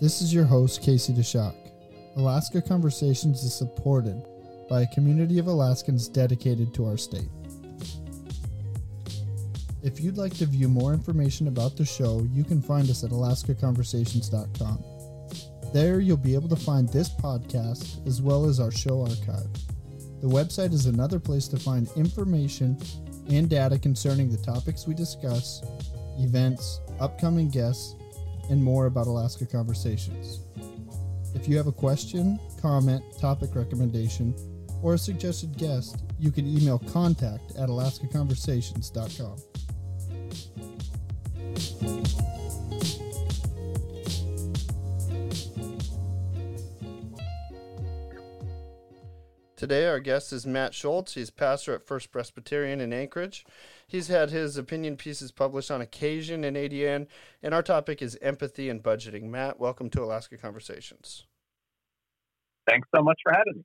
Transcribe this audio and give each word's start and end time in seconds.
This 0.00 0.20
is 0.20 0.34
your 0.34 0.44
host, 0.44 0.82
Casey 0.82 1.12
DeShock. 1.12 1.54
Alaska 2.16 2.60
Conversations 2.60 3.44
is 3.44 3.54
supported 3.54 4.20
by 4.68 4.82
a 4.82 4.86
community 4.88 5.38
of 5.38 5.46
Alaskans 5.46 6.08
dedicated 6.08 6.74
to 6.74 6.84
our 6.84 6.96
state. 6.96 7.28
If 9.84 10.00
you'd 10.00 10.18
like 10.18 10.34
to 10.38 10.46
view 10.46 10.68
more 10.68 10.92
information 10.92 11.46
about 11.46 11.76
the 11.76 11.84
show, 11.84 12.26
you 12.32 12.42
can 12.42 12.60
find 12.60 12.90
us 12.90 13.04
at 13.04 13.10
alaskaconversations.com. 13.10 14.84
There, 15.72 16.00
you'll 16.00 16.16
be 16.16 16.34
able 16.34 16.48
to 16.48 16.56
find 16.56 16.88
this 16.88 17.10
podcast 17.10 18.04
as 18.06 18.20
well 18.20 18.46
as 18.46 18.58
our 18.58 18.72
show 18.72 19.02
archive. 19.02 19.48
The 20.20 20.28
website 20.28 20.72
is 20.72 20.86
another 20.86 21.20
place 21.20 21.46
to 21.48 21.56
find 21.56 21.88
information 21.96 22.78
and 23.28 23.48
data 23.48 23.78
concerning 23.78 24.28
the 24.28 24.38
topics 24.38 24.88
we 24.88 24.94
discuss, 24.94 25.62
events, 26.18 26.80
upcoming 26.98 27.48
guests, 27.48 27.94
and 28.50 28.62
more 28.62 28.86
about 28.86 29.06
Alaska 29.06 29.46
Conversations. 29.46 30.40
If 31.34 31.48
you 31.48 31.56
have 31.56 31.66
a 31.66 31.72
question, 31.72 32.38
comment, 32.60 33.02
topic 33.18 33.54
recommendation, 33.54 34.34
or 34.82 34.94
a 34.94 34.98
suggested 34.98 35.56
guest, 35.56 36.02
you 36.18 36.30
can 36.30 36.46
email 36.46 36.78
contact 36.78 37.56
at 37.56 37.68
alaskaconversations.com. 37.68 39.53
Today, 49.64 49.86
our 49.86 49.98
guest 49.98 50.30
is 50.30 50.46
Matt 50.46 50.74
Schultz. 50.74 51.14
He's 51.14 51.30
pastor 51.30 51.72
at 51.72 51.86
First 51.86 52.12
Presbyterian 52.12 52.82
in 52.82 52.92
Anchorage. 52.92 53.46
He's 53.86 54.08
had 54.08 54.28
his 54.28 54.58
opinion 54.58 54.98
pieces 54.98 55.32
published 55.32 55.70
on 55.70 55.80
occasion 55.80 56.44
in 56.44 56.52
ADN, 56.52 57.06
and 57.42 57.54
our 57.54 57.62
topic 57.62 58.02
is 58.02 58.18
empathy 58.20 58.68
and 58.68 58.82
budgeting. 58.82 59.22
Matt, 59.22 59.58
welcome 59.58 59.88
to 59.88 60.02
Alaska 60.02 60.36
Conversations. 60.36 61.24
Thanks 62.68 62.86
so 62.94 63.02
much 63.02 63.18
for 63.22 63.32
having 63.32 63.54
me. 63.56 63.64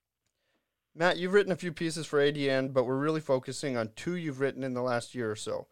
Matt, 0.96 1.18
you've 1.18 1.34
written 1.34 1.52
a 1.52 1.58
few 1.58 1.74
pieces 1.74 2.06
for 2.06 2.20
ADN, 2.20 2.72
but 2.72 2.86
we're 2.86 2.96
really 2.96 3.20
focusing 3.20 3.76
on 3.76 3.90
two 3.98 4.16
you've 4.16 4.40
written 4.40 4.64
in 4.64 4.76
the 4.76 4.82
last 4.82 5.14
year 5.14 5.30
or 5.30 5.36
so. 5.36 5.68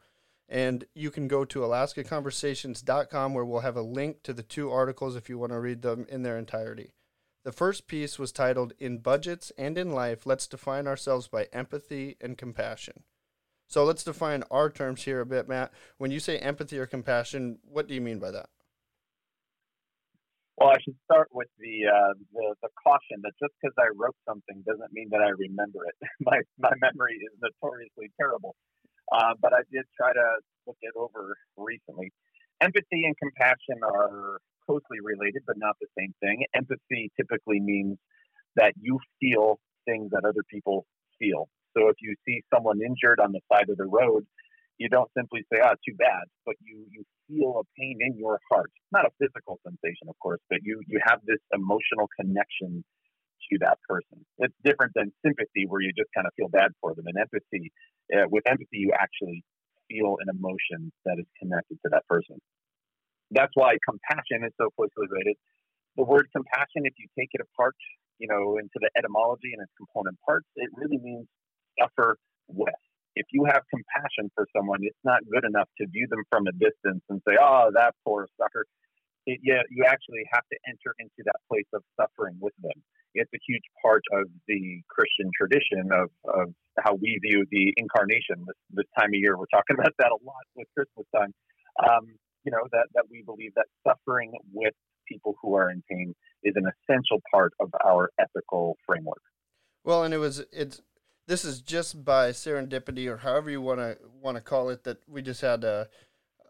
And 0.50 0.84
you 0.94 1.10
can 1.10 1.30
go 1.30 1.46
to 1.46 1.60
alaskaconversations.com 1.60 3.34
where 3.34 3.46
we'll 3.46 3.62
have 3.62 3.78
a 3.78 3.82
link 3.82 4.24
to 4.24 4.34
the 4.34 4.44
two 4.44 4.72
articles 4.72 5.16
if 5.16 5.30
you 5.30 5.38
want 5.38 5.54
to 5.54 5.60
read 5.62 5.84
them 5.84 6.06
in 6.10 6.24
their 6.24 6.38
entirety. 6.38 6.92
The 7.48 7.54
first 7.54 7.88
piece 7.88 8.20
was 8.20 8.34
titled 8.34 8.74
In 8.78 8.98
Budgets 8.98 9.54
and 9.58 9.78
in 9.78 9.94
Life, 9.94 10.26
Let's 10.26 10.48
Define 10.48 10.86
Ourselves 10.86 11.30
by 11.30 11.48
Empathy 11.54 12.18
and 12.20 12.38
Compassion. 12.38 13.04
So 13.68 13.86
let's 13.86 14.04
define 14.04 14.44
our 14.52 14.70
terms 14.70 15.04
here 15.04 15.22
a 15.22 15.26
bit, 15.26 15.48
Matt. 15.48 15.72
When 15.98 16.12
you 16.12 16.20
say 16.20 16.40
empathy 16.40 16.78
or 16.78 16.86
compassion, 16.86 17.60
what 17.64 17.88
do 17.88 17.94
you 17.94 18.02
mean 18.02 18.20
by 18.20 18.32
that? 18.32 18.50
Well, 20.58 20.72
I 20.72 20.76
should 20.84 20.98
start 21.06 21.30
with 21.32 21.48
the 21.58 21.88
uh, 21.88 22.20
the, 22.34 22.56
the, 22.64 22.70
caution 22.84 23.24
that 23.24 23.32
just 23.40 23.54
because 23.62 23.76
I 23.80 23.96
wrote 23.96 24.18
something 24.28 24.62
doesn't 24.68 24.92
mean 24.92 25.08
that 25.12 25.22
I 25.22 25.30
remember 25.30 25.88
it. 25.88 25.96
my 26.20 26.42
my 26.60 26.74
memory 26.82 27.16
is 27.16 27.32
notoriously 27.40 28.12
terrible, 28.20 28.58
uh, 29.10 29.40
but 29.40 29.54
I 29.54 29.64
did 29.72 29.86
try 29.96 30.12
to 30.12 30.28
look 30.68 30.80
it 30.82 30.92
over 30.98 31.38
recently. 31.56 32.12
Empathy 32.62 33.06
and 33.06 33.16
compassion 33.18 33.78
are 33.84 34.40
closely 34.66 35.00
related, 35.04 35.44
but 35.46 35.58
not 35.58 35.76
the 35.80 35.88
same 35.98 36.14
thing. 36.22 36.44
Empathy 36.56 37.12
typically 37.16 37.60
means 37.60 37.98
that 38.56 38.74
you 38.80 39.00
feel 39.20 39.60
things 39.86 40.10
that 40.12 40.26
other 40.26 40.44
people 40.50 40.86
feel. 41.20 41.50
So 41.78 41.90
if 41.90 41.96
you 42.02 42.16
see 42.26 42.42
someone 42.54 42.80
injured 42.82 43.20
on 43.20 43.32
the 43.32 43.42
side 43.52 43.70
of 43.70 43.78
the 43.78 43.86
road, 43.86 44.26
you 44.80 44.90
don't 44.90 45.10
simply 45.18 45.42
say, 45.52 45.60
"Ah, 45.64 45.76
too 45.88 45.96
bad," 45.98 46.26
but 46.46 46.56
you 46.62 46.86
you 46.92 47.04
feel 47.28 47.60
a 47.62 47.66
pain 47.80 47.98
in 48.02 48.18
your 48.18 48.40
heart. 48.52 48.72
Not 48.92 49.06
a 49.06 49.12
physical 49.20 49.60
sensation, 49.64 50.10
of 50.10 50.18
course, 50.20 50.42
but 50.50 50.60
you 50.64 50.82
you 50.88 51.00
have 51.06 51.22
this 51.26 51.40
emotional 51.54 52.10
connection 52.20 52.84
to 53.52 53.58
that 53.60 53.80
person. 53.88 54.26
It's 54.40 54.56
different 54.64 54.94
than 54.96 55.14
sympathy, 55.26 55.66
where 55.68 55.82
you 55.82 55.92
just 55.98 56.10
kind 56.16 56.28
of 56.28 56.34
feel 56.36 56.50
bad 56.50 56.72
for 56.82 56.96
them. 56.96 57.06
And 57.08 57.18
empathy, 57.18 57.72
uh, 58.16 58.28
with 58.30 58.46
empathy, 58.48 58.80
you 58.86 58.92
actually 58.94 59.44
feel 59.90 60.18
an 60.22 60.30
emotion 60.30 60.92
that 61.06 61.18
is 61.20 61.26
connected 61.40 61.78
to 61.84 61.90
that 61.92 62.06
person 62.08 62.38
that's 63.32 63.52
why 63.56 63.76
compassion 63.84 64.48
is 64.48 64.54
so 64.56 64.70
closely 64.76 65.08
related. 65.10 65.36
The 65.98 66.04
word 66.04 66.28
compassion, 66.32 66.86
if 66.88 66.94
you 66.98 67.08
take 67.18 67.30
it 67.34 67.42
apart, 67.42 67.76
you 68.20 68.28
know, 68.28 68.58
into 68.58 68.78
the 68.80 68.90
etymology 68.98 69.52
and 69.54 69.62
its 69.62 69.74
component 69.76 70.18
parts, 70.24 70.48
it 70.56 70.70
really 70.74 70.98
means 70.98 71.28
suffer 71.80 72.18
with. 72.48 72.82
If 73.16 73.26
you 73.34 73.46
have 73.50 73.66
compassion 73.74 74.30
for 74.36 74.46
someone, 74.56 74.80
it's 74.82 75.04
not 75.04 75.26
good 75.26 75.44
enough 75.44 75.68
to 75.82 75.88
view 75.90 76.06
them 76.10 76.24
from 76.30 76.46
a 76.46 76.54
distance 76.54 77.02
and 77.10 77.22
say, 77.28 77.36
"Oh, 77.40 77.72
that 77.74 77.96
poor 78.06 78.28
sucker." 78.38 78.66
It, 79.26 79.40
yeah, 79.44 79.64
you 79.70 79.84
actually 79.86 80.24
have 80.32 80.46
to 80.54 80.58
enter 80.70 80.94
into 81.00 81.26
that 81.26 81.42
place 81.50 81.68
of 81.74 81.84
suffering 82.00 82.38
with 82.40 82.54
them. 82.62 82.78
It's 83.14 83.32
a 83.34 83.42
huge 83.48 83.64
part 83.82 84.04
of 84.14 84.28
the 84.48 84.82
Christian 84.90 85.32
tradition 85.36 85.90
of, 85.92 86.10
of 86.28 86.54
how 86.80 86.94
we 86.94 87.18
view 87.22 87.46
the 87.50 87.74
incarnation. 87.78 88.46
This, 88.46 88.58
this 88.72 88.86
time 88.98 89.10
of 89.10 89.20
year, 89.20 89.38
we're 89.38 89.52
talking 89.54 89.76
about 89.80 89.94
that 90.00 90.12
a 90.12 90.20
lot 90.26 90.46
with 90.56 90.68
Christmas 90.76 91.06
time. 91.16 91.34
Um, 91.82 92.18
you 92.44 92.52
know 92.52 92.66
that 92.72 92.88
that 92.94 93.04
we 93.12 93.24
believe 93.24 93.52
that 93.56 93.66
suffering 93.86 94.32
with 94.54 94.74
people 95.08 95.36
who 95.42 95.56
are 95.56 95.70
in 95.70 95.84
pain 95.90 96.16
is 96.44 96.54
an 96.56 96.64
essential 96.66 97.22
part 97.32 97.54
of 97.60 97.70
our 97.86 98.10
ethical 98.20 98.78
framework. 98.86 99.22
Well, 99.84 100.04
and 100.04 100.14
it 100.14 100.18
was 100.18 100.46
it's 100.52 100.82
this 101.28 101.44
is 101.44 101.62
just 101.62 102.06
by 102.06 102.30
serendipity 102.30 103.08
or 103.08 103.18
however 103.18 103.50
you 103.50 103.62
want 103.62 103.80
to 103.80 103.98
want 104.22 104.38
to 104.38 104.42
call 104.42 104.70
it 104.70 104.84
that 104.86 105.00
we 105.08 105.22
just 105.22 105.42
had 105.42 105.64
a, 105.64 105.90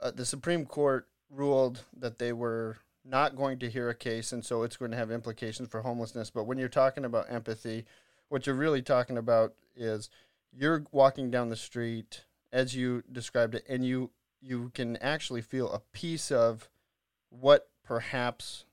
a, 0.02 0.12
the 0.12 0.26
Supreme 0.26 0.66
Court 0.66 1.08
ruled 1.30 1.84
that 1.98 2.20
they 2.20 2.32
were 2.32 2.78
not 3.08 3.36
going 3.36 3.60
to 3.60 3.70
hear 3.70 3.90
a 3.90 3.96
case 3.96 4.32
and 4.32 4.46
so 4.46 4.64
it's 4.64 4.78
going 4.78 4.92
to 4.92 4.98
have 4.98 5.12
implications 5.12 5.70
for 5.70 5.82
homelessness 5.82 6.30
but 6.30 6.44
when 6.44 6.58
you're 6.58 6.68
talking 6.68 7.06
about 7.06 7.32
empathy 7.32 7.86
what 8.30 8.46
you're 8.46 8.56
really 8.56 8.82
talking 8.82 9.18
about 9.18 9.54
is 9.76 10.10
you're 10.52 10.84
walking 10.92 11.32
down 11.32 11.50
the 11.50 11.56
street 11.56 12.26
as 12.52 12.76
you 12.76 13.04
described 13.12 13.56
it 13.56 13.64
and 13.70 13.86
you 13.86 14.10
you 14.42 14.72
can 14.74 14.98
actually 14.98 15.42
feel 15.42 15.72
a 15.72 15.80
piece 15.92 16.32
of 16.32 16.70
what 17.30 17.70
perhaps 17.84 18.66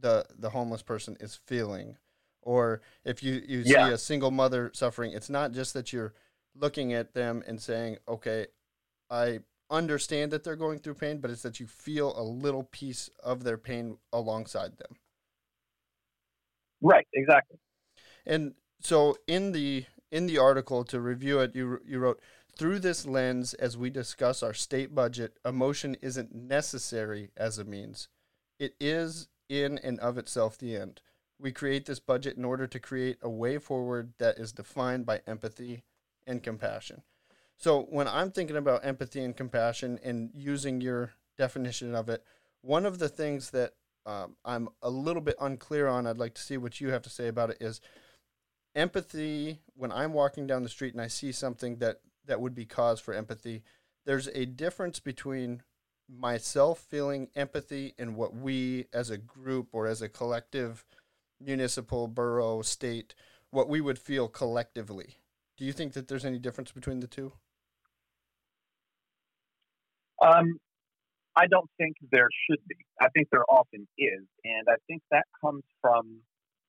the 0.00 0.24
the 0.38 0.50
homeless 0.50 0.82
person 0.82 1.16
is 1.20 1.40
feeling 1.46 1.96
or 2.42 2.80
if 3.04 3.22
you 3.22 3.42
you 3.46 3.62
yeah. 3.64 3.86
see 3.86 3.92
a 3.94 3.98
single 3.98 4.30
mother 4.30 4.70
suffering 4.74 5.12
it's 5.12 5.30
not 5.30 5.52
just 5.52 5.74
that 5.74 5.92
you're 5.92 6.12
looking 6.54 6.92
at 6.92 7.14
them 7.14 7.42
and 7.46 7.60
saying 7.60 7.96
okay 8.06 8.46
i 9.10 9.40
understand 9.72 10.30
that 10.30 10.44
they're 10.44 10.54
going 10.54 10.78
through 10.78 10.94
pain 10.94 11.18
but 11.18 11.30
it's 11.30 11.42
that 11.42 11.58
you 11.58 11.66
feel 11.66 12.14
a 12.16 12.22
little 12.22 12.64
piece 12.64 13.10
of 13.22 13.42
their 13.42 13.58
pain 13.58 13.96
alongside 14.12 14.78
them 14.78 14.96
right 16.80 17.06
exactly 17.14 17.58
and 18.26 18.54
so 18.80 19.16
in 19.26 19.50
the 19.50 19.84
in 20.12 20.26
the 20.26 20.38
article 20.38 20.84
to 20.84 21.00
review 21.00 21.40
it 21.40 21.54
you 21.56 21.80
you 21.84 21.98
wrote 21.98 22.20
through 22.56 22.80
this 22.80 23.06
lens, 23.06 23.54
as 23.54 23.76
we 23.76 23.90
discuss 23.90 24.42
our 24.42 24.54
state 24.54 24.94
budget, 24.94 25.38
emotion 25.44 25.96
isn't 26.02 26.34
necessary 26.34 27.30
as 27.36 27.58
a 27.58 27.64
means. 27.64 28.08
It 28.58 28.74
is 28.78 29.28
in 29.48 29.78
and 29.78 29.98
of 30.00 30.18
itself 30.18 30.58
the 30.58 30.76
end. 30.76 31.00
We 31.38 31.50
create 31.50 31.86
this 31.86 31.98
budget 31.98 32.36
in 32.36 32.44
order 32.44 32.66
to 32.66 32.78
create 32.78 33.16
a 33.22 33.30
way 33.30 33.58
forward 33.58 34.12
that 34.18 34.38
is 34.38 34.52
defined 34.52 35.06
by 35.06 35.22
empathy 35.26 35.82
and 36.26 36.42
compassion. 36.42 37.02
So, 37.58 37.82
when 37.90 38.08
I'm 38.08 38.30
thinking 38.30 38.56
about 38.56 38.84
empathy 38.84 39.22
and 39.22 39.36
compassion 39.36 39.98
and 40.02 40.30
using 40.34 40.80
your 40.80 41.12
definition 41.38 41.94
of 41.94 42.08
it, 42.08 42.24
one 42.62 42.86
of 42.86 42.98
the 42.98 43.08
things 43.08 43.50
that 43.50 43.72
um, 44.04 44.36
I'm 44.44 44.68
a 44.82 44.90
little 44.90 45.22
bit 45.22 45.36
unclear 45.40 45.86
on, 45.86 46.06
I'd 46.06 46.18
like 46.18 46.34
to 46.34 46.42
see 46.42 46.56
what 46.56 46.80
you 46.80 46.90
have 46.90 47.02
to 47.02 47.10
say 47.10 47.28
about 47.28 47.50
it, 47.50 47.58
is 47.60 47.80
empathy 48.74 49.60
when 49.74 49.92
I'm 49.92 50.12
walking 50.12 50.46
down 50.46 50.62
the 50.62 50.68
street 50.68 50.92
and 50.92 51.02
I 51.02 51.06
see 51.08 51.30
something 51.32 51.76
that 51.76 52.00
that 52.26 52.40
would 52.40 52.54
be 52.54 52.64
cause 52.64 53.00
for 53.00 53.14
empathy. 53.14 53.62
There's 54.06 54.28
a 54.28 54.46
difference 54.46 54.98
between 54.98 55.62
myself 56.08 56.78
feeling 56.78 57.28
empathy 57.34 57.94
and 57.98 58.16
what 58.16 58.34
we 58.34 58.86
as 58.92 59.10
a 59.10 59.18
group 59.18 59.68
or 59.72 59.86
as 59.86 60.02
a 60.02 60.08
collective 60.08 60.84
municipal 61.40 62.06
borough 62.08 62.62
state 62.62 63.14
what 63.50 63.68
we 63.68 63.80
would 63.80 63.98
feel 63.98 64.28
collectively 64.28 65.16
do 65.56 65.64
you 65.64 65.72
think 65.72 65.92
that 65.92 66.08
there's 66.08 66.24
any 66.24 66.38
difference 66.38 66.72
between 66.72 67.00
the 67.00 67.06
two 67.06 67.32
um, 70.22 70.58
i 71.36 71.46
don't 71.46 71.70
think 71.78 71.96
there 72.10 72.28
should 72.48 72.60
be 72.68 72.76
i 73.00 73.08
think 73.10 73.28
there 73.30 73.44
often 73.48 73.86
is 73.98 74.24
and 74.44 74.66
i 74.68 74.76
think 74.86 75.02
that 75.10 75.24
comes 75.40 75.62
from 75.80 76.20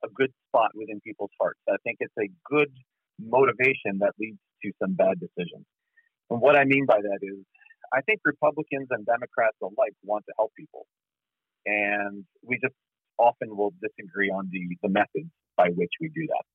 a 0.04 0.10
good 0.10 0.32
spot 0.48 0.72
within 0.76 1.00
people's 1.02 1.32
hearts 1.40 1.60
i 1.70 1.78
think 1.84 1.98
it's 2.00 2.18
a 2.20 2.30
good 2.46 2.72
motivation 3.20 4.00
that 4.00 4.14
leads 4.20 4.40
to 4.64 4.72
some 4.82 4.94
bad 4.94 5.20
decisions. 5.20 5.66
And 6.30 6.42
what 6.42 6.56
I 6.56 6.64
mean 6.64 6.86
by 6.86 7.00
that 7.02 7.20
is, 7.22 7.38
I 7.94 8.02
think 8.02 8.22
Republicans 8.26 8.88
and 8.90 9.06
Democrats 9.06 9.58
alike 9.62 9.94
want 10.04 10.26
to 10.28 10.34
help 10.38 10.52
people. 10.58 10.88
And 11.66 12.26
we 12.42 12.58
just 12.62 12.76
often 13.20 13.56
will 13.56 13.74
disagree 13.82 14.30
on 14.30 14.50
the, 14.52 14.76
the 14.82 14.90
methods 14.90 15.30
by 15.56 15.70
which 15.70 15.92
we 16.02 16.10
do 16.10 16.26
that. 16.28 16.46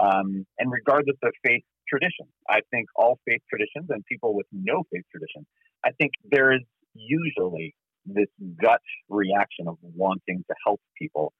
Um, 0.00 0.46
and 0.58 0.70
regardless 0.70 1.16
of 1.22 1.32
faith 1.44 1.64
tradition, 1.88 2.26
I 2.48 2.60
think 2.70 2.86
all 2.94 3.18
faith 3.26 3.40
traditions 3.48 3.86
and 3.90 4.04
people 4.06 4.34
with 4.34 4.46
no 4.52 4.84
faith 4.92 5.04
tradition, 5.10 5.46
I 5.84 5.90
think 5.98 6.12
there 6.30 6.52
is 6.52 6.62
usually 6.94 7.74
this 8.04 8.28
gut 8.62 8.80
reaction 9.08 9.68
of 9.68 9.76
wanting 9.82 10.44
to 10.48 10.54
help 10.64 10.80
people. 11.00 11.32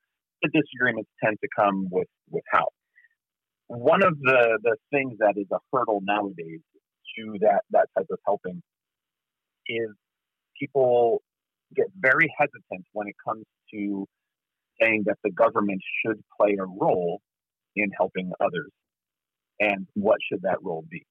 The 0.42 0.50
disagreements 0.52 1.10
tend 1.22 1.38
to 1.42 1.48
come 1.56 1.88
with, 1.90 2.08
with 2.30 2.44
how. 2.52 2.66
One 3.68 4.02
of 4.02 4.18
the, 4.20 4.58
the 4.62 4.76
things 4.90 5.14
that 5.18 5.34
is 5.36 5.46
a 5.52 5.58
hurdle 5.72 6.00
nowadays 6.02 6.60
to 7.16 7.34
that, 7.40 7.62
that 7.70 7.88
type 7.96 8.06
of 8.10 8.18
helping 8.26 8.62
is 9.66 9.90
people 10.58 11.22
get 11.74 11.86
very 11.98 12.32
hesitant 12.38 12.86
when 12.92 13.08
it 13.08 13.14
comes 13.26 13.44
to 13.74 14.06
saying 14.80 15.04
that 15.06 15.18
the 15.22 15.30
government 15.30 15.80
should 16.00 16.22
play 16.40 16.56
a 16.58 16.64
role 16.64 17.20
in 17.80 17.90
helping 17.96 18.32
others. 18.40 18.70
And 19.60 19.86
what 19.94 20.18
should 20.28 20.42
that 20.42 20.58
role 20.62 20.84
be? 20.88 21.04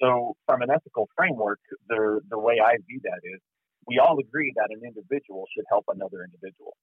So, 0.00 0.34
from 0.46 0.62
an 0.62 0.70
ethical 0.70 1.08
framework, 1.16 1.60
the, 1.88 2.20
the 2.28 2.38
way 2.38 2.58
I 2.64 2.76
view 2.88 3.00
that 3.04 3.20
is 3.24 3.40
we 3.86 3.98
all 3.98 4.18
agree 4.18 4.52
that 4.56 4.68
an 4.70 4.82
individual 4.84 5.46
should 5.54 5.64
help 5.68 5.84
another 5.88 6.24
individual. 6.24 6.76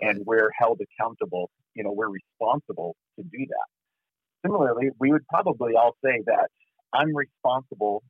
And 0.00 0.24
we're 0.26 0.50
held 0.58 0.80
accountable, 0.80 1.50
you 1.74 1.84
know, 1.84 1.92
we're 1.92 2.10
responsible 2.10 2.96
to 3.18 3.22
do 3.22 3.46
that. 3.48 3.68
Similarly, 4.46 4.90
we 4.98 5.12
would 5.12 5.26
probably 5.28 5.74
all 5.74 5.92
say 6.04 6.22
that 6.26 6.48
I'm 6.92 7.14
responsible 7.14 8.02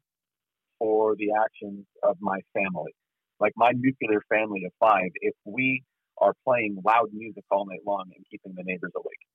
for 0.79 1.15
the 1.17 1.31
actions 1.39 1.85
of 2.03 2.17
my 2.21 2.41
family. 2.55 2.93
Like 3.39 3.53
my 3.57 3.73
nuclear 3.75 4.23
family 4.29 4.65
of 4.65 4.73
five, 4.81 5.11
if 5.21 5.35
we 5.45 5.83
are 6.19 6.33
playing 6.47 6.79
loud 6.85 7.09
music 7.13 7.45
all 7.51 7.67
night 7.67 7.81
long 7.87 8.05
and 8.15 8.25
keeping 8.31 8.55
the 8.57 8.63
neighbors 8.65 8.93
awake, 8.97 9.27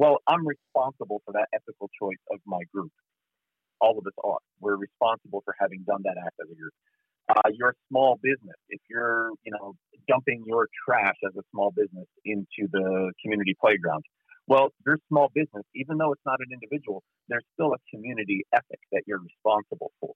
well, 0.00 0.16
I'm 0.26 0.48
responsible 0.48 1.20
for 1.26 1.32
that 1.32 1.48
ethical 1.52 1.90
choice 2.00 2.24
of 2.32 2.40
my 2.46 2.60
group. 2.72 2.90
All 3.82 3.98
of 3.98 4.06
us 4.06 4.16
are. 4.24 4.38
We're 4.58 4.76
responsible 4.76 5.42
for 5.44 5.54
having 5.60 5.84
done 5.86 6.00
that 6.04 6.16
act 6.16 6.36
as 6.40 6.48
a 6.50 6.56
group. 6.56 6.72
Uh, 7.28 7.42
a 7.44 7.72
small 7.90 8.18
business, 8.22 8.56
if 8.70 8.80
you're, 8.88 9.30
you 9.44 9.52
know, 9.52 9.74
dumping 10.08 10.42
your 10.46 10.68
trash 10.72 11.16
as 11.28 11.36
a 11.36 11.42
small 11.52 11.70
business 11.70 12.08
into 12.24 12.66
the 12.72 13.12
community 13.22 13.54
playground, 13.60 14.02
well, 14.48 14.70
your 14.86 14.96
small 15.08 15.28
business, 15.34 15.64
even 15.74 15.98
though 15.98 16.12
it's 16.12 16.24
not 16.24 16.40
an 16.40 16.48
individual, 16.50 17.02
there's 17.28 17.44
still 17.52 17.74
a 17.74 17.80
community 17.94 18.46
ethic 18.54 18.80
that 18.92 19.02
you're 19.06 19.20
responsible 19.20 19.92
for. 20.00 20.14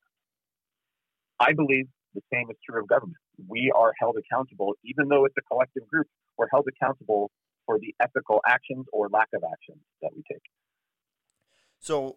I 1.39 1.53
believe 1.53 1.87
the 2.15 2.23
same 2.33 2.49
is 2.51 2.57
true 2.69 2.81
of 2.81 2.89
government. 2.89 3.21
We 3.47 3.71
are 3.77 3.93
held 4.01 4.17
accountable, 4.17 4.73
even 4.83 5.09
though 5.09 5.27
it's 5.27 5.37
a 5.37 5.43
collective 5.43 5.87
group, 5.89 6.07
we're 6.39 6.49
held 6.51 6.65
accountable 6.73 7.31
for 7.67 7.79
the 7.79 7.95
ethical 8.01 8.41
actions 8.47 8.87
or 8.93 9.09
lack 9.09 9.29
of 9.35 9.43
actions 9.45 9.83
that 10.03 10.11
we 10.15 10.23
take. 10.31 10.43
So 11.81 12.17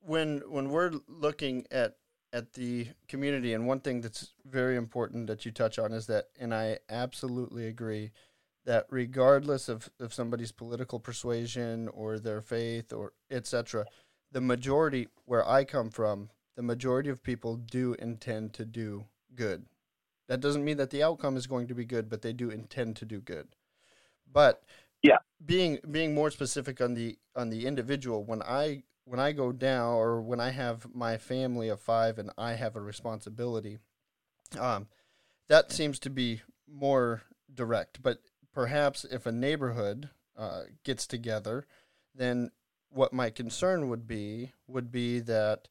when 0.00 0.42
when 0.48 0.70
we're 0.70 0.92
looking 1.06 1.66
at 1.70 1.96
at 2.32 2.52
the 2.54 2.88
community 3.08 3.54
and 3.54 3.66
one 3.66 3.80
thing 3.80 4.00
that's 4.00 4.34
very 4.44 4.76
important 4.76 5.26
that 5.26 5.44
you 5.44 5.50
touch 5.50 5.78
on 5.78 5.92
is 5.92 6.06
that 6.06 6.26
and 6.38 6.54
I 6.54 6.78
absolutely 6.88 7.66
agree 7.66 8.12
that 8.66 8.86
regardless 8.90 9.68
of, 9.68 9.90
of 9.98 10.14
somebody's 10.14 10.52
political 10.52 11.00
persuasion 11.00 11.88
or 11.88 12.18
their 12.18 12.40
faith 12.40 12.92
or 12.92 13.12
etc 13.30 13.84
the 14.32 14.40
majority 14.40 15.08
where 15.24 15.48
I 15.48 15.64
come 15.64 15.90
from 15.90 16.30
the 16.56 16.62
majority 16.62 17.10
of 17.10 17.22
people 17.22 17.56
do 17.56 17.94
intend 17.98 18.54
to 18.54 18.64
do 18.64 19.06
good 19.34 19.66
that 20.28 20.40
doesn't 20.40 20.64
mean 20.64 20.76
that 20.76 20.90
the 20.90 21.02
outcome 21.02 21.36
is 21.36 21.46
going 21.46 21.66
to 21.66 21.74
be 21.74 21.84
good 21.84 22.08
but 22.08 22.22
they 22.22 22.32
do 22.32 22.50
intend 22.50 22.96
to 22.96 23.04
do 23.04 23.20
good 23.20 23.48
but 24.32 24.62
yeah, 25.02 25.18
being 25.44 25.78
being 25.90 26.14
more 26.14 26.30
specific 26.30 26.80
on 26.80 26.94
the 26.94 27.18
on 27.34 27.50
the 27.50 27.66
individual, 27.66 28.24
when 28.24 28.42
I 28.42 28.82
when 29.04 29.20
I 29.20 29.32
go 29.32 29.52
down 29.52 29.94
or 29.94 30.20
when 30.20 30.40
I 30.40 30.50
have 30.50 30.86
my 30.94 31.16
family 31.16 31.68
of 31.68 31.80
five 31.80 32.18
and 32.18 32.30
I 32.38 32.52
have 32.52 32.76
a 32.76 32.80
responsibility, 32.80 33.78
um, 34.58 34.88
that 35.48 35.72
seems 35.72 35.98
to 36.00 36.10
be 36.10 36.42
more 36.68 37.22
direct. 37.52 38.02
But 38.02 38.18
perhaps 38.52 39.04
if 39.04 39.26
a 39.26 39.32
neighborhood 39.32 40.10
uh, 40.36 40.62
gets 40.84 41.06
together, 41.06 41.66
then 42.14 42.50
what 42.90 43.12
my 43.12 43.30
concern 43.30 43.88
would 43.88 44.06
be 44.06 44.52
would 44.66 44.90
be 44.90 45.20
that 45.20 45.68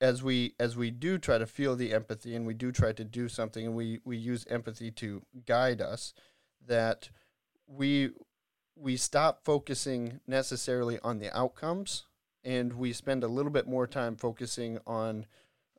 as 0.00 0.22
we 0.22 0.54
as 0.58 0.76
we 0.76 0.90
do 0.90 1.18
try 1.18 1.38
to 1.38 1.46
feel 1.46 1.76
the 1.76 1.92
empathy 1.92 2.34
and 2.34 2.46
we 2.46 2.54
do 2.54 2.72
try 2.72 2.92
to 2.92 3.04
do 3.04 3.28
something 3.28 3.66
and 3.66 3.74
we 3.74 4.00
we 4.04 4.16
use 4.16 4.46
empathy 4.48 4.90
to 4.90 5.22
guide 5.46 5.80
us 5.80 6.14
that 6.66 7.10
we 7.70 8.10
we 8.76 8.96
stop 8.96 9.44
focusing 9.44 10.20
necessarily 10.26 10.98
on 11.00 11.18
the 11.18 11.36
outcomes 11.36 12.04
and 12.44 12.72
we 12.74 12.92
spend 12.92 13.22
a 13.22 13.28
little 13.28 13.50
bit 13.50 13.66
more 13.66 13.86
time 13.86 14.16
focusing 14.16 14.78
on 14.86 15.26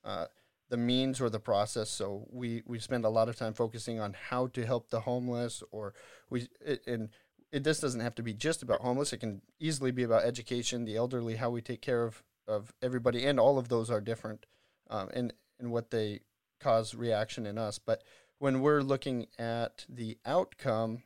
uh, 0.03 0.25
the 0.69 0.77
means 0.77 1.19
or 1.19 1.29
the 1.29 1.39
process. 1.39 1.89
So 1.89 2.27
we, 2.31 2.63
we 2.65 2.79
spend 2.79 3.05
a 3.05 3.09
lot 3.09 3.29
of 3.29 3.35
time 3.35 3.53
focusing 3.53 3.99
on 3.99 4.15
how 4.29 4.47
to 4.47 4.65
help 4.65 4.89
the 4.89 5.01
homeless, 5.01 5.63
or 5.71 5.93
we 6.29 6.47
it, 6.65 6.85
and 6.87 7.09
it 7.51 7.63
this 7.63 7.79
doesn't 7.79 7.99
have 7.99 8.15
to 8.15 8.23
be 8.23 8.33
just 8.33 8.63
about 8.63 8.81
homeless. 8.81 9.13
It 9.13 9.17
can 9.17 9.41
easily 9.59 9.91
be 9.91 10.03
about 10.03 10.23
education, 10.23 10.85
the 10.85 10.95
elderly, 10.95 11.35
how 11.35 11.49
we 11.49 11.61
take 11.61 11.81
care 11.81 12.03
of 12.03 12.23
of 12.47 12.73
everybody, 12.81 13.25
and 13.25 13.39
all 13.39 13.57
of 13.57 13.69
those 13.69 13.91
are 13.91 14.01
different, 14.01 14.45
um, 14.89 15.09
and 15.13 15.33
and 15.59 15.71
what 15.71 15.91
they 15.91 16.21
cause 16.59 16.95
reaction 16.95 17.45
in 17.45 17.57
us. 17.57 17.77
But 17.77 18.03
when 18.39 18.61
we're 18.61 18.81
looking 18.81 19.27
at 19.37 19.85
the 19.89 20.17
outcome, 20.25 21.03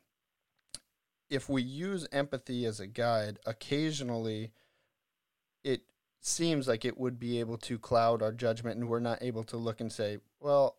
if 1.29 1.49
we 1.49 1.61
use 1.61 2.07
empathy 2.11 2.65
as 2.65 2.79
a 2.79 2.87
guide, 2.87 3.39
occasionally 3.45 4.51
it 5.63 5.81
seems 6.21 6.67
like 6.67 6.85
it 6.85 6.97
would 6.97 7.19
be 7.19 7.39
able 7.39 7.57
to 7.57 7.77
cloud 7.77 8.21
our 8.21 8.31
judgment 8.31 8.77
and 8.77 8.89
we're 8.89 8.99
not 8.99 9.21
able 9.21 9.43
to 9.43 9.57
look 9.57 9.81
and 9.81 9.91
say, 9.91 10.19
well, 10.39 10.77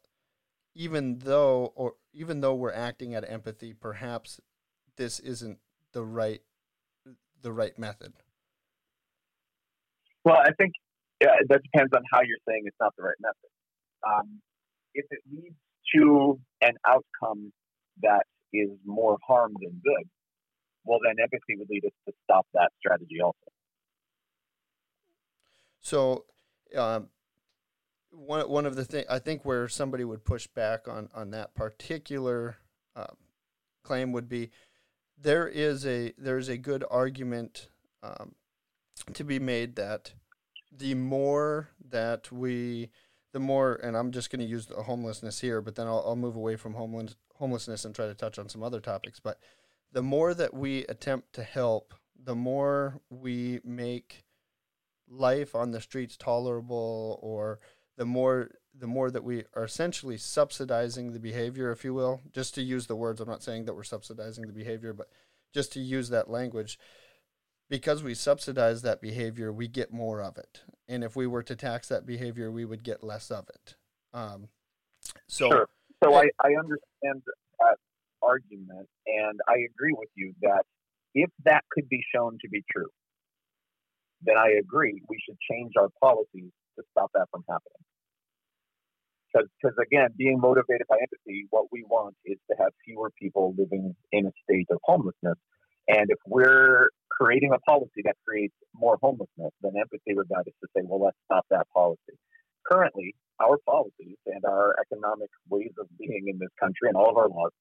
even 0.75 1.19
though 1.21 1.73
or 1.75 1.95
even 2.13 2.41
though 2.41 2.55
we're 2.55 2.73
acting 2.73 3.15
at 3.15 3.29
empathy, 3.29 3.73
perhaps 3.73 4.41
this 4.97 5.19
isn't 5.21 5.59
the 5.93 6.05
right 6.05 6.43
the 7.43 7.53
right 7.53 7.79
method. 7.79 8.13
Well, 10.25 10.37
I 10.37 10.51
think 10.59 10.73
yeah, 11.21 11.29
that 11.49 11.63
depends 11.63 11.93
on 11.95 12.03
how 12.13 12.21
you're 12.21 12.39
saying 12.47 12.63
it's 12.67 12.77
not 12.81 12.95
the 12.97 13.05
right 13.05 13.17
method. 13.21 13.51
Um, 14.07 14.41
if 14.95 15.07
it 15.11 15.21
leads 15.33 15.57
to 15.95 16.39
an 16.61 16.75
outcome 16.87 17.53
that 18.03 18.25
is 18.53 18.71
more 18.85 19.17
harm 19.27 19.55
than 19.61 19.81
good, 19.83 20.09
well, 20.87 20.99
then 21.05 21.17
empathy 21.23 21.57
would 21.57 21.69
lead 21.69 21.85
us 21.85 21.93
to 22.07 22.13
stop 22.25 22.47
that 22.55 22.71
strategy 22.79 23.21
also. 23.23 23.37
So, 25.81 26.25
um, 26.77 27.09
one 28.11 28.49
one 28.49 28.67
of 28.67 28.77
the 28.77 28.85
things 28.85 29.07
I 29.11 29.19
think 29.19 29.45
where 29.45 29.69
somebody 29.69 30.05
would 30.05 30.25
push 30.25 30.47
back 30.47 30.89
on 30.89 31.09
on 31.15 31.31
that 31.31 31.55
particular 31.55 32.57
uh, 32.95 33.07
claim 33.83 34.13
would 34.13 34.29
be 34.29 34.51
there 35.19 35.47
is 35.49 35.87
a 35.87 36.13
there's 36.19 36.49
a 36.49 36.57
good 36.57 36.85
argument 36.91 37.69
um, 38.03 38.35
to 39.13 39.25
be 39.25 39.39
made 39.39 39.77
that 39.77 40.13
the 40.77 40.95
more 40.95 41.71
that 41.89 42.33
we 42.33 42.91
the 43.33 43.41
more 43.41 43.75
and 43.75 43.97
I'm 43.97 44.13
just 44.13 44.31
going 44.31 44.41
to 44.41 44.47
use 44.47 44.67
the 44.67 44.83
homelessness 44.83 45.41
here, 45.41 45.61
but 45.61 45.75
then 45.75 45.87
I'll, 45.87 46.03
I'll 46.07 46.17
move 46.17 46.37
away 46.37 46.57
from 46.57 46.75
homeless 46.75 47.17
homelessness 47.35 47.85
and 47.85 47.95
try 47.95 48.07
to 48.07 48.15
touch 48.15 48.39
on 48.39 48.49
some 48.49 48.63
other 48.63 48.81
topics, 48.81 49.21
but 49.21 49.39
the 49.93 50.03
more 50.03 50.35
that 50.35 50.55
we 50.55 50.85
attempt 50.87 51.33
to 51.35 51.43
help, 51.43 51.95
the 52.23 52.35
more 52.35 53.01
we 53.11 53.61
make 53.65 54.25
life 55.09 55.55
on 55.55 55.71
the 55.71 55.81
streets 55.81 56.17
tolerable 56.17 57.19
or 57.23 57.61
the 57.97 58.05
more 58.05 58.51
the 58.79 58.87
more 58.87 59.11
that 59.11 59.25
we 59.25 59.45
are 59.55 59.65
essentially 59.65 60.19
subsidizing 60.19 61.13
the 61.13 61.21
behavior 61.21 61.71
if 61.71 61.85
you 61.85 61.95
will. 61.95 62.21
Just 62.33 62.55
to 62.57 62.63
use 62.63 62.87
the 62.87 62.97
words 62.97 63.21
i'm 63.21 63.29
not 63.29 63.43
saying 63.43 63.65
that 63.65 63.75
we're 63.75 63.85
subsidizing 63.85 64.47
the 64.47 64.53
behavior 64.53 64.93
but 64.93 65.09
just 65.55 65.73
to 65.73 65.81
use 65.81 66.09
that 66.11 66.29
language 66.29 66.79
because 67.71 68.03
we 68.03 68.15
subsidize 68.15 68.83
that 68.83 69.01
behavior 69.01 69.53
we 69.53 69.69
get 69.69 69.93
more 69.93 70.21
of 70.21 70.37
it. 70.37 70.63
And 70.89 71.03
if 71.05 71.17
we 71.17 71.27
were 71.27 71.43
to 71.45 71.57
tax 71.57 71.89
that 71.89 72.07
behavior 72.07 72.51
we 72.51 72.65
would 72.65 72.83
get 72.83 73.05
less 73.05 73.31
of 73.31 73.49
it. 73.49 73.77
Um, 74.13 74.49
so 75.29 75.49
sure. 75.51 75.69
so 76.03 76.15
I, 76.15 76.29
I 76.43 76.49
understand 76.59 77.23
argument, 78.27 78.89
and 79.07 79.41
I 79.49 79.57
agree 79.71 79.95
with 79.97 80.09
you 80.17 80.35
that 80.43 80.65
if 81.15 81.31
that 81.45 81.65
could 81.71 81.89
be 81.89 82.03
shown 82.15 82.39
to 82.43 82.49
be 82.49 82.65
true, 82.71 82.91
then 84.23 84.37
I 84.37 84.49
agree 84.59 85.01
we 85.09 85.19
should 85.25 85.39
change 85.51 85.73
our 85.79 85.89
policies 86.01 86.51
to 86.77 86.83
stop 86.91 87.11
that 87.15 87.27
from 87.31 87.45
happening. 87.49 87.85
Because 89.33 89.77
again, 89.81 90.09
being 90.17 90.41
motivated 90.41 90.87
by 90.89 90.97
empathy, 90.97 91.47
what 91.51 91.67
we 91.71 91.85
want 91.89 92.15
is 92.25 92.39
to 92.51 92.57
have 92.59 92.73
fewer 92.85 93.11
people 93.21 93.55
living 93.59 93.95
in 94.13 94.27
a 94.27 94.33
state 94.45 94.67
of 94.71 94.79
homelessness. 94.83 95.37
And 95.89 96.09
if 96.09 96.19
we're 96.27 96.89
creating 97.11 97.53
a 97.53 97.59
policy 97.61 98.03
that 98.05 98.17
creates 98.27 98.55
more 98.75 98.99
homelessness, 99.03 99.53
then 99.61 99.73
empathy 99.79 100.15
would 100.15 100.29
guide 100.29 100.49
us 100.49 100.55
to 100.63 100.69
say, 100.75 100.83
well, 100.85 101.05
let's 101.05 101.17
stop 101.27 101.45
that 101.51 101.67
policy. 101.75 102.17
Currently, 102.71 103.15
our 103.41 103.59
policies 103.69 104.17
and 104.27 104.45
our 104.45 104.75
economic 104.81 105.31
ways 105.49 105.73
of 105.79 105.87
being 105.99 106.25
in 106.29 106.39
this 106.39 106.51
country 106.59 106.89
and 106.89 106.97
all 106.97 107.11
of 107.11 107.17
our 107.17 107.29
laws 107.29 107.53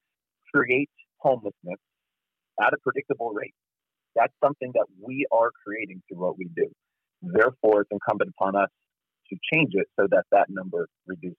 create 0.54 0.90
homelessness 1.18 1.80
at 2.62 2.74
a 2.74 2.78
predictable 2.84 3.32
rate. 3.32 3.54
That's 4.16 4.34
something 4.44 4.72
that 4.74 4.86
we 5.02 5.26
are 5.32 5.52
creating 5.66 6.02
through 6.08 6.20
what 6.20 6.38
we 6.38 6.50
do. 6.56 6.68
Therefore, 7.22 7.82
it's 7.82 7.92
incumbent 7.92 8.32
upon 8.38 8.56
us 8.56 8.70
to 9.30 9.38
change 9.54 9.72
it 9.74 9.88
so 10.00 10.08
that 10.12 10.24
that 10.32 10.46
number 10.50 10.88
reduces. 11.08 11.38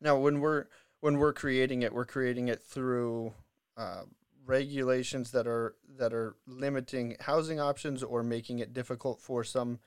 Now, 0.00 0.18
when 0.18 0.40
we're 0.40 0.66
when 1.00 1.18
we're 1.18 1.32
creating 1.32 1.82
it, 1.82 1.92
we're 1.92 2.06
creating 2.06 2.48
it 2.48 2.62
through 2.62 3.32
uh, 3.76 4.02
regulations 4.44 5.30
that 5.32 5.46
are 5.46 5.74
that 5.98 6.12
are 6.12 6.36
limiting 6.46 7.16
housing 7.20 7.60
options 7.60 8.02
or 8.02 8.22
making 8.22 8.58
it 8.58 8.72
difficult 8.72 9.20
for 9.20 9.44
some 9.44 9.78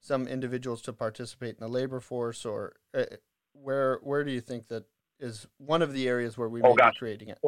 some 0.00 0.26
individuals 0.26 0.82
to 0.82 0.92
participate 0.92 1.56
in 1.58 1.60
the 1.60 1.68
labor 1.68 2.00
force 2.00 2.44
or 2.44 2.74
uh, 2.94 3.04
where 3.52 4.00
where 4.02 4.24
do 4.24 4.30
you 4.30 4.40
think 4.40 4.68
that 4.68 4.84
is 5.18 5.46
one 5.58 5.82
of 5.82 5.92
the 5.92 6.08
areas 6.08 6.36
where 6.36 6.48
we 6.48 6.62
oh, 6.62 6.70
may 6.70 6.76
gosh. 6.76 6.94
be 6.94 6.98
creating 6.98 7.28
it 7.28 7.38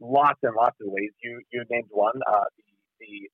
lots 0.00 0.38
and 0.42 0.54
lots 0.56 0.76
of 0.80 0.88
ways 0.90 1.10
you 1.22 1.40
you 1.52 1.64
named 1.70 1.88
one 1.90 2.18
uh, 2.30 2.44
the, 2.56 2.64
the 3.00 3.30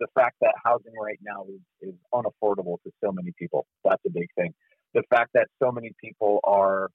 the 0.00 0.06
fact 0.14 0.36
that 0.40 0.54
housing 0.64 0.94
right 1.00 1.18
now 1.22 1.44
is, 1.44 1.90
is 1.90 1.94
unaffordable 2.14 2.78
to 2.82 2.90
so 3.04 3.12
many 3.12 3.32
people 3.38 3.66
that's 3.84 4.02
a 4.06 4.10
big 4.10 4.28
thing 4.36 4.52
the 4.94 5.02
fact 5.10 5.30
that 5.34 5.46
so 5.62 5.70
many 5.70 5.92
people 6.02 6.40
are 6.44 6.90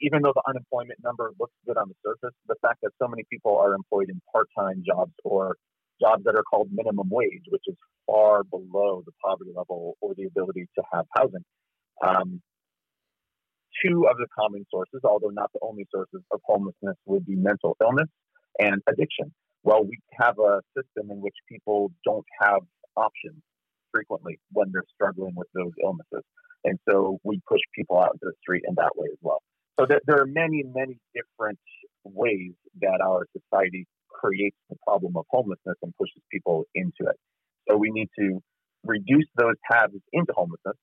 even 0.00 0.22
though 0.22 0.32
the 0.34 0.42
unemployment 0.48 0.98
number 1.02 1.32
looks 1.38 1.54
good 1.66 1.76
on 1.76 1.88
the 1.88 1.94
surface, 2.04 2.34
the 2.48 2.56
fact 2.60 2.78
that 2.82 2.90
so 3.00 3.08
many 3.08 3.24
people 3.30 3.56
are 3.56 3.74
employed 3.74 4.08
in 4.08 4.20
part-time 4.32 4.82
jobs 4.86 5.12
or 5.24 5.56
jobs 6.00 6.24
that 6.24 6.34
are 6.34 6.42
called 6.42 6.68
minimum 6.72 7.08
wage, 7.10 7.44
which 7.48 7.62
is 7.66 7.76
far 8.06 8.42
below 8.44 9.02
the 9.06 9.12
poverty 9.24 9.52
level 9.54 9.96
or 10.00 10.14
the 10.14 10.24
ability 10.24 10.68
to 10.76 10.82
have 10.92 11.06
housing. 11.16 11.44
Um, 12.04 12.42
two 13.84 14.06
of 14.10 14.16
the 14.16 14.26
common 14.38 14.66
sources, 14.70 15.00
although 15.04 15.30
not 15.30 15.50
the 15.52 15.60
only 15.62 15.86
sources 15.90 16.22
of 16.32 16.40
homelessness, 16.44 16.96
would 17.06 17.26
be 17.26 17.36
mental 17.36 17.76
illness 17.80 18.08
and 18.58 18.82
addiction. 18.88 19.32
Well, 19.62 19.84
we 19.84 19.98
have 20.18 20.38
a 20.38 20.60
system 20.76 21.10
in 21.10 21.20
which 21.20 21.34
people 21.48 21.92
don't 22.04 22.26
have 22.40 22.60
options 22.96 23.42
frequently 23.92 24.38
when 24.52 24.70
they're 24.72 24.84
struggling 24.94 25.34
with 25.36 25.48
those 25.54 25.72
illnesses. 25.82 26.24
And 26.64 26.78
so 26.88 27.18
we 27.24 27.40
push 27.48 27.60
people 27.74 27.98
out 27.98 28.12
into 28.14 28.26
the 28.26 28.32
street 28.40 28.62
in 28.68 28.74
that 28.76 28.92
way 28.96 29.08
as 29.12 29.18
well. 29.22 29.42
So 29.78 29.86
there, 29.86 30.00
there 30.06 30.20
are 30.20 30.26
many, 30.26 30.62
many 30.62 30.98
different 31.14 31.58
ways 32.04 32.52
that 32.80 33.00
our 33.02 33.26
society 33.32 33.86
creates 34.08 34.56
the 34.68 34.76
problem 34.86 35.16
of 35.16 35.24
homelessness 35.30 35.76
and 35.82 35.94
pushes 35.96 36.22
people 36.30 36.64
into 36.74 37.08
it. 37.08 37.16
So 37.68 37.76
we 37.76 37.90
need 37.90 38.08
to 38.18 38.42
reduce 38.84 39.26
those 39.36 39.54
paths 39.70 39.92
into 40.12 40.32
homelessness 40.34 40.76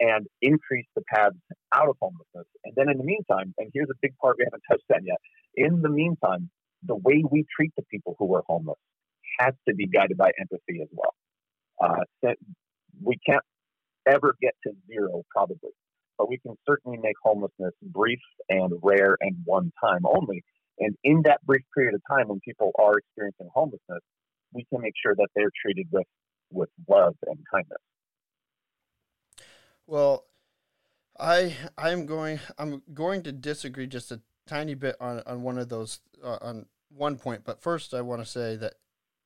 and 0.00 0.26
increase 0.42 0.86
the 0.94 1.02
paths 1.12 1.36
out 1.72 1.88
of 1.88 1.96
homelessness. 2.00 2.46
And 2.64 2.74
then 2.76 2.88
in 2.90 2.98
the 2.98 3.04
meantime, 3.04 3.54
and 3.58 3.70
here's 3.72 3.88
a 3.90 3.98
big 4.02 4.16
part 4.18 4.36
we 4.38 4.44
haven't 4.44 4.62
touched 4.70 4.90
on 4.94 5.04
yet, 5.04 5.18
in 5.54 5.82
the 5.82 5.88
meantime, 5.88 6.50
the 6.82 6.96
way 6.96 7.24
we 7.30 7.44
treat 7.56 7.72
the 7.76 7.84
people 7.90 8.14
who 8.18 8.34
are 8.34 8.42
homeless 8.46 8.78
has 9.40 9.54
to 9.68 9.74
be 9.74 9.86
guided 9.86 10.16
by 10.16 10.30
empathy 10.38 10.82
as 10.82 10.88
well. 10.92 11.14
Uh, 11.82 12.32
we 13.02 13.18
can't 13.28 13.42
ever 14.06 14.34
get 14.40 14.54
to 14.64 14.72
zero, 14.88 15.22
probably 15.30 15.70
but 16.18 16.28
we 16.28 16.38
can 16.38 16.56
certainly 16.68 16.98
make 16.98 17.16
homelessness 17.22 17.74
brief 17.82 18.20
and 18.48 18.72
rare 18.82 19.16
and 19.20 19.36
one 19.44 19.72
time 19.82 20.02
only. 20.04 20.44
And 20.78 20.94
in 21.04 21.22
that 21.24 21.44
brief 21.44 21.64
period 21.74 21.94
of 21.94 22.02
time 22.10 22.28
when 22.28 22.40
people 22.40 22.72
are 22.78 22.98
experiencing 22.98 23.48
homelessness, 23.54 24.02
we 24.52 24.64
can 24.70 24.82
make 24.82 24.94
sure 25.02 25.14
that 25.16 25.28
they're 25.34 25.50
treated 25.62 25.86
with, 25.90 26.06
with 26.50 26.68
love 26.88 27.14
and 27.26 27.38
kindness. 27.52 27.78
Well, 29.86 30.24
I 31.18 31.56
I'm 31.78 32.06
going 32.06 32.40
I'm 32.58 32.82
going 32.92 33.22
to 33.24 33.32
disagree 33.32 33.86
just 33.86 34.12
a 34.12 34.20
tiny 34.46 34.74
bit 34.74 34.96
on, 35.00 35.22
on 35.26 35.42
one 35.42 35.58
of 35.58 35.68
those 35.68 36.00
uh, 36.22 36.38
on 36.40 36.66
one 36.88 37.16
point, 37.16 37.42
but 37.44 37.62
first 37.62 37.94
I 37.94 38.00
want 38.00 38.22
to 38.22 38.28
say 38.28 38.56
that 38.56 38.74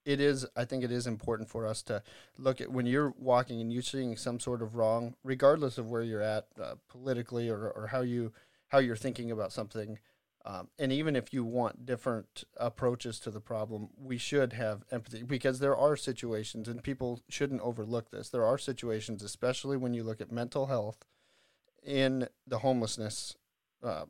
it 0.04 0.20
is 0.20 0.46
i 0.56 0.64
think 0.64 0.82
it 0.82 0.90
is 0.90 1.06
important 1.06 1.48
for 1.48 1.66
us 1.66 1.82
to 1.82 2.02
look 2.38 2.60
at 2.60 2.72
when 2.72 2.86
you're 2.86 3.12
walking 3.18 3.60
and 3.60 3.72
you're 3.72 3.82
seeing 3.82 4.16
some 4.16 4.40
sort 4.40 4.62
of 4.62 4.74
wrong 4.74 5.14
regardless 5.22 5.78
of 5.78 5.88
where 5.88 6.02
you're 6.02 6.22
at 6.22 6.46
uh, 6.60 6.74
politically 6.88 7.48
or, 7.48 7.68
or 7.70 7.88
how 7.88 8.00
you 8.00 8.32
how 8.68 8.78
you're 8.78 8.96
thinking 8.96 9.30
about 9.30 9.52
something 9.52 9.98
um, 10.44 10.68
and 10.78 10.92
even 10.92 11.16
if 11.16 11.34
you 11.34 11.44
want 11.44 11.84
different 11.84 12.44
approaches 12.56 13.20
to 13.20 13.30
the 13.30 13.40
problem 13.40 13.88
we 13.96 14.16
should 14.16 14.52
have 14.52 14.84
empathy 14.90 15.22
because 15.22 15.58
there 15.58 15.76
are 15.76 15.96
situations 15.96 16.68
and 16.68 16.82
people 16.82 17.20
shouldn't 17.28 17.60
overlook 17.60 18.10
this 18.10 18.28
there 18.28 18.44
are 18.44 18.58
situations 18.58 19.22
especially 19.22 19.76
when 19.76 19.94
you 19.94 20.02
look 20.02 20.20
at 20.20 20.32
mental 20.32 20.66
health 20.66 21.04
in 21.82 22.28
the 22.46 22.58
homelessness 22.58 23.36
uh, 23.82 24.04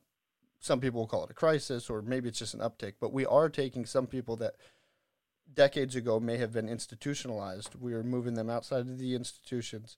some 0.59 0.81
people 0.81 1.01
will 1.01 1.07
call 1.07 1.25
it 1.25 1.31
a 1.31 1.35
crisis 1.35 1.89
or 1.89 2.03
maybe 2.03 2.29
it's 2.29 2.39
just 2.39 2.55
an 2.55 2.61
uptick 2.61 2.95
but 3.01 3.13
we 3.13 3.27
are 3.27 3.49
taking 3.49 3.85
some 3.85 4.07
people 4.07 4.37
that 4.37 4.55
decades 5.55 5.97
ago 5.97 6.21
may 6.21 6.37
have 6.37 6.53
been 6.53 6.69
institutionalized. 6.69 7.75
We 7.79 7.95
are 7.95 8.03
moving 8.03 8.35
them 8.35 8.51
outside 8.51 8.81
of 8.81 8.99
the 8.99 9.15
institutions. 9.15 9.97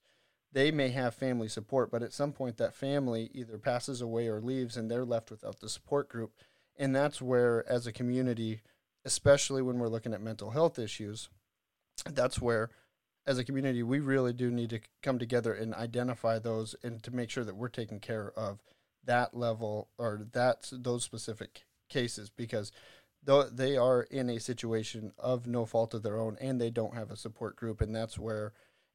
They 0.53 0.71
may 0.71 0.89
have 0.89 1.15
family 1.15 1.49
support, 1.49 1.89
but 1.91 2.03
at 2.03 2.13
some 2.13 2.31
point 2.31 2.57
that 2.57 2.75
family 2.75 3.31
either 3.33 3.57
passes 3.57 4.01
away 4.01 4.27
or 4.27 4.39
leaves 4.39 4.77
and 4.77 4.89
they're 4.89 5.03
left 5.03 5.31
without 5.31 5.59
the 5.59 5.67
support 5.67 6.09
group. 6.09 6.31
And 6.77 6.95
that's 6.95 7.21
where, 7.21 7.67
as 7.69 7.87
a 7.87 7.91
community, 7.91 8.61
especially 9.03 9.61
when 9.61 9.79
we're 9.79 9.87
looking 9.87 10.13
at 10.13 10.21
mental 10.21 10.51
health 10.51 10.77
issues, 10.77 11.29
that's 12.09 12.39
where, 12.39 12.69
as 13.25 13.39
a 13.39 13.43
community, 13.43 13.81
we 13.81 13.99
really 13.99 14.33
do 14.33 14.51
need 14.51 14.69
to 14.69 14.81
come 15.01 15.17
together 15.17 15.53
and 15.53 15.73
identify 15.73 16.37
those 16.37 16.75
and 16.83 17.01
to 17.03 17.11
make 17.11 17.31
sure 17.31 17.43
that 17.43 17.55
we're 17.55 17.67
taking 17.67 17.99
care 17.99 18.31
of 18.35 18.61
that 19.05 19.35
level 19.35 19.89
or 19.97 20.27
that 20.33 20.69
those 20.71 21.03
specific 21.03 21.65
cases 21.89 22.29
because 22.29 22.71
though 23.21 23.43
they 23.43 23.77
are 23.77 24.03
in 24.03 24.29
a 24.29 24.39
situation 24.39 25.11
of 25.17 25.47
no 25.47 25.65
fault 25.65 25.93
of 25.93 26.03
their 26.03 26.17
own 26.17 26.37
and 26.39 26.59
they 26.59 26.69
don't 26.69 26.95
have 26.95 27.11
a 27.11 27.17
support 27.17 27.55
group 27.55 27.81
and 27.81 27.95
that's 27.95 28.17
where 28.17 28.53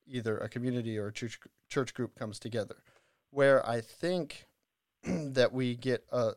either 0.08 0.38
a 0.38 0.48
community 0.48 0.98
or 0.98 1.08
a 1.08 1.12
church 1.12 1.38
church 1.68 1.94
group 1.94 2.18
comes 2.18 2.38
together. 2.38 2.76
Where 3.30 3.66
i 3.68 3.80
think 3.80 4.46
that 5.04 5.52
we 5.52 5.76
get 5.76 6.04
a 6.10 6.32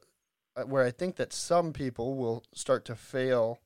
uh, 0.56 0.64
where 0.64 0.84
i 0.84 0.92
think 0.92 1.16
that 1.16 1.34
some 1.34 1.74
people 1.74 2.16
will 2.16 2.44
start 2.54 2.86
to 2.86 2.96
fail 2.96 3.60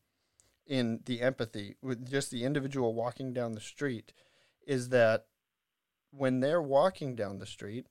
in 0.67 0.99
the 1.05 1.21
empathy 1.21 1.75
with 1.81 2.09
just 2.09 2.31
the 2.31 2.43
individual 2.43 2.93
walking 2.93 3.33
down 3.33 3.53
the 3.53 3.61
street 3.61 4.13
is 4.65 4.89
that 4.89 5.25
when 6.11 6.39
they're 6.39 6.61
walking 6.61 7.15
down 7.15 7.39
the 7.39 7.45
street 7.45 7.87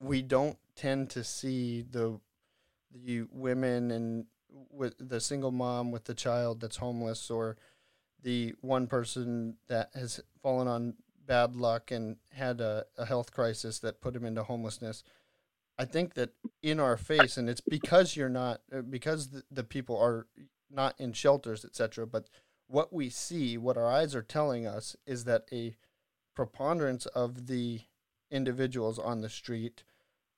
we 0.00 0.22
don't 0.22 0.58
tend 0.74 1.10
to 1.10 1.24
see 1.24 1.82
the 1.82 2.20
the 2.92 3.22
women 3.30 3.90
and 3.90 4.26
with 4.70 4.94
the 4.98 5.20
single 5.20 5.50
mom 5.50 5.90
with 5.90 6.04
the 6.04 6.14
child 6.14 6.60
that's 6.60 6.76
homeless 6.76 7.30
or 7.30 7.56
the 8.22 8.54
one 8.60 8.86
person 8.86 9.56
that 9.68 9.90
has 9.94 10.20
fallen 10.42 10.68
on 10.68 10.94
bad 11.26 11.56
luck 11.56 11.90
and 11.90 12.16
had 12.32 12.60
a, 12.60 12.84
a 12.96 13.04
health 13.04 13.32
crisis 13.32 13.78
that 13.80 14.00
put 14.00 14.14
him 14.14 14.24
into 14.24 14.42
homelessness 14.42 15.02
i 15.78 15.84
think 15.84 16.14
that 16.14 16.30
in 16.62 16.78
our 16.78 16.96
face 16.96 17.36
and 17.36 17.48
it's 17.48 17.60
because 17.60 18.16
you're 18.16 18.28
not 18.28 18.60
uh, 18.72 18.80
because 18.80 19.30
the, 19.30 19.42
the 19.50 19.64
people 19.64 19.98
are 19.98 20.26
not 20.70 20.94
in 20.98 21.12
shelters 21.12 21.64
etc 21.64 22.06
but 22.06 22.28
what 22.68 22.92
we 22.92 23.08
see 23.08 23.58
what 23.58 23.76
our 23.76 23.90
eyes 23.90 24.14
are 24.14 24.22
telling 24.22 24.66
us 24.66 24.96
is 25.06 25.24
that 25.24 25.44
a 25.52 25.76
preponderance 26.34 27.06
of 27.06 27.46
the 27.46 27.80
individuals 28.30 28.98
on 28.98 29.20
the 29.20 29.28
street 29.28 29.82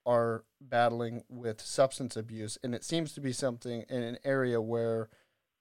are 0.07 0.45
battling 0.59 1.23
with 1.29 1.61
substance 1.61 2.17
abuse, 2.17 2.57
and 2.63 2.75
it 2.75 2.83
seems 2.83 3.13
to 3.13 3.21
be 3.21 3.33
something 3.33 3.85
in 3.91 4.03
an 4.03 4.19
area 4.25 4.59
where 4.59 5.11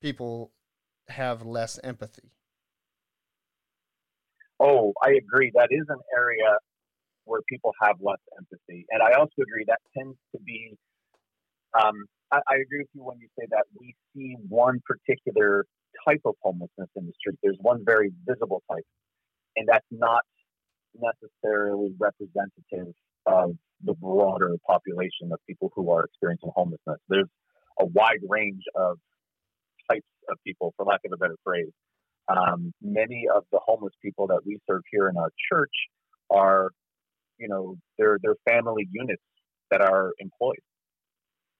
people 0.02 0.54
have 1.10 1.46
less 1.46 1.80
empathy. 1.84 2.32
Oh, 4.60 4.94
I 5.04 5.12
agree. 5.12 5.52
That 5.54 5.70
is 5.72 5.86
an 5.88 6.00
area 6.16 6.58
where 7.26 7.42
people 7.48 7.74
have 7.82 7.98
less 8.00 8.20
empathy, 8.38 8.86
and 8.90 9.04
I 9.04 9.14
also 9.20 9.42
agree 9.42 9.66
that 9.68 9.80
tends 9.98 10.18
to 10.36 10.42
be. 10.42 10.76
Um, 11.80 12.06
I, 12.32 12.38
I 12.50 12.56
agree 12.56 12.80
with 12.80 12.88
you 12.94 13.04
when 13.04 13.20
you 13.20 13.28
say 13.38 13.46
that 13.52 13.66
we 13.80 13.94
see 14.16 14.36
one 14.48 14.82
particular 14.86 15.66
type 16.08 16.22
of 16.26 16.36
homelessness 16.42 16.90
in 16.96 17.06
the 17.06 17.14
street. 17.20 17.38
There's 17.44 17.58
one 17.62 17.84
very 17.86 18.12
visible 18.26 18.64
type, 18.72 18.86
and 19.58 19.68
that's 19.68 19.86
not 19.92 20.24
necessarily 20.96 21.94
representative 22.00 22.94
of 23.28 23.52
the 23.84 23.94
broader 23.94 24.56
population 24.66 25.32
of 25.32 25.40
people 25.48 25.72
who 25.76 25.92
are 25.92 26.06
experiencing 26.06 26.50
homelessness. 26.56 26.98
There's 27.10 27.30
a 27.80 27.86
wide 27.86 28.22
range 28.28 28.64
of 28.76 28.98
types 29.90 30.08
of 30.30 30.38
people, 30.46 30.74
for 30.78 30.86
lack 30.86 31.02
of 31.06 31.12
a 31.14 31.18
better 31.18 31.38
phrase. 31.44 31.72
Um, 32.28 32.74
many 32.82 33.26
of 33.34 33.44
the 33.52 33.60
homeless 33.66 33.94
people 34.04 34.28
that 34.28 34.42
we 34.46 34.60
serve 34.70 34.82
here 34.92 35.08
in 35.08 35.18
our 35.18 35.32
church 35.52 35.72
are, 36.30 36.72
you 37.38 37.48
know, 37.48 37.78
they're, 37.98 38.18
they're 38.22 38.36
family 38.48 38.88
units 38.92 39.24
that 39.72 39.82
are 39.82 40.12
employed 40.20 40.60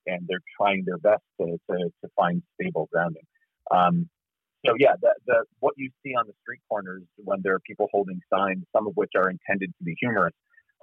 and 0.06 0.26
they're 0.28 0.40
trying 0.58 0.84
their 0.86 0.98
best 0.98 1.22
to, 1.40 1.46
to, 1.70 1.76
to 2.02 2.10
find 2.16 2.42
stable 2.60 2.88
grounding. 2.92 3.22
Um, 3.70 4.08
so 4.66 4.74
yeah, 4.78 4.94
the, 5.00 5.14
the, 5.26 5.44
what 5.60 5.74
you 5.76 5.90
see 6.04 6.14
on 6.14 6.26
the 6.26 6.32
street 6.42 6.60
corners 6.68 7.04
when 7.16 7.38
there 7.42 7.54
are 7.54 7.60
people 7.60 7.88
holding 7.92 8.20
signs, 8.32 8.64
some 8.74 8.86
of 8.86 8.94
which 8.94 9.12
are 9.16 9.30
intended 9.30 9.72
to 9.78 9.84
be 9.84 9.94
humorous, 10.00 10.34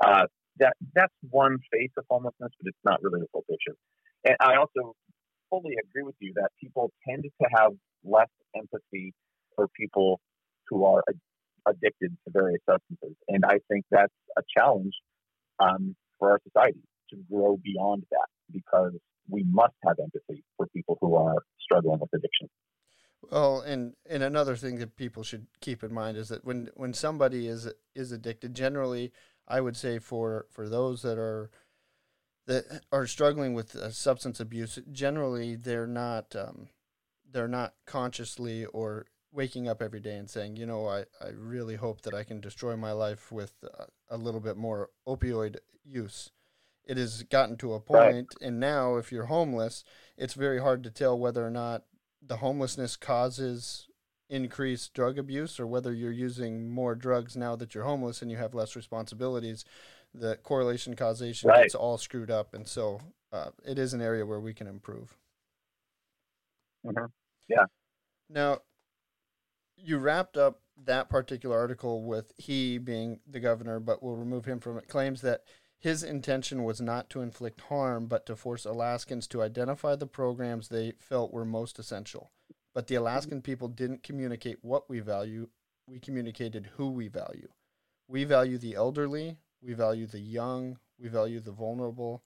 uh, 0.03 0.25
that 0.59 0.73
that's 0.93 1.13
one 1.29 1.57
face 1.71 1.91
of 1.97 2.05
homelessness, 2.09 2.51
but 2.61 2.69
it's 2.69 2.85
not 2.85 3.03
really 3.03 3.19
the 3.19 3.27
full 3.31 3.43
picture. 3.49 3.75
And 4.23 4.35
I 4.39 4.55
also 4.55 4.95
fully 5.49 5.75
agree 5.83 6.03
with 6.03 6.15
you 6.19 6.33
that 6.35 6.49
people 6.61 6.91
tend 7.07 7.23
to 7.23 7.47
have 7.55 7.71
less 8.03 8.29
empathy 8.55 9.13
for 9.55 9.67
people 9.69 10.19
who 10.69 10.85
are 10.85 11.03
addicted 11.67 12.15
to 12.25 12.31
various 12.31 12.61
substances, 12.69 13.15
and 13.27 13.43
I 13.45 13.59
think 13.69 13.85
that's 13.91 14.13
a 14.37 14.41
challenge 14.57 14.93
um, 15.59 15.95
for 16.19 16.31
our 16.31 16.39
society 16.47 16.81
to 17.11 17.17
grow 17.31 17.57
beyond 17.63 18.03
that 18.11 18.27
because 18.51 18.93
we 19.29 19.43
must 19.43 19.73
have 19.85 19.97
empathy 19.99 20.43
for 20.57 20.67
people 20.67 20.97
who 21.01 21.15
are 21.15 21.37
struggling 21.59 21.99
with 21.99 22.09
addiction. 22.13 22.49
Well, 23.31 23.61
and 23.61 23.93
and 24.07 24.21
another 24.21 24.55
thing 24.55 24.77
that 24.79 24.95
people 24.95 25.23
should 25.23 25.47
keep 25.59 25.83
in 25.83 25.93
mind 25.93 26.17
is 26.17 26.29
that 26.29 26.45
when 26.45 26.69
when 26.75 26.93
somebody 26.93 27.47
is 27.47 27.67
is 27.95 28.11
addicted, 28.11 28.53
generally, 28.53 29.11
I 29.47 29.61
would 29.61 29.75
say 29.75 29.99
for 29.99 30.45
for 30.49 30.69
those 30.69 31.01
that 31.01 31.17
are 31.17 31.49
that 32.47 32.81
are 32.91 33.07
struggling 33.07 33.53
with 33.53 33.75
uh, 33.75 33.89
substance 33.91 34.39
abuse, 34.39 34.79
generally 34.91 35.55
they're 35.55 35.87
not 35.87 36.35
um, 36.35 36.69
they're 37.31 37.47
not 37.47 37.73
consciously 37.85 38.65
or 38.65 39.07
waking 39.31 39.67
up 39.67 39.81
every 39.81 39.99
day 39.99 40.15
and 40.15 40.29
saying, 40.29 40.55
you 40.55 40.65
know, 40.65 40.87
I, 40.87 41.01
I 41.21 41.29
really 41.35 41.75
hope 41.75 42.01
that 42.01 42.13
I 42.13 42.23
can 42.23 42.39
destroy 42.39 42.75
my 42.77 42.93
life 42.93 43.31
with 43.31 43.53
uh, 43.63 43.85
a 44.09 44.17
little 44.17 44.39
bit 44.39 44.55
more 44.55 44.89
opioid 45.07 45.57
use. 45.83 46.31
It 46.85 46.97
has 46.97 47.23
gotten 47.23 47.57
to 47.57 47.73
a 47.73 47.79
point, 47.79 48.13
right. 48.13 48.25
and 48.41 48.59
now 48.59 48.95
if 48.95 49.11
you're 49.11 49.25
homeless, 49.25 49.83
it's 50.17 50.35
very 50.35 50.61
hard 50.61 50.83
to 50.83 50.91
tell 50.91 51.17
whether 51.17 51.45
or 51.45 51.49
not 51.49 51.83
the 52.21 52.37
homelessness 52.37 52.95
causes 52.95 53.87
increased 54.29 54.93
drug 54.93 55.17
abuse 55.17 55.59
or 55.59 55.67
whether 55.67 55.93
you're 55.93 56.11
using 56.11 56.69
more 56.69 56.95
drugs 56.95 57.35
now 57.35 57.55
that 57.55 57.75
you're 57.75 57.83
homeless 57.83 58.21
and 58.21 58.31
you 58.31 58.37
have 58.37 58.53
less 58.53 58.75
responsibilities. 58.75 59.65
The 60.17 60.37
correlation 60.37 60.95
causation 60.95 61.49
right. 61.49 61.63
gets 61.63 61.75
all 61.75 61.97
screwed 61.97 62.31
up, 62.31 62.53
and 62.53 62.67
so 62.67 63.01
uh, 63.33 63.49
it 63.65 63.77
is 63.77 63.93
an 63.93 64.01
area 64.01 64.25
where 64.25 64.39
we 64.39 64.53
can 64.53 64.67
improve. 64.67 65.17
Mm-hmm. 66.85 67.05
Yeah. 67.49 67.65
Now, 68.29 68.59
you 69.77 69.97
wrapped 69.97 70.37
up 70.37 70.61
that 70.83 71.09
particular 71.09 71.57
article 71.57 72.03
with 72.03 72.31
he 72.37 72.77
being 72.77 73.19
the 73.27 73.39
governor, 73.39 73.79
but 73.79 74.01
we'll 74.01 74.15
remove 74.15 74.45
him 74.45 74.59
from 74.59 74.77
it. 74.77 74.87
Claims 74.87 75.21
that 75.21 75.43
his 75.77 76.03
intention 76.03 76.63
was 76.63 76.81
not 76.81 77.09
to 77.11 77.21
inflict 77.21 77.61
harm, 77.61 78.07
but 78.07 78.25
to 78.25 78.35
force 78.35 78.65
Alaskans 78.65 79.27
to 79.27 79.41
identify 79.41 79.95
the 79.95 80.07
programs 80.07 80.67
they 80.67 80.93
felt 80.99 81.31
were 81.31 81.45
most 81.45 81.77
essential. 81.77 82.31
But 82.73 82.87
the 82.87 82.95
Alaskan 82.95 83.41
people 83.41 83.67
didn't 83.67 84.03
communicate 84.03 84.57
what 84.61 84.89
we 84.89 84.99
value, 84.99 85.49
we 85.87 85.99
communicated 85.99 86.71
who 86.77 86.89
we 86.89 87.07
value. 87.07 87.49
We 88.07 88.23
value 88.23 88.57
the 88.57 88.75
elderly, 88.75 89.37
we 89.65 89.73
value 89.73 90.05
the 90.05 90.19
young, 90.19 90.77
we 90.99 91.09
value 91.09 91.39
the 91.39 91.51
vulnerable. 91.51 92.23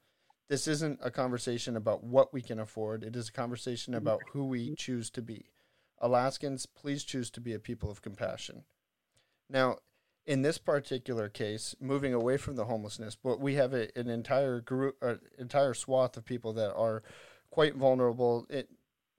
This 0.49 0.67
isn't 0.67 0.99
a 1.01 1.11
conversation 1.11 1.75
about 1.75 2.03
what 2.03 2.33
we 2.33 2.41
can 2.41 2.59
afford, 2.59 3.03
it 3.03 3.15
is 3.15 3.29
a 3.29 3.33
conversation 3.33 3.93
mm-hmm. 3.93 3.99
about 3.99 4.21
who 4.33 4.45
we 4.45 4.65
mm-hmm. 4.65 4.73
choose 4.75 5.09
to 5.11 5.21
be. 5.21 5.51
Alaskans, 6.01 6.65
please 6.65 7.03
choose 7.03 7.29
to 7.31 7.41
be 7.41 7.53
a 7.53 7.59
people 7.59 7.91
of 7.91 8.01
compassion. 8.01 8.63
Now, 9.49 9.77
in 10.25 10.43
this 10.43 10.57
particular 10.57 11.27
case, 11.27 11.75
moving 11.79 12.13
away 12.13 12.37
from 12.37 12.55
the 12.55 12.65
homelessness, 12.65 13.15
but 13.15 13.39
we 13.39 13.55
have 13.55 13.73
a, 13.73 13.87
an 13.97 14.09
entire 14.09 14.61
group, 14.61 14.95
an 15.01 15.19
entire 15.37 15.73
swath 15.73 16.15
of 16.17 16.25
people 16.25 16.53
that 16.53 16.73
are 16.73 17.03
quite 17.49 17.75
vulnerable. 17.75 18.45
It, 18.49 18.69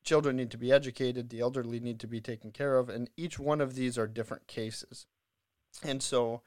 children 0.05 0.37
need 0.37 0.51
to 0.53 0.59
be 0.59 0.73
educated, 0.73 1.29
the 1.29 1.41
elderly 1.41 1.81
need 1.81 2.01
to 2.01 2.07
be 2.07 2.21
taken 2.21 2.53
care 2.53 2.79
of, 2.79 2.89
and 2.89 3.11
each 3.17 3.39
one 3.39 3.61
of 3.61 3.75
these 3.75 3.99
are 3.99 4.07
different 4.07 4.47
cases. 4.47 5.07
And 5.83 6.03
so, 6.03 6.43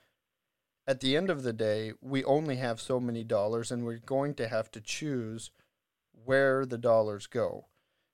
at 0.85 0.99
the 0.99 1.15
end 1.15 1.29
of 1.29 1.43
the 1.43 1.53
day, 1.53 1.93
we 2.01 2.23
only 2.23 2.57
have 2.57 2.81
so 2.81 2.99
many 2.99 3.23
dollars, 3.23 3.71
and 3.71 3.85
we're 3.85 3.97
going 3.97 4.33
to 4.35 4.47
have 4.47 4.69
to 4.71 4.81
choose 4.81 5.51
where 6.25 6.65
the 6.65 6.77
dollars 6.77 7.27
go. 7.27 7.67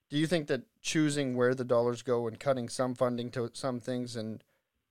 Do 0.10 0.18
you 0.18 0.28
think 0.28 0.48
that 0.48 0.64
choosing 0.82 1.36
where 1.36 1.54
the 1.54 1.66
dollars 1.66 2.02
go 2.02 2.28
and 2.28 2.40
cutting 2.40 2.70
some 2.70 2.96
funding 2.96 3.30
to 3.32 3.52
some 3.54 3.80
things 3.80 4.16
and 4.16 4.44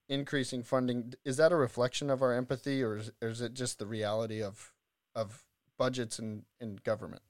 increasing 0.08 0.62
funding 0.62 1.14
is 1.24 1.36
that 1.36 1.52
a 1.52 1.56
reflection 1.56 2.08
of 2.08 2.22
our 2.22 2.32
empathy 2.32 2.82
or 2.82 2.96
is, 2.96 3.10
or 3.20 3.28
is 3.28 3.40
it 3.40 3.54
just 3.54 3.78
the 3.78 3.86
reality 3.86 4.42
of 4.42 4.72
of 5.14 5.44
budgets 5.76 6.18
and, 6.18 6.44
and 6.60 6.82
government 6.82 7.22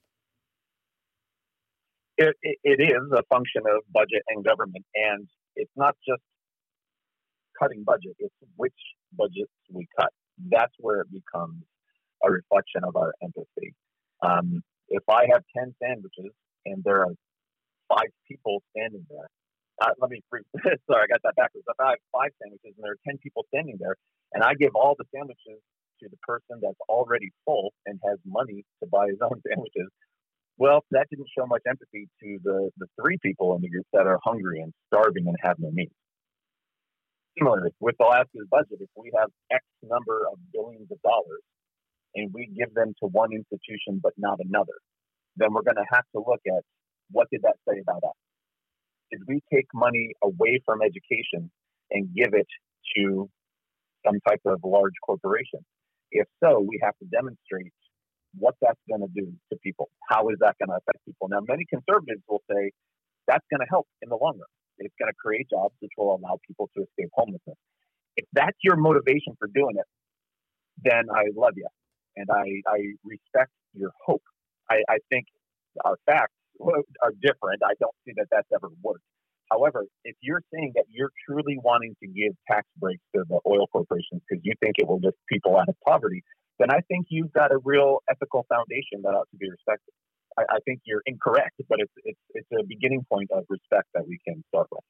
it, 2.16 2.36
it, 2.42 2.58
it 2.62 2.80
is 2.80 3.12
a 3.12 3.22
function 3.28 3.62
of 3.66 3.82
budget 3.92 4.22
and 4.28 4.44
government 4.44 4.84
and 4.94 5.28
it's 5.56 5.72
not 5.76 5.96
just 6.06 6.22
cutting 7.58 7.82
budget 7.82 8.14
it's 8.20 8.34
which 8.56 8.72
budgets 9.12 9.50
we 9.72 9.86
cut 9.98 10.12
that's 10.50 10.74
where 10.78 11.00
it 11.00 11.08
becomes 11.12 11.62
a 12.24 12.30
reflection 12.30 12.82
of 12.84 12.96
our 12.96 13.14
empathy 13.22 13.74
um, 14.22 14.62
if 14.88 15.02
i 15.08 15.26
have 15.32 15.42
10 15.56 15.74
sandwiches 15.82 16.32
and 16.66 16.82
there 16.84 17.02
are 17.02 17.14
five 17.88 18.10
people 18.28 18.62
standing 18.72 19.04
there 19.10 19.28
uh, 19.80 19.94
let 20.00 20.10
me 20.10 20.20
sorry, 20.90 21.02
I 21.04 21.06
got 21.06 21.22
that 21.22 21.36
backwards. 21.36 21.66
If 21.68 21.78
I 21.78 21.90
have 21.90 22.02
five 22.12 22.30
sandwiches 22.42 22.74
and 22.76 22.82
there 22.82 22.92
are 22.92 23.02
ten 23.06 23.18
people 23.18 23.44
standing 23.48 23.76
there, 23.78 23.96
and 24.32 24.42
I 24.42 24.54
give 24.54 24.74
all 24.74 24.94
the 24.98 25.04
sandwiches 25.14 25.62
to 26.02 26.08
the 26.10 26.16
person 26.26 26.58
that's 26.62 26.80
already 26.88 27.30
full 27.44 27.72
and 27.86 27.98
has 28.06 28.18
money 28.26 28.64
to 28.82 28.88
buy 28.90 29.08
his 29.08 29.18
own 29.22 29.40
sandwiches, 29.46 29.88
well, 30.56 30.84
that 30.90 31.06
didn't 31.10 31.28
show 31.36 31.46
much 31.46 31.62
empathy 31.68 32.08
to 32.22 32.38
the 32.42 32.70
the 32.78 32.86
three 33.00 33.18
people 33.22 33.54
in 33.54 33.62
the 33.62 33.68
group 33.68 33.86
that 33.92 34.06
are 34.06 34.18
hungry 34.24 34.60
and 34.60 34.72
starving 34.92 35.26
and 35.28 35.36
have 35.42 35.58
no 35.58 35.70
means. 35.70 35.94
Similarly, 37.38 37.70
with 37.80 37.94
Alaska's 38.00 38.46
budget, 38.50 38.78
if 38.80 38.90
we 38.96 39.12
have 39.18 39.30
X 39.52 39.64
number 39.82 40.26
of 40.30 40.38
billions 40.52 40.90
of 40.90 41.00
dollars 41.02 41.42
and 42.14 42.30
we 42.34 42.50
give 42.56 42.74
them 42.74 42.94
to 43.02 43.08
one 43.08 43.30
institution 43.32 44.00
but 44.02 44.12
not 44.18 44.38
another, 44.40 44.74
then 45.36 45.52
we're 45.52 45.62
going 45.62 45.76
to 45.76 45.86
have 45.92 46.04
to 46.16 46.18
look 46.18 46.40
at 46.46 46.64
what 47.10 47.28
did 47.30 47.42
that 47.42 47.56
say 47.68 47.78
about 47.80 48.02
us 48.02 48.18
did 49.10 49.20
we 49.26 49.40
take 49.52 49.66
money 49.74 50.12
away 50.22 50.60
from 50.64 50.80
education 50.82 51.50
and 51.90 52.08
give 52.14 52.34
it 52.34 52.46
to 52.96 53.28
some 54.06 54.20
type 54.26 54.40
of 54.46 54.60
large 54.64 54.94
corporation? 55.04 55.60
If 56.10 56.26
so, 56.42 56.60
we 56.60 56.80
have 56.82 56.94
to 57.02 57.06
demonstrate 57.06 57.72
what 58.36 58.54
that's 58.60 58.80
going 58.88 59.00
to 59.00 59.12
do 59.14 59.32
to 59.52 59.58
people. 59.62 59.88
How 60.08 60.28
is 60.28 60.36
that 60.40 60.56
going 60.58 60.68
to 60.68 60.76
affect 60.76 61.04
people? 61.04 61.28
Now, 61.28 61.40
many 61.46 61.64
conservatives 61.68 62.22
will 62.28 62.42
say 62.50 62.72
that's 63.26 63.44
going 63.50 63.60
to 63.60 63.68
help 63.68 63.86
in 64.02 64.08
the 64.08 64.16
long 64.16 64.38
run. 64.38 64.52
It's 64.78 64.94
going 64.98 65.10
to 65.10 65.16
create 65.16 65.48
jobs, 65.50 65.74
which 65.80 65.92
will 65.96 66.14
allow 66.14 66.38
people 66.46 66.70
to 66.76 66.84
escape 66.84 67.10
homelessness. 67.14 67.56
If 68.16 68.26
that's 68.32 68.56
your 68.62 68.76
motivation 68.76 69.34
for 69.38 69.48
doing 69.48 69.76
it, 69.78 69.86
then 70.82 71.04
I 71.10 71.30
love 71.34 71.54
you 71.56 71.66
and 72.16 72.28
I, 72.30 72.62
I 72.70 72.78
respect 73.04 73.52
your 73.74 73.90
hope. 74.04 74.22
I, 74.70 74.82
I 74.88 74.98
think 75.08 75.26
our 75.84 75.96
facts 76.06 76.34
are 76.60 77.12
different. 77.22 77.62
I 77.64 77.74
don't 77.80 77.94
see 78.04 78.12
that 78.16 78.26
that's 78.30 78.48
ever 78.54 78.68
worked. 78.82 79.04
However, 79.50 79.86
if 80.04 80.14
you're 80.20 80.42
saying 80.52 80.72
that 80.74 80.84
you're 80.90 81.10
truly 81.26 81.56
wanting 81.62 81.96
to 82.02 82.06
give 82.08 82.34
tax 82.50 82.66
breaks 82.76 83.02
to 83.14 83.24
the 83.28 83.40
oil 83.46 83.66
corporations 83.72 84.20
because 84.28 84.42
you 84.44 84.52
think 84.60 84.74
it 84.78 84.86
will 84.86 85.00
lift 85.00 85.16
people 85.30 85.56
out 85.56 85.68
of 85.68 85.76
poverty, 85.86 86.22
then 86.58 86.70
I 86.70 86.80
think 86.88 87.06
you've 87.08 87.32
got 87.32 87.50
a 87.52 87.58
real 87.64 88.00
ethical 88.10 88.44
foundation 88.48 89.00
that 89.04 89.10
ought 89.10 89.28
to 89.30 89.36
be 89.38 89.48
respected. 89.48 89.94
I, 90.36 90.42
I 90.42 90.58
think 90.64 90.80
you're 90.84 91.02
incorrect, 91.06 91.60
but 91.68 91.80
it's 91.80 91.92
it's 92.04 92.20
it's 92.34 92.48
a 92.52 92.64
beginning 92.66 93.04
point 93.10 93.30
of 93.32 93.44
respect 93.48 93.88
that 93.94 94.06
we 94.06 94.18
can 94.26 94.42
start 94.48 94.68
with. 94.70 94.84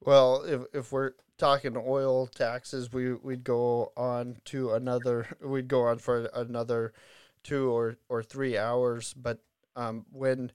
Well, 0.00 0.42
if 0.42 0.62
if 0.72 0.92
we're 0.92 1.12
talking 1.38 1.76
oil 1.76 2.26
taxes, 2.26 2.92
we 2.92 3.12
we'd 3.14 3.44
go 3.44 3.92
on 3.96 4.36
to 4.46 4.72
another. 4.72 5.26
We'd 5.42 5.68
go 5.68 5.82
on 5.86 5.98
for 5.98 6.28
another 6.34 6.92
two 7.42 7.70
or 7.70 7.96
or 8.08 8.22
three 8.22 8.56
hours, 8.56 9.14
but 9.14 9.40
um, 9.76 10.06
when 10.10 10.52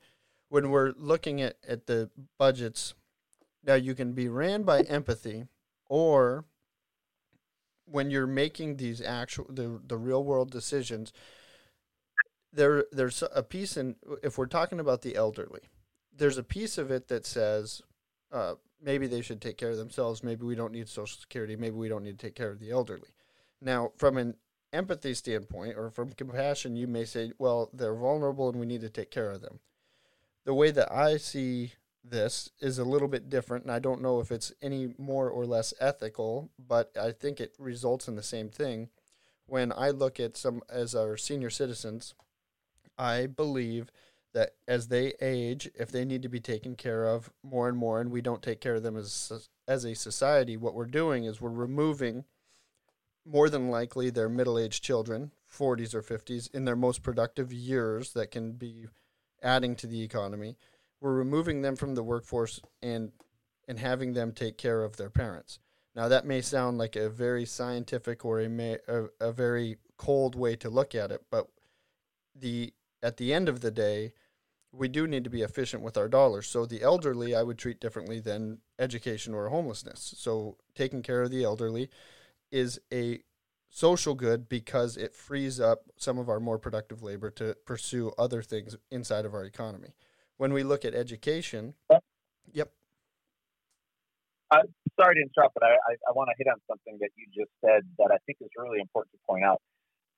when 0.50 0.70
we're 0.72 0.94
looking 0.98 1.42
at, 1.42 1.58
at 1.68 1.86
the 1.86 2.10
budgets, 2.38 2.96
now 3.64 3.76
you 3.76 3.94
can 3.96 4.14
be 4.14 4.28
ran 4.28 4.64
by 4.64 4.82
empathy, 4.82 5.46
or 5.88 6.46
when 7.86 8.12
you're 8.12 8.28
making 8.28 8.78
these 8.78 9.02
actual 9.02 9.46
the, 9.50 9.80
the 9.86 9.98
real 9.98 10.24
world 10.24 10.52
decisions, 10.52 11.12
there 12.52 12.86
there's 12.92 13.24
a 13.34 13.44
piece 13.44 13.78
in 13.78 13.96
if 14.24 14.38
we're 14.38 14.48
talking 14.48 14.80
about 14.80 15.02
the 15.02 15.16
elderly, 15.16 15.62
there's 16.16 16.38
a 16.38 16.44
piece 16.44 16.78
of 16.78 16.92
it 16.92 17.08
that 17.08 17.26
says 17.26 17.82
uh, 18.32 18.56
maybe 18.82 19.08
they 19.08 19.22
should 19.22 19.42
take 19.42 19.58
care 19.58 19.72
of 19.72 19.78
themselves. 19.78 20.24
Maybe 20.24 20.46
we 20.46 20.56
don't 20.56 20.74
need 20.74 20.90
Social 20.90 21.20
Security. 21.20 21.56
Maybe 21.56 21.76
we 21.76 21.90
don't 21.90 22.04
need 22.04 22.18
to 22.20 22.26
take 22.26 22.36
care 22.36 22.52
of 22.52 22.60
the 22.60 22.72
elderly. 22.72 23.10
Now, 23.62 23.92
from 23.98 24.18
an 24.18 24.36
empathy 24.72 25.14
standpoint 25.14 25.76
or 25.78 25.90
from 25.90 26.12
compassion, 26.12 26.76
you 26.76 26.88
may 26.88 27.06
say, 27.06 27.32
well, 27.38 27.70
they're 27.74 27.96
vulnerable 27.96 28.50
and 28.50 28.60
we 28.60 28.66
need 28.66 28.82
to 28.82 28.90
take 28.90 29.12
care 29.12 29.32
of 29.32 29.42
them. 29.42 29.60
The 30.46 30.54
way 30.54 30.72
that 30.72 30.92
I 30.92 31.18
see 31.18 31.74
this 32.04 32.50
is 32.60 32.80
a 32.80 32.86
little 32.86 33.08
bit 33.08 33.30
different, 33.30 33.66
and 33.66 33.74
I 33.74 33.80
don't 33.80 34.02
know 34.02 34.20
if 34.20 34.32
it's 34.32 34.54
any 34.62 34.94
more 34.98 35.30
or 35.30 35.46
less 35.46 35.74
ethical, 35.80 36.50
but 36.58 36.96
I 37.00 37.12
think 37.12 37.40
it 37.40 37.56
results 37.60 38.08
in 38.08 38.16
the 38.16 38.24
same 38.24 38.50
thing. 38.50 38.90
When 39.46 39.74
I 39.76 39.90
look 39.90 40.20
at 40.20 40.38
some 40.38 40.62
as 40.70 40.96
our 40.96 41.18
senior 41.18 41.50
citizens, 41.50 42.14
I 43.00 43.28
believe 43.28 43.92
that 44.34 44.52
as 44.68 44.90
they 44.90 45.14
age, 45.22 45.70
if 45.74 45.92
they 45.92 46.06
need 46.06 46.22
to 46.22 46.30
be 46.30 46.40
taken 46.40 46.76
care 46.76 47.06
of 47.06 47.32
more 47.42 47.68
and 47.68 47.78
more, 47.78 48.00
and 48.00 48.12
we 48.12 48.22
don't 48.22 48.44
take 48.44 48.62
care 48.62 48.76
of 48.76 48.84
them 48.84 48.98
as 48.98 49.50
as 49.68 49.86
a 49.86 49.96
society, 49.96 50.58
what 50.58 50.76
we're 50.76 50.86
doing 50.86 51.24
is 51.24 51.42
we're 51.42 51.50
removing 51.50 52.26
more 53.26 53.50
than 53.50 53.70
likely 53.70 54.10
they're 54.10 54.30
middle-aged 54.30 54.84
children, 54.84 55.32
40s 55.52 55.94
or 55.94 56.02
50s, 56.02 56.54
in 56.54 56.66
their 56.66 56.76
most 56.76 57.04
productive 57.04 57.54
years 57.54 58.14
that 58.14 58.32
can 58.32 58.54
be 58.54 58.88
adding 59.44 59.76
to 59.76 59.88
the 59.88 60.02
economy. 60.02 60.58
We're 61.00 61.14
removing 61.14 61.62
them 61.62 61.76
from 61.76 61.96
the 61.96 62.04
workforce 62.04 62.62
and 62.82 63.12
and 63.68 63.80
having 63.80 64.14
them 64.14 64.32
take 64.32 64.58
care 64.58 64.84
of 64.84 64.98
their 64.98 65.12
parents. 65.12 65.60
Now 65.96 66.08
that 66.08 66.26
may 66.26 66.42
sound 66.42 66.78
like 66.78 66.96
a 66.96 67.10
very 67.10 67.46
scientific 67.46 68.26
or 68.26 68.42
a, 68.42 68.50
may, 68.50 68.78
a, 68.88 69.06
a 69.20 69.32
very 69.32 69.78
cold 69.98 70.36
way 70.36 70.56
to 70.58 70.70
look 70.70 70.96
at 70.96 71.12
it, 71.12 71.24
but 71.30 71.48
the 72.36 72.74
at 73.02 73.18
the 73.18 73.34
end 73.34 73.50
of 73.50 73.62
the 73.62 73.72
day, 73.72 74.14
we 74.72 74.88
do 74.88 75.08
need 75.08 75.24
to 75.24 75.30
be 75.30 75.42
efficient 75.42 75.82
with 75.82 75.98
our 75.98 76.08
dollars. 76.08 76.48
So 76.48 76.66
the 76.66 76.82
elderly, 76.82 77.36
I 77.36 77.44
would 77.44 77.58
treat 77.58 77.80
differently 77.80 78.20
than 78.20 78.60
education 78.78 79.34
or 79.34 79.50
homelessness. 79.50 80.14
So 80.18 80.58
taking 80.76 81.02
care 81.02 81.24
of 81.24 81.32
the 81.32 81.44
elderly 81.44 81.90
is 82.52 82.80
a 82.94 83.22
social 83.70 84.16
good 84.16 84.50
because 84.50 84.98
it 84.98 85.16
frees 85.16 85.60
up 85.60 85.84
some 85.96 86.18
of 86.18 86.30
our 86.30 86.40
more 86.40 86.58
productive 86.58 87.04
labor 87.04 87.30
to 87.32 87.56
pursue 87.66 88.12
other 88.18 88.42
things 88.42 88.76
inside 88.92 89.26
of 89.26 89.34
our 89.34 89.44
economy. 89.44 89.94
When 90.38 90.54
we 90.54 90.64
look 90.64 90.86
at 90.86 90.96
education, 90.96 91.74
yep. 92.52 92.72
Uh, 94.52 94.64
sorry 95.00 95.16
to 95.16 95.22
interrupt, 95.22 95.54
but 95.54 95.64
I, 95.64 95.74
I, 95.74 95.94
I 96.10 96.12
want 96.14 96.30
to 96.30 96.36
hit 96.38 96.48
on 96.48 96.60
something 96.68 96.98
that 97.02 97.10
you 97.16 97.26
just 97.28 97.52
said 97.64 97.84
that 98.00 98.10
I 98.12 98.18
think 98.26 98.40
is 98.42 98.50
really 98.58 98.80
important 98.80 99.14
to 99.14 99.20
point 99.28 99.44
out. 99.44 99.62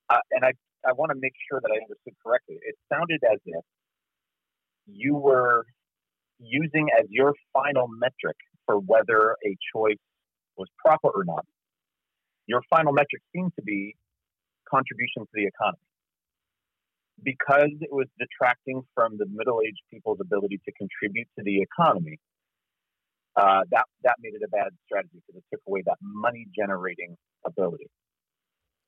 Uh, 0.10 0.20
and 0.32 0.46
I, 0.46 0.52
I 0.88 0.94
want 0.94 1.12
to 1.12 1.18
make 1.20 1.34
sure 1.50 1.60
that 1.62 1.70
I 1.72 1.78
understood 1.84 2.14
correctly. 2.26 2.58
It 2.62 2.76
sounded 2.92 3.22
as 3.32 3.40
if 3.46 3.64
you 4.88 5.16
were 5.16 5.66
using 6.40 6.90
as 6.98 7.06
your 7.10 7.34
final 7.54 7.88
metric 7.88 8.38
for 8.66 8.80
whether 8.80 9.36
a 9.46 9.56
choice 9.74 10.02
was 10.58 10.68
proper 10.84 11.10
or 11.10 11.24
not, 11.24 11.46
your 12.48 12.62
final 12.70 12.94
metric 12.94 13.22
seemed 13.34 13.54
to 13.56 13.62
be 13.62 13.96
contribution 14.70 15.24
to 15.24 15.34
the 15.34 15.46
economy. 15.46 15.86
Because 17.24 17.72
it 17.82 17.92
was 17.92 18.08
detracting 18.18 18.82
from 18.96 19.18
the 19.18 19.28
middle 19.30 19.62
aged 19.66 19.82
people's 19.92 20.18
ability 20.20 20.60
to 20.66 20.72
contribute 20.74 21.28
to 21.38 21.44
the 21.44 21.62
economy, 21.62 22.18
uh, 23.36 23.62
that, 23.70 23.86
that 24.04 24.16
made 24.20 24.34
it 24.34 24.42
a 24.44 24.50
bad 24.50 24.70
strategy 24.86 25.22
because 25.22 25.38
it 25.40 25.46
took 25.54 25.62
away 25.68 25.84
that 25.86 25.98
money 26.02 26.48
generating 26.58 27.16
ability. 27.46 27.90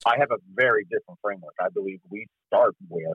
I 0.05 0.17
have 0.19 0.31
a 0.31 0.37
very 0.53 0.83
different 0.85 1.19
framework. 1.21 1.53
I 1.59 1.69
believe 1.73 1.99
we 2.09 2.27
start 2.47 2.75
with 2.89 3.13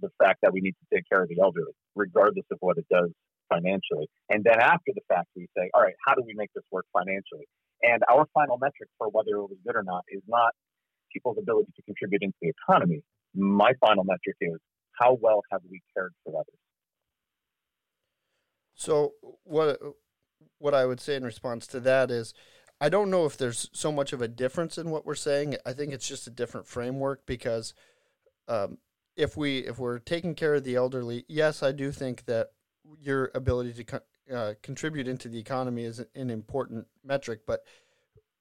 the 0.00 0.10
fact 0.22 0.40
that 0.42 0.52
we 0.52 0.60
need 0.60 0.72
to 0.72 0.96
take 0.96 1.04
care 1.08 1.22
of 1.22 1.28
the 1.28 1.40
elderly, 1.40 1.72
regardless 1.94 2.46
of 2.50 2.58
what 2.60 2.78
it 2.78 2.86
does 2.90 3.10
financially. 3.48 4.08
And 4.28 4.44
then 4.44 4.60
after 4.60 4.92
the 4.94 5.02
fact, 5.08 5.28
we 5.36 5.46
say, 5.56 5.70
all 5.74 5.82
right, 5.82 5.94
how 6.06 6.14
do 6.14 6.22
we 6.24 6.34
make 6.34 6.50
this 6.54 6.64
work 6.70 6.86
financially? 6.92 7.46
And 7.82 8.02
our 8.10 8.26
final 8.34 8.58
metric 8.58 8.88
for 8.98 9.08
whether 9.08 9.36
it 9.36 9.42
was 9.42 9.58
good 9.66 9.76
or 9.76 9.82
not 9.82 10.04
is 10.08 10.22
not 10.28 10.52
people's 11.12 11.38
ability 11.38 11.72
to 11.76 11.82
contribute 11.82 12.22
into 12.22 12.36
the 12.40 12.50
economy. 12.50 13.02
My 13.34 13.72
final 13.80 14.04
metric 14.04 14.36
is 14.40 14.58
how 14.92 15.16
well 15.20 15.42
have 15.50 15.60
we 15.68 15.80
cared 15.94 16.12
for 16.24 16.34
others? 16.34 16.58
So 18.74 19.12
what 19.44 19.78
what 20.58 20.74
I 20.74 20.86
would 20.86 21.00
say 21.00 21.16
in 21.16 21.24
response 21.24 21.66
to 21.68 21.80
that 21.80 22.10
is 22.10 22.34
I 22.80 22.88
don't 22.88 23.10
know 23.10 23.26
if 23.26 23.36
there's 23.36 23.68
so 23.72 23.92
much 23.92 24.12
of 24.12 24.22
a 24.22 24.28
difference 24.28 24.78
in 24.78 24.90
what 24.90 25.04
we're 25.04 25.14
saying. 25.14 25.56
I 25.66 25.72
think 25.72 25.92
it's 25.92 26.08
just 26.08 26.26
a 26.26 26.30
different 26.30 26.66
framework 26.66 27.26
because 27.26 27.74
um, 28.48 28.78
if 29.16 29.36
we 29.36 29.58
if 29.58 29.78
we're 29.78 29.98
taking 29.98 30.34
care 30.34 30.54
of 30.54 30.64
the 30.64 30.76
elderly, 30.76 31.24
yes, 31.28 31.62
I 31.62 31.72
do 31.72 31.92
think 31.92 32.24
that 32.24 32.52
your 33.00 33.30
ability 33.34 33.84
to 33.84 34.02
uh, 34.34 34.54
contribute 34.62 35.06
into 35.06 35.28
the 35.28 35.38
economy 35.38 35.84
is 35.84 36.02
an 36.14 36.30
important 36.30 36.86
metric. 37.04 37.40
But 37.46 37.64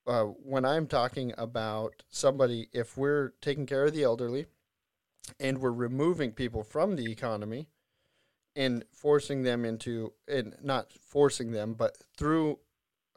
uh, 0.08 0.24
when 0.24 0.66
I'm 0.66 0.88
talking 0.88 1.34
about 1.38 2.04
somebody, 2.10 2.70
if 2.72 2.98
we're 2.98 3.34
taking 3.42 3.66
care 3.66 3.86
of 3.86 3.94
the 3.94 4.04
elderly 4.04 4.46
and 5.40 5.58
we're 5.60 5.72
removing 5.72 6.32
people 6.32 6.64
from 6.64 6.96
the 6.96 7.12
economy 7.12 7.68
and 8.56 8.84
forcing 8.92 9.44
them 9.44 9.66
into, 9.66 10.14
and 10.28 10.56
not 10.64 10.92
forcing 10.94 11.52
them, 11.52 11.74
but 11.74 11.98
through 12.18 12.60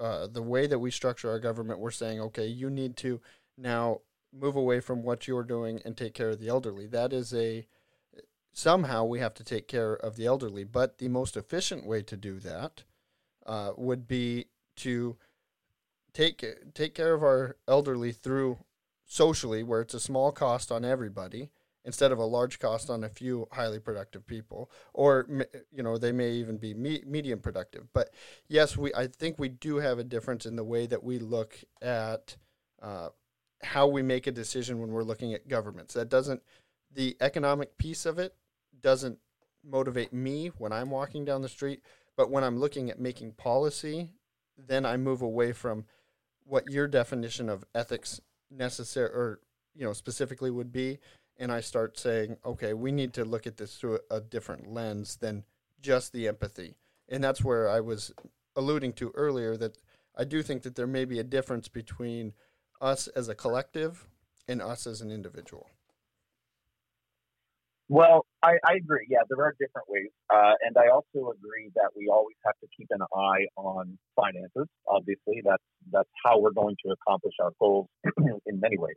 uh, 0.03 0.27
the 0.27 0.43
way 0.43 0.67
that 0.67 0.81
we 0.81 0.91
structure 0.91 1.31
our 1.31 1.39
government, 1.39 1.79
we're 1.79 1.93
saying, 1.93 2.21
okay, 2.21 2.47
you 2.47 2.69
need 2.69 2.97
to 2.97 3.21
now 3.57 4.01
move 4.33 4.57
away 4.57 4.81
from 4.81 5.05
what 5.05 5.29
you're 5.29 5.45
doing 5.45 5.81
and 5.85 5.97
take 5.97 6.13
care 6.13 6.31
of 6.31 6.41
the 6.41 6.49
elderly. 6.49 6.89
That 6.89 7.13
is 7.13 7.33
a 7.33 7.69
somehow 8.53 9.05
we 9.05 9.21
have 9.21 9.35
to 9.35 9.45
take 9.45 9.69
care 9.69 9.95
of 9.95 10.17
the 10.17 10.27
elderly, 10.27 10.65
but 10.65 10.99
the 10.99 11.09
most 11.09 11.37
efficient 11.37 11.87
way 11.87 12.03
to 12.03 12.17
do 12.17 12.41
that 12.41 12.83
uh, 13.47 13.73
would 13.77 14.09
be 14.09 14.47
to 14.77 15.17
take 16.13 16.45
take 16.75 16.95
care 16.95 17.15
of 17.15 17.23
our 17.23 17.57
elderly 17.69 18.11
through 18.11 18.59
socially, 19.07 19.63
where 19.63 19.83
it's 19.83 19.95
a 19.95 20.01
small 20.01 20.33
cost 20.33 20.73
on 20.73 20.85
everybody 20.85 21.51
instead 21.85 22.13
of 22.13 22.19
a 22.19 22.25
large 22.25 22.59
cost 22.59 22.91
on 22.91 23.05
a 23.05 23.09
few 23.09 23.49
highly 23.53 23.79
productive 23.79 24.27
people. 24.27 24.71
Or 24.95 25.27
you 25.73 25.83
know 25.83 25.99
they 25.99 26.13
may 26.13 26.33
even 26.33 26.57
be 26.57 26.75
me- 26.75 27.05
medium 27.07 27.41
productive. 27.41 27.93
But 27.93 28.11
yes 28.49 28.77
we 28.77 28.93
i 28.95 29.07
think 29.07 29.39
we 29.39 29.49
do 29.49 29.77
have 29.77 29.99
a 29.99 30.05
difference 30.05 30.47
in 30.47 30.57
the 30.57 30.65
way 30.65 30.87
that 30.87 31.03
we 31.03 31.19
look 31.19 31.57
at 31.81 32.37
uh, 32.83 33.09
how 33.63 33.87
we 33.87 34.03
make 34.03 34.27
a 34.27 34.33
decision 34.33 34.81
when 34.81 34.91
we're 34.91 35.05
looking 35.05 35.35
at 35.35 35.49
governments. 35.49 35.95
That 35.95 36.09
doesn't 36.09 36.43
the 36.95 37.17
economic 37.21 37.79
piece 37.79 38.07
of 38.07 38.19
it 38.19 38.35
doesn't 38.81 39.19
motivate 39.65 40.13
me 40.13 40.49
when 40.59 40.73
I'm 40.73 40.91
walking 40.91 41.25
down 41.25 41.43
the 41.43 41.49
street, 41.49 41.83
but 42.17 42.31
when 42.31 42.45
I'm 42.45 42.59
looking 42.59 42.91
at 42.91 43.01
making 43.01 43.33
policy, 43.33 44.11
then 44.59 44.85
I 44.85 44.97
move 44.97 45.23
away 45.23 45.53
from 45.53 45.85
what 46.45 46.69
your 46.69 46.89
definition 46.89 47.49
of 47.49 47.65
ethics 47.75 48.21
necessary 48.51 49.09
or 49.09 49.41
you 49.75 49.85
know 49.85 49.93
specifically 49.93 50.51
would 50.51 50.73
be 50.73 50.99
and 51.39 51.51
I 51.51 51.61
start 51.61 51.99
saying, 51.99 52.37
okay, 52.45 52.75
we 52.75 52.93
need 52.93 53.13
to 53.15 53.25
look 53.25 53.47
at 53.47 53.57
this 53.57 53.77
through 53.77 54.01
a, 54.11 54.21
different 54.21 54.73
lens 54.73 55.17
than 55.17 55.45
just 55.81 56.13
the 56.13 56.29
empathy. 56.29 56.75
And 57.09 57.23
that's 57.23 57.43
where 57.43 57.69
I 57.69 57.81
was 57.81 58.13
alluding 58.55 58.93
to 58.95 59.11
earlier 59.15 59.57
that 59.57 59.79
I 60.17 60.25
do 60.25 60.43
think 60.43 60.63
that 60.63 60.77
there 60.77 60.87
may 60.87 61.05
be 61.05 61.19
a 61.19 61.25
difference 61.25 61.69
between 61.69 62.35
us 62.81 63.07
as 63.09 63.29
a 63.29 63.35
collective 63.35 64.07
and 64.49 64.61
us 64.61 64.87
as 64.87 65.01
an 65.01 65.11
individual? 65.11 65.71
Well, 67.89 68.25
I, 68.43 68.55
I 68.65 68.75
agree. 68.77 69.07
Yeah, 69.09 69.19
there 69.29 69.45
are 69.45 69.55
different 69.61 69.87
ways. 69.89 70.09
Uh, 70.33 70.55
and 70.67 70.77
I 70.79 70.89
also 70.89 71.31
agree 71.31 71.71
that 71.75 71.91
we 71.97 72.09
always 72.09 72.37
have 72.45 72.55
to 72.61 72.67
keep 72.77 72.89
an 72.91 73.01
eye 73.15 73.47
on 73.57 73.99
finances. 74.17 74.67
Obviously, 74.89 75.43
that's, 75.45 75.63
that's 75.91 76.09
how 76.25 76.41
we're 76.41 76.53
going 76.53 76.77
to 76.87 76.93
accomplish 76.93 77.35
our 77.41 77.53
goals 77.61 77.89
in 78.47 78.61
many 78.61 78.79
ways. 78.79 78.97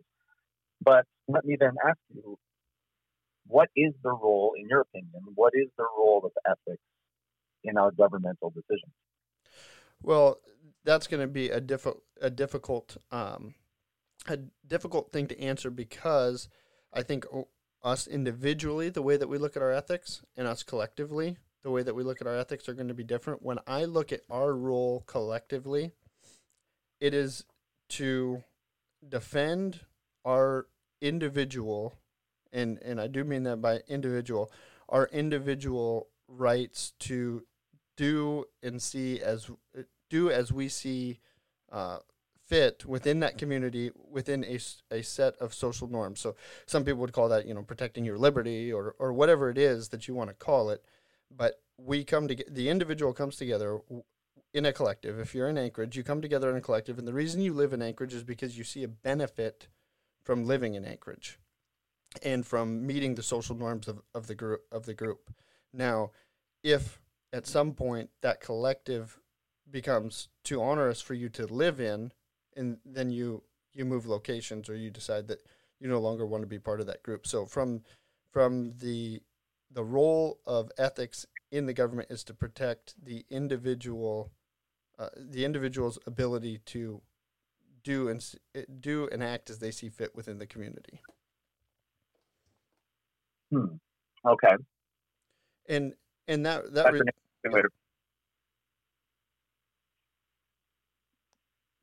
But 0.82 1.06
let 1.28 1.46
me 1.46 1.58
then 1.60 1.74
ask 1.88 1.98
you 2.14 2.38
what 3.48 3.70
is 3.76 3.94
the 4.04 4.12
role, 4.12 4.54
in 4.58 4.68
your 4.68 4.82
opinion, 4.82 5.22
what 5.36 5.54
is 5.56 5.68
the 5.78 5.86
role 5.98 6.22
of 6.26 6.32
ethics 6.46 6.82
in 7.64 7.78
our 7.78 7.92
governmental 7.92 8.50
decisions? 8.50 8.94
Well, 10.02 10.40
that's 10.84 11.08
going 11.08 11.22
to 11.22 11.28
be 11.28 11.50
a, 11.50 11.62
diffi- 11.62 12.00
a 12.22 12.30
difficult 12.30 12.98
um, 13.12 13.56
a 14.28 14.38
difficult 14.68 15.12
thing 15.12 15.28
to 15.28 15.40
answer 15.40 15.70
because 15.70 16.50
I 16.92 17.04
think 17.04 17.26
us 17.84 18.08
individually, 18.08 18.90
the 18.90 19.02
way 19.02 19.18
that 19.18 19.28
we 19.28 19.38
look 19.38 19.56
at 19.56 19.62
our 19.62 19.72
ethics, 19.72 20.24
and 20.36 20.48
us 20.48 20.64
collectively, 20.64 21.38
the 21.62 21.70
way 21.70 21.84
that 21.84 21.94
we 21.94 22.04
look 22.04 22.22
at 22.22 22.28
our 22.28 22.38
ethics 22.38 22.68
are 22.68 22.74
going 22.74 22.88
to 22.88 22.94
be 22.94 23.04
different. 23.04 23.44
When 23.44 23.60
I 23.68 23.86
look 23.86 24.12
at 24.12 24.22
our 24.30 24.54
role 24.54 25.04
collectively, 25.06 25.92
it 27.00 27.14
is 27.14 27.46
to 27.90 28.44
defend 29.08 29.82
our 30.26 30.68
individual, 31.02 31.94
and, 32.52 32.82
and 32.82 33.00
I 33.00 33.08
do 33.08 33.24
mean 33.24 33.44
that 33.44 33.58
by 33.58 33.82
individual, 33.88 34.52
our 34.90 35.08
individual 35.12 36.08
rights 36.28 36.94
to 37.00 37.44
do 37.96 38.46
and 38.62 38.82
see 38.82 39.22
as 39.22 39.50
do 40.10 40.30
as 40.30 40.52
we 40.52 40.68
see 40.68 41.20
uh, 41.72 42.00
fit 42.46 42.86
within 42.86 43.20
that 43.22 43.38
community 43.38 43.92
within 44.10 44.44
a, 44.44 44.60
a 44.92 45.02
set 45.02 45.36
of 45.38 45.54
social 45.54 45.88
norms. 45.88 46.20
So 46.20 46.36
some 46.66 46.84
people 46.84 47.02
would 47.02 47.14
call 47.14 47.30
that, 47.30 47.48
you 47.48 47.54
know, 47.54 47.64
protecting 47.64 48.06
your 48.06 48.18
liberty 48.18 48.72
or, 48.72 48.96
or 49.00 49.14
whatever 49.14 49.50
it 49.50 49.58
is 49.58 49.90
that 49.90 50.08
you 50.08 50.14
want 50.14 50.30
to 50.30 50.36
call 50.36 50.70
it. 50.70 50.84
But 51.36 51.62
we 51.78 52.04
come 52.04 52.28
to 52.28 52.36
the 52.50 52.70
individual 52.70 53.14
comes 53.14 53.36
together 53.36 53.80
in 54.54 54.66
a 54.66 54.74
collective. 54.74 55.20
If 55.20 55.34
you're 55.34 55.50
in 55.50 55.58
Anchorage, 55.58 55.98
you 55.98 56.04
come 56.04 56.22
together 56.22 56.50
in 56.50 56.56
a 56.56 56.62
collective. 56.62 57.00
And 57.00 57.08
the 57.08 57.14
reason 57.14 57.42
you 57.42 57.54
live 57.54 57.74
in 57.74 57.82
Anchorage 57.82 58.14
is 58.14 58.24
because 58.24 58.58
you 58.58 58.64
see 58.64 58.84
a 58.84 58.88
benefit 58.88 59.68
from 60.26 60.44
living 60.44 60.74
in 60.74 60.84
Anchorage 60.84 61.40
and 62.24 62.46
from 62.46 62.86
meeting 62.86 63.16
the 63.16 63.24
social 63.24 63.56
norms 63.56 63.88
of, 63.88 64.02
of 64.14 64.28
the 64.28 64.36
group 64.36 64.62
of 64.72 64.86
the 64.86 64.94
group. 64.94 65.32
Now, 65.72 66.12
if 66.64 67.00
at 67.32 67.48
some 67.48 67.74
point 67.74 68.10
that 68.22 68.42
collective 68.42 69.20
becomes 69.70 70.30
too 70.44 70.62
onerous 70.62 71.02
for 71.02 71.14
you 71.14 71.30
to 71.30 71.46
live 71.46 71.80
in 71.80 72.12
and 72.56 72.78
then 72.86 73.12
you 73.12 73.44
you 73.74 73.86
move 73.86 74.08
locations 74.08 74.70
or 74.70 74.76
you 74.76 74.90
decide 74.90 75.28
that 75.28 75.42
you 75.80 75.88
no 75.88 76.00
longer 76.00 76.26
want 76.26 76.42
to 76.42 76.48
be 76.48 76.60
part 76.60 76.80
of 76.80 76.88
that 76.88 77.04
group. 77.04 77.28
So 77.28 77.46
from 77.46 77.82
from 78.32 78.72
the 78.80 79.22
the 79.72 79.84
role 79.84 80.40
of 80.46 80.72
ethics 80.78 81.26
in 81.52 81.66
the 81.66 81.74
government 81.74 82.10
is 82.10 82.24
to 82.24 82.34
protect 82.34 82.96
the 83.04 83.26
individual 83.30 84.32
uh, 84.98 85.10
the 85.18 85.44
individual's 85.44 86.00
ability 86.08 86.60
to 86.66 87.02
do 87.86 88.10
and 88.10 88.36
do 88.82 89.08
and 89.12 89.24
act 89.24 89.50
as 89.50 89.60
they 89.60 89.72
see 89.72 89.88
fit 89.88 90.14
within 90.14 90.40
the 90.40 90.48
community. 90.48 91.00
Hmm. 93.52 93.78
Okay. 94.28 94.56
And 95.70 95.94
and 96.28 96.46
that 96.46 96.74
that 96.74 96.92
re- 96.92 97.02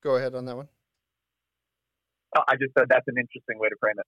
Go 0.02 0.16
ahead 0.16 0.34
on 0.34 0.44
that 0.46 0.56
one. 0.56 0.68
I 2.34 2.56
just 2.56 2.72
said 2.76 2.86
that's 2.88 3.06
an 3.06 3.14
interesting 3.16 3.58
way 3.58 3.68
to 3.68 3.76
frame 3.78 3.94
it. 3.98 4.06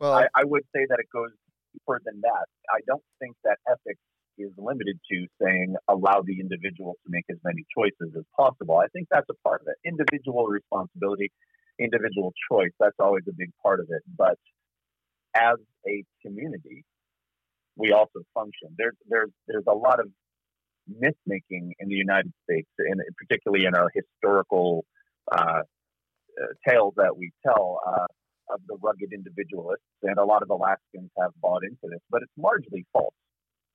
Well, 0.00 0.12
I, 0.12 0.26
I 0.34 0.42
would 0.44 0.64
say 0.74 0.84
that 0.88 0.98
it 0.98 1.06
goes 1.12 1.30
deeper 1.72 2.00
than 2.04 2.20
that. 2.22 2.46
I 2.74 2.80
don't 2.86 3.04
think 3.20 3.36
that 3.44 3.58
ethics 3.70 4.00
is 4.38 4.50
limited 4.56 4.98
to 5.10 5.26
saying 5.40 5.74
allow 5.88 6.22
the 6.24 6.40
individual 6.40 6.94
to 7.04 7.08
make 7.08 7.24
as 7.30 7.38
many 7.44 7.64
choices 7.76 8.14
as 8.16 8.24
possible. 8.36 8.78
I 8.78 8.86
think 8.92 9.08
that's 9.10 9.28
a 9.30 9.48
part 9.48 9.62
of 9.62 9.68
it. 9.68 9.76
Individual 9.84 10.46
responsibility, 10.46 11.30
individual 11.78 12.32
choice, 12.50 12.72
that's 12.80 12.96
always 12.98 13.24
a 13.28 13.32
big 13.36 13.50
part 13.62 13.80
of 13.80 13.86
it. 13.90 14.02
But 14.16 14.38
as 15.34 15.56
a 15.86 16.04
community, 16.24 16.84
we 17.76 17.92
also 17.92 18.20
function. 18.34 18.68
There's 18.76 18.96
there's 19.08 19.30
there's 19.48 19.64
a 19.68 19.74
lot 19.74 20.00
of 20.00 20.08
myth 20.88 21.16
making 21.26 21.74
in 21.78 21.88
the 21.88 21.94
United 21.94 22.32
States, 22.44 22.68
and 22.78 23.00
particularly 23.16 23.64
in 23.66 23.74
our 23.74 23.90
historical 23.94 24.84
uh, 25.30 25.62
uh, 26.40 26.46
tales 26.68 26.94
that 26.96 27.16
we 27.16 27.30
tell 27.44 27.80
uh, 27.86 28.06
of 28.52 28.60
the 28.68 28.76
rugged 28.82 29.12
individualists, 29.12 29.84
and 30.02 30.18
a 30.18 30.24
lot 30.24 30.42
of 30.42 30.50
Alaskans 30.50 31.10
have 31.18 31.32
bought 31.40 31.62
into 31.62 31.84
this, 31.84 32.00
but 32.10 32.22
it's 32.22 32.32
largely 32.36 32.84
false. 32.92 33.14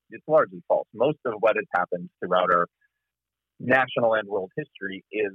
It's 0.09 0.23
largely 0.27 0.63
false. 0.67 0.87
Most 0.93 1.19
of 1.25 1.33
what 1.39 1.55
has 1.55 1.65
happened 1.73 2.09
throughout 2.19 2.51
our 2.51 2.67
national 3.59 4.13
and 4.13 4.27
world 4.27 4.51
history 4.55 5.03
is 5.11 5.33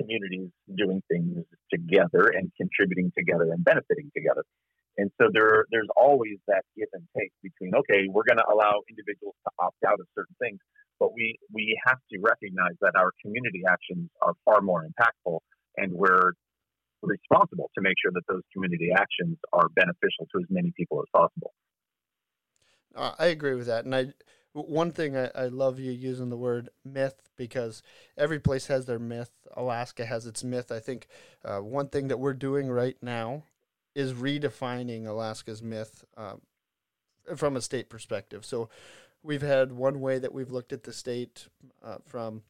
communities 0.00 0.50
doing 0.76 1.02
things 1.10 1.44
together 1.72 2.30
and 2.34 2.50
contributing 2.56 3.12
together 3.16 3.50
and 3.52 3.64
benefiting 3.64 4.10
together. 4.16 4.44
And 4.96 5.10
so 5.20 5.28
there, 5.32 5.64
there's 5.70 5.88
always 5.96 6.38
that 6.48 6.62
give 6.76 6.88
and 6.92 7.06
take 7.16 7.30
between, 7.42 7.74
okay, 7.74 8.10
we're 8.10 8.26
going 8.26 8.42
to 8.42 8.50
allow 8.50 8.82
individuals 8.90 9.34
to 9.46 9.50
opt 9.58 9.78
out 9.86 10.00
of 10.00 10.06
certain 10.14 10.34
things, 10.42 10.58
but 10.98 11.14
we, 11.14 11.38
we 11.52 11.78
have 11.86 11.98
to 12.10 12.18
recognize 12.18 12.74
that 12.80 12.94
our 12.96 13.10
community 13.22 13.62
actions 13.68 14.10
are 14.22 14.34
far 14.44 14.60
more 14.60 14.82
impactful 14.82 15.38
and 15.76 15.92
we're 15.92 16.34
responsible 17.02 17.70
to 17.76 17.80
make 17.80 17.94
sure 18.02 18.10
that 18.12 18.26
those 18.28 18.42
community 18.52 18.90
actions 18.90 19.38
are 19.52 19.68
beneficial 19.70 20.26
to 20.34 20.42
as 20.42 20.46
many 20.50 20.72
people 20.76 20.98
as 20.98 21.06
possible. 21.14 21.54
I 23.18 23.26
agree 23.26 23.54
with 23.54 23.66
that. 23.66 23.84
And 23.84 23.94
I, 23.94 24.06
one 24.52 24.90
thing 24.90 25.16
I, 25.16 25.30
I 25.34 25.46
love 25.46 25.78
you 25.78 25.92
using 25.92 26.30
the 26.30 26.36
word 26.36 26.70
myth 26.84 27.28
because 27.36 27.82
every 28.16 28.40
place 28.40 28.66
has 28.66 28.86
their 28.86 28.98
myth. 28.98 29.30
Alaska 29.56 30.04
has 30.04 30.26
its 30.26 30.42
myth. 30.44 30.72
I 30.72 30.80
think 30.80 31.06
uh, 31.44 31.58
one 31.58 31.88
thing 31.88 32.08
that 32.08 32.18
we're 32.18 32.34
doing 32.34 32.68
right 32.68 32.96
now 33.00 33.44
is 33.94 34.12
redefining 34.12 35.06
Alaska's 35.06 35.62
myth 35.62 36.04
um, 36.16 36.40
from 37.36 37.56
a 37.56 37.60
state 37.60 37.88
perspective. 37.88 38.44
So 38.44 38.68
we've 39.22 39.42
had 39.42 39.72
one 39.72 40.00
way 40.00 40.18
that 40.18 40.32
we've 40.32 40.50
looked 40.50 40.72
at 40.72 40.84
the 40.84 40.92
state 40.92 41.48
uh, 41.84 41.98
from 42.06 42.42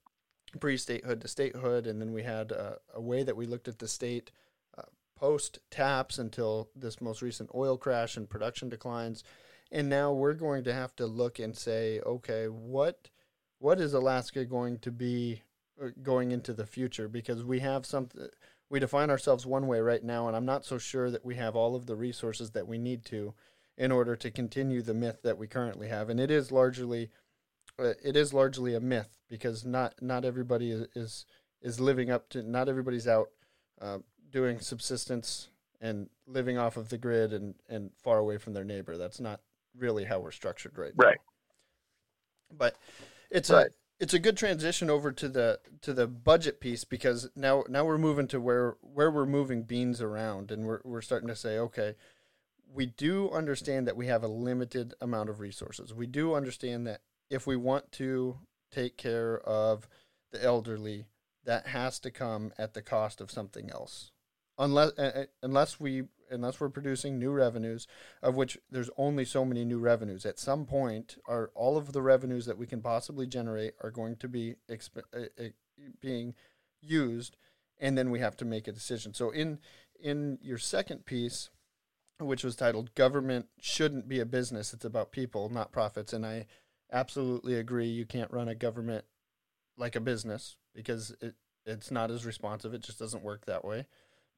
pre-statehood 0.61 1.21
to 1.21 1.29
statehood, 1.29 1.87
and 1.87 2.01
then 2.01 2.13
we 2.13 2.23
had 2.23 2.53
uh, 2.53 2.77
a 2.95 3.01
way 3.01 3.23
that 3.23 3.37
we 3.37 3.47
looked 3.47 3.69
at 3.69 3.79
the 3.79 3.89
state 3.89 4.31
uh, 4.77 4.83
post 5.17 5.59
TAPS 5.71 6.19
until 6.19 6.69
this 6.75 7.01
most 7.01 7.23
recent 7.23 7.51
oil 7.55 7.77
crash 7.77 8.17
and 8.17 8.29
production 8.31 8.69
declines, 8.69 9.25
and 9.71 9.89
now 9.89 10.13
we're 10.13 10.35
going 10.35 10.65
to 10.65 10.73
have 10.73 10.95
to 10.97 11.07
look 11.07 11.39
and 11.39 11.57
say, 11.57 12.01
okay, 12.01 12.47
what 12.47 13.11
what 13.59 13.81
is 13.81 13.93
Alaska 13.93 14.45
going 14.45 14.79
to 14.79 14.93
be 14.93 15.43
uh, 15.83 15.89
going 16.03 16.31
into 16.31 16.53
the 16.53 16.67
future? 16.67 17.09
Because 17.09 17.45
we 17.45 17.61
have 17.61 17.85
something 17.85 18.29
we 18.71 18.81
define 18.81 19.11
ourselves 19.11 19.47
one 19.47 19.67
way 19.67 19.81
right 19.81 20.05
now, 20.05 20.29
and 20.29 20.37
I'm 20.37 20.45
not 20.45 20.65
so 20.65 20.79
sure 20.79 21.11
that 21.11 21.25
we 21.25 21.37
have 21.37 21.57
all 21.57 21.75
of 21.75 21.87
the 21.87 21.97
resources 21.97 22.51
that 22.51 22.69
we 22.69 22.79
need 22.79 23.05
to 23.07 23.35
in 23.77 23.93
order 23.93 24.17
to 24.17 24.31
continue 24.31 24.83
the 24.83 24.95
myth 24.95 25.21
that 25.23 25.39
we 25.39 25.47
currently 25.47 25.89
have. 25.89 26.11
And 26.11 26.19
it 26.19 26.31
is 26.31 26.53
largely 26.53 27.11
uh, 27.79 27.95
it 28.03 28.17
is 28.17 28.35
largely 28.35 28.75
a 28.75 28.81
myth 28.81 29.19
because 29.29 29.65
not 29.65 29.95
not 30.01 30.25
everybody 30.25 30.71
is 30.71 31.25
is, 31.63 31.81
living 31.81 32.11
up 32.11 32.29
to 32.31 32.43
not 32.43 32.69
everybody's 32.69 33.07
out 33.07 33.29
uh, 33.81 33.99
doing 34.31 34.59
subsistence 34.61 35.49
and 35.81 36.09
living 36.27 36.59
off 36.59 36.77
of 36.77 36.89
the 36.89 36.99
grid 36.99 37.33
and, 37.33 37.55
and 37.69 37.91
far 38.03 38.19
away 38.19 38.37
from 38.37 38.53
their 38.53 38.65
neighbor. 38.65 38.97
That's 38.97 39.21
not 39.21 39.41
really 39.79 40.05
how 40.05 40.21
we're 40.21 40.31
structured 40.31 40.77
right, 40.77 40.93
right. 40.97 41.17
now. 41.17 42.57
But 42.57 42.77
it's 43.31 43.51
right. 43.51 43.67
a 43.67 43.71
it's 44.01 44.15
a 44.15 44.19
good 44.19 44.37
transition 44.37 44.91
over 44.91 45.11
to 45.13 45.29
the 45.29 45.61
to 45.83 45.93
the 45.93 46.07
budget 46.07 46.61
piece 46.61 46.85
because 46.85 47.29
now 47.35 47.65
now 47.69 47.85
we're 47.85 47.99
moving 47.99 48.29
to 48.29 48.41
where 48.41 48.77
where 48.81 49.11
we're 49.11 49.27
moving 49.27 49.63
beans 49.63 50.01
around 50.01 50.51
and 50.51 50.65
we're 50.67 50.81
we're 50.85 51.01
starting 51.01 51.29
to 51.29 51.37
say 51.37 51.59
okay 51.59 51.95
we 52.73 52.87
do 52.87 53.31
understand 53.31 53.87
that 53.87 53.97
we 53.97 54.07
have 54.07 54.23
a 54.23 54.29
limited 54.29 54.95
amount 55.01 55.29
of 55.29 55.41
resources 55.41 55.93
we 55.93 56.07
do 56.07 56.35
understand 56.35 56.87
that 56.87 57.01
if 57.31 57.47
we 57.47 57.57
want 57.57 57.91
to 57.93 58.39
take 58.71 58.97
care 58.97 59.39
of 59.41 59.89
the 60.33 60.43
elderly 60.43 61.07
that 61.45 61.69
has 61.69 61.99
to 61.99 62.11
come 62.11 62.53
at 62.59 62.75
the 62.75 62.83
cost 62.83 63.21
of 63.21 63.31
something 63.31 63.71
else 63.71 64.13
unless 64.59 64.93
uh, 64.99 65.25
unless 65.43 65.81
we 65.81 66.05
unless 66.31 66.61
we're 66.61 66.69
producing 66.69 67.19
new 67.19 67.31
revenues, 67.31 67.87
of 68.23 68.37
which 68.37 68.59
there's 68.71 68.91
only 68.97 69.25
so 69.25 69.45
many 69.45 69.65
new 69.65 69.79
revenues. 69.79 70.27
At 70.27 70.39
some 70.39 70.67
point, 70.67 71.17
are 71.27 71.51
all 71.55 71.77
of 71.77 71.93
the 71.93 72.03
revenues 72.03 72.47
that 72.47 72.59
we 72.59 72.67
can 72.67 72.81
possibly 72.81 73.27
generate 73.27 73.75
are 73.83 73.91
going 73.91 74.17
to 74.17 74.29
be 74.29 74.57
exp- 74.71 75.03
uh, 75.15 75.43
uh, 75.43 75.49
being 76.01 76.35
used, 76.81 77.37
and 77.79 77.97
then 77.97 78.11
we 78.11 78.21
have 78.21 78.37
to 78.39 78.45
make 78.45 78.69
a 78.69 78.73
decision. 78.73 79.15
So 79.15 79.31
in 79.31 79.59
in 80.01 80.39
your 80.43 80.59
second 80.59 81.07
piece, 81.07 81.51
which 82.19 82.45
was 82.45 82.57
titled 82.57 82.95
"Government 82.95 83.47
Shouldn't 83.61 84.09
Be 84.09 84.21
a 84.21 84.27
Business," 84.27 84.73
it's 84.73 84.85
about 84.85 85.13
people, 85.13 85.49
not 85.49 85.73
profits, 85.73 86.13
and 86.13 86.25
I 86.27 86.47
absolutely 86.93 87.55
agree. 87.55 87.87
You 87.87 88.07
can't 88.07 88.31
run 88.33 88.49
a 88.49 88.55
government 88.55 89.05
like 89.77 89.97
a 89.97 90.01
business 90.01 90.57
because 90.75 91.15
it 91.21 91.35
it's 91.69 91.91
not 91.91 92.11
as 92.11 92.25
responsive. 92.25 92.73
It 92.75 92.83
just 92.83 92.99
doesn't 92.99 93.23
work 93.23 93.45
that 93.47 93.65
way. 93.65 93.87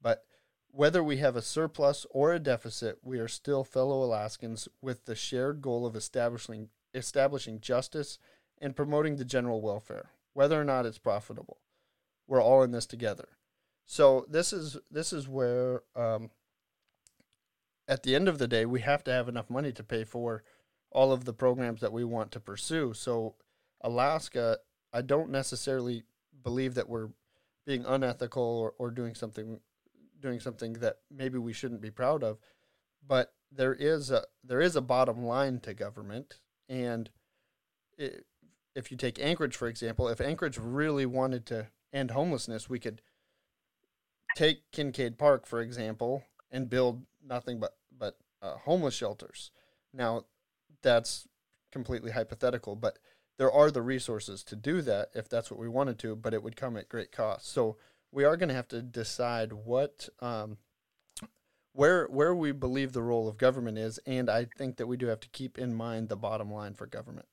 But 0.02 0.24
whether 0.72 1.02
we 1.02 1.18
have 1.18 1.36
a 1.36 1.42
surplus 1.42 2.06
or 2.10 2.32
a 2.32 2.38
deficit, 2.38 2.98
we 3.02 3.18
are 3.18 3.28
still 3.28 3.64
fellow 3.64 4.02
Alaskans 4.02 4.68
with 4.80 5.04
the 5.04 5.14
shared 5.14 5.60
goal 5.60 5.86
of 5.86 5.96
establishing 5.96 6.68
establishing 6.94 7.60
justice 7.60 8.18
and 8.60 8.76
promoting 8.76 9.16
the 9.16 9.24
general 9.24 9.60
welfare, 9.60 10.10
whether 10.32 10.60
or 10.60 10.64
not 10.64 10.86
it's 10.86 10.98
profitable. 10.98 11.58
We're 12.26 12.42
all 12.42 12.62
in 12.62 12.72
this 12.72 12.86
together. 12.86 13.28
So 13.86 14.26
this 14.28 14.52
is 14.52 14.76
this 14.90 15.12
is 15.12 15.28
where, 15.28 15.82
um, 15.96 16.30
at 17.88 18.02
the 18.02 18.14
end 18.14 18.28
of 18.28 18.38
the 18.38 18.48
day, 18.48 18.64
we 18.64 18.80
have 18.80 19.02
to 19.04 19.12
have 19.12 19.28
enough 19.28 19.50
money 19.50 19.72
to 19.72 19.82
pay 19.82 20.04
for 20.04 20.44
all 20.92 21.12
of 21.12 21.24
the 21.24 21.32
programs 21.32 21.80
that 21.80 21.92
we 21.92 22.04
want 22.04 22.30
to 22.32 22.40
pursue. 22.40 22.92
So 22.94 23.34
Alaska, 23.80 24.58
I 24.92 25.02
don't 25.02 25.30
necessarily 25.30 26.04
believe 26.42 26.74
that 26.74 26.88
we're 26.88 27.08
being 27.66 27.84
unethical 27.84 28.42
or, 28.42 28.74
or 28.78 28.90
doing 28.90 29.14
something 29.14 29.60
doing 30.20 30.40
something 30.40 30.74
that 30.74 30.98
maybe 31.10 31.38
we 31.38 31.52
shouldn't 31.52 31.80
be 31.80 31.90
proud 31.90 32.22
of, 32.22 32.38
but 33.06 33.32
there 33.50 33.74
is 33.74 34.10
a 34.10 34.24
there 34.44 34.60
is 34.60 34.76
a 34.76 34.80
bottom 34.80 35.24
line 35.24 35.60
to 35.60 35.74
government, 35.74 36.38
and 36.68 37.10
it, 37.98 38.26
if 38.74 38.90
you 38.90 38.96
take 38.96 39.18
Anchorage 39.18 39.56
for 39.56 39.68
example, 39.68 40.08
if 40.08 40.20
Anchorage 40.20 40.58
really 40.58 41.06
wanted 41.06 41.46
to 41.46 41.68
end 41.92 42.12
homelessness, 42.12 42.68
we 42.68 42.78
could 42.78 43.02
take 44.36 44.70
Kincaid 44.70 45.18
Park 45.18 45.46
for 45.46 45.60
example 45.60 46.24
and 46.50 46.70
build 46.70 47.04
nothing 47.24 47.58
but 47.58 47.76
but 47.96 48.16
uh, 48.42 48.56
homeless 48.58 48.94
shelters. 48.94 49.50
Now, 49.92 50.24
that's 50.82 51.28
completely 51.72 52.12
hypothetical, 52.12 52.76
but 52.76 52.98
there 53.38 53.50
are 53.50 53.70
the 53.70 53.82
resources 53.82 54.44
to 54.44 54.56
do 54.56 54.82
that 54.82 55.10
if 55.14 55.28
that's 55.28 55.50
what 55.50 55.60
we 55.60 55.68
wanted 55.68 55.98
to, 56.00 56.14
but 56.14 56.34
it 56.34 56.42
would 56.42 56.56
come 56.56 56.76
at 56.76 56.88
great 56.88 57.12
cost. 57.12 57.50
So 57.50 57.76
we 58.12 58.24
are 58.24 58.36
going 58.36 58.48
to 58.48 58.54
have 58.54 58.68
to 58.68 58.82
decide 58.82 59.52
what 59.52 60.08
um, 60.20 60.58
where 61.72 62.06
where 62.06 62.34
we 62.34 62.52
believe 62.52 62.92
the 62.92 63.02
role 63.02 63.28
of 63.28 63.38
government 63.38 63.78
is, 63.78 63.98
and 64.06 64.28
I 64.28 64.46
think 64.58 64.76
that 64.76 64.86
we 64.86 64.96
do 64.96 65.06
have 65.06 65.20
to 65.20 65.28
keep 65.28 65.58
in 65.58 65.74
mind 65.74 66.08
the 66.08 66.16
bottom 66.16 66.52
line 66.52 66.74
for 66.74 66.86
government. 66.86 67.26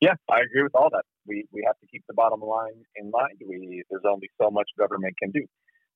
Yeah, 0.00 0.14
I 0.28 0.40
agree 0.40 0.64
with 0.64 0.74
all 0.74 0.90
that. 0.90 1.04
We 1.26 1.46
we 1.52 1.62
have 1.66 1.78
to 1.80 1.86
keep 1.86 2.02
the 2.08 2.14
bottom 2.14 2.40
line 2.40 2.82
in 2.96 3.10
mind. 3.10 3.40
We 3.46 3.84
there's 3.88 4.02
only 4.08 4.28
so 4.40 4.50
much 4.50 4.68
government 4.76 5.14
can 5.22 5.30
do. 5.30 5.46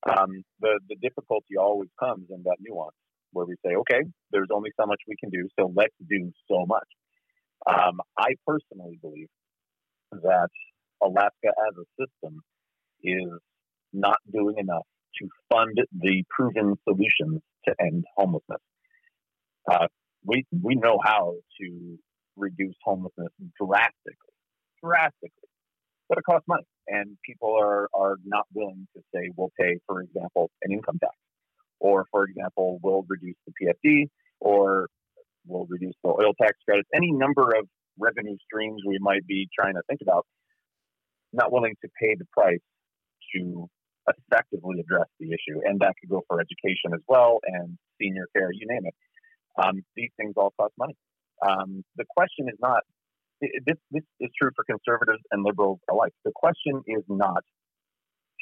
Um, 0.09 0.43
the 0.61 0.79
the 0.87 0.95
difficulty 1.01 1.57
always 1.59 1.89
comes 1.99 2.27
in 2.29 2.43
that 2.43 2.57
nuance 2.61 2.95
where 3.33 3.45
we 3.45 3.55
say, 3.65 3.75
okay, 3.75 4.07
there's 4.31 4.47
only 4.53 4.71
so 4.79 4.85
much 4.85 5.01
we 5.07 5.17
can 5.19 5.29
do, 5.29 5.49
so 5.59 5.71
let's 5.75 5.93
do 6.09 6.31
so 6.49 6.65
much. 6.65 6.87
Um, 7.67 7.99
I 8.17 8.29
personally 8.45 8.97
believe 9.01 9.27
that 10.11 10.49
Alaska 11.01 11.49
as 11.67 11.75
a 11.77 11.85
system 12.03 12.41
is 13.03 13.29
not 13.93 14.17
doing 14.31 14.55
enough 14.57 14.85
to 15.19 15.27
fund 15.51 15.77
the 15.99 16.23
proven 16.29 16.75
solutions 16.83 17.41
to 17.65 17.75
end 17.79 18.05
homelessness. 18.15 18.61
Uh, 19.69 19.87
we 20.25 20.45
we 20.61 20.75
know 20.75 20.99
how 21.03 21.33
to 21.59 21.97
reduce 22.35 22.75
homelessness 22.83 23.29
drastically, 23.59 24.35
drastically, 24.83 25.49
but 26.09 26.17
it 26.17 26.23
costs 26.23 26.47
money, 26.47 26.65
and 26.87 27.17
people 27.25 27.55
are 27.59 27.87
are 27.93 28.17
not 28.25 28.45
willing 28.53 28.87
to 28.95 29.01
say 29.13 29.29
we'll 29.35 29.51
pay, 29.59 29.79
for 29.87 30.01
example, 30.01 30.49
an 30.63 30.71
income 30.71 30.99
tax, 30.99 31.15
or 31.79 32.05
for 32.11 32.25
example, 32.25 32.79
we'll 32.83 33.05
reduce 33.07 33.35
the 33.45 33.53
PFD, 33.59 34.07
or 34.39 34.87
we'll 35.45 35.67
reduce 35.69 35.95
the 36.03 36.09
oil 36.09 36.33
tax 36.41 36.53
credits. 36.65 36.89
Any 36.93 37.11
number 37.11 37.53
of 37.57 37.67
revenue 37.99 38.37
streams 38.45 38.81
we 38.85 38.97
might 38.99 39.25
be 39.25 39.49
trying 39.57 39.73
to 39.73 39.81
think 39.89 40.01
about 40.01 40.25
not 41.33 41.51
willing 41.51 41.75
to 41.81 41.89
pay 42.01 42.15
the 42.15 42.25
price 42.31 42.59
to 43.35 43.69
effectively 44.07 44.79
address 44.79 45.07
the 45.19 45.27
issue. 45.27 45.59
And 45.65 45.79
that 45.81 45.93
could 45.99 46.09
go 46.09 46.23
for 46.27 46.39
education 46.39 46.93
as 46.93 47.01
well 47.07 47.39
and 47.43 47.77
senior 48.01 48.27
care, 48.35 48.49
you 48.51 48.67
name 48.67 48.85
it. 48.85 48.95
Um, 49.61 49.83
these 49.95 50.11
things 50.17 50.33
all 50.37 50.53
cost 50.59 50.73
money. 50.77 50.95
Um, 51.45 51.83
the 51.97 52.05
question 52.15 52.47
is 52.47 52.57
not 52.61 52.83
this. 53.41 53.77
This 53.91 54.03
is 54.19 54.29
true 54.39 54.49
for 54.55 54.63
conservatives 54.63 55.21
and 55.31 55.43
liberals 55.43 55.79
alike. 55.91 56.13
The 56.25 56.31
question 56.33 56.81
is 56.87 57.03
not 57.07 57.43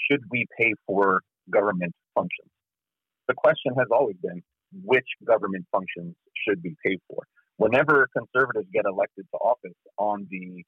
should 0.09 0.21
we 0.29 0.45
pay 0.57 0.73
for 0.85 1.21
government 1.51 1.93
functions. 2.13 2.49
The 3.27 3.33
question 3.33 3.73
has 3.77 3.87
always 3.91 4.17
been 4.21 4.43
which 4.83 5.07
government 5.25 5.65
functions 5.71 6.15
should 6.47 6.61
be 6.61 6.75
paid 6.85 6.99
for. 7.07 7.23
Whenever 7.57 8.07
conservatives 8.15 8.67
get 8.73 8.85
elected 8.85 9.25
to 9.31 9.37
office 9.37 9.77
on 9.97 10.27
the 10.29 10.63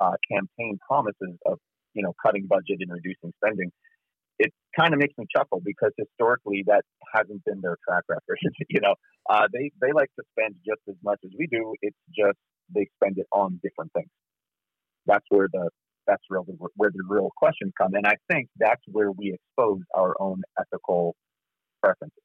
uh, 0.00 0.16
campaign 0.30 0.78
promises 0.86 1.36
of 1.46 1.58
you 1.94 2.02
know 2.02 2.14
cutting 2.24 2.46
budget 2.46 2.78
and 2.80 2.90
reducing 2.90 3.32
spending, 3.42 3.70
it 4.38 4.52
kind 4.78 4.94
of 4.94 4.98
makes 5.00 5.14
me 5.18 5.26
chuckle 5.34 5.60
because 5.64 5.92
historically 5.98 6.64
that 6.66 6.82
hasn't 7.14 7.44
been 7.44 7.60
their 7.60 7.76
track 7.86 8.04
record. 8.08 8.38
you 8.68 8.80
know, 8.80 8.94
uh, 9.28 9.46
they 9.52 9.70
they 9.80 9.92
like 9.92 10.10
to 10.18 10.24
spend 10.32 10.54
just 10.66 10.80
as 10.88 10.96
much 11.04 11.20
as 11.24 11.30
we 11.38 11.46
do. 11.46 11.74
It's 11.82 11.96
just 12.08 12.38
they 12.74 12.88
spend 12.96 13.18
it 13.18 13.26
on 13.32 13.60
different 13.62 13.92
things. 13.92 14.10
That's 15.06 15.24
where 15.28 15.48
the 15.52 15.68
that's 16.06 16.22
where 16.28 16.90
the 16.90 17.02
real 17.06 17.30
questions 17.36 17.72
come, 17.78 17.94
and 17.94 18.06
I 18.06 18.14
think 18.32 18.48
that's 18.58 18.82
where 18.86 19.12
we 19.12 19.34
expose 19.34 19.82
our 19.94 20.14
own 20.20 20.42
ethical 20.58 21.14
preferences. 21.82 22.22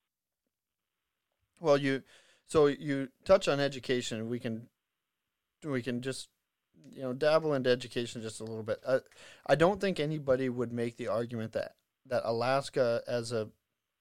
Well, 1.60 1.78
you 1.78 2.04
so 2.46 2.68
you 2.68 3.10
touch 3.26 3.48
on 3.48 3.60
education. 3.60 4.30
We 4.30 4.40
can 4.40 4.68
we 5.64 5.82
can 5.82 6.02
just 6.02 6.30
you 6.92 7.02
know 7.02 7.14
dabble 7.14 7.54
into 7.54 7.70
education 7.70 8.22
just 8.22 8.40
a 8.40 8.46
little 8.46 8.64
bit. 8.64 8.80
I, 8.88 9.00
I 9.48 9.56
don't 9.56 9.82
think 9.82 10.00
anybody 10.00 10.50
would 10.50 10.72
make 10.72 10.98
the 10.98 11.08
argument 11.08 11.54
that 11.54 11.76
that 12.08 12.24
Alaska 12.26 13.02
as 13.08 13.32
a 13.32 13.50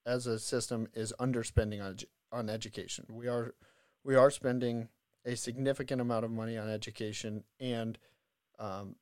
as 0.06 0.26
a 0.26 0.38
system 0.38 0.88
is 0.94 1.12
underspending 1.18 1.82
on 1.82 1.96
on 2.32 2.50
education. 2.50 3.06
We 3.10 3.28
are 3.28 3.54
we 4.04 4.14
are 4.14 4.30
spending 4.30 4.88
a 5.24 5.36
significant 5.36 6.00
amount 6.00 6.24
of 6.24 6.30
money 6.30 6.58
on 6.58 6.68
education, 6.68 7.44
and 7.58 7.98
um, 8.58 8.96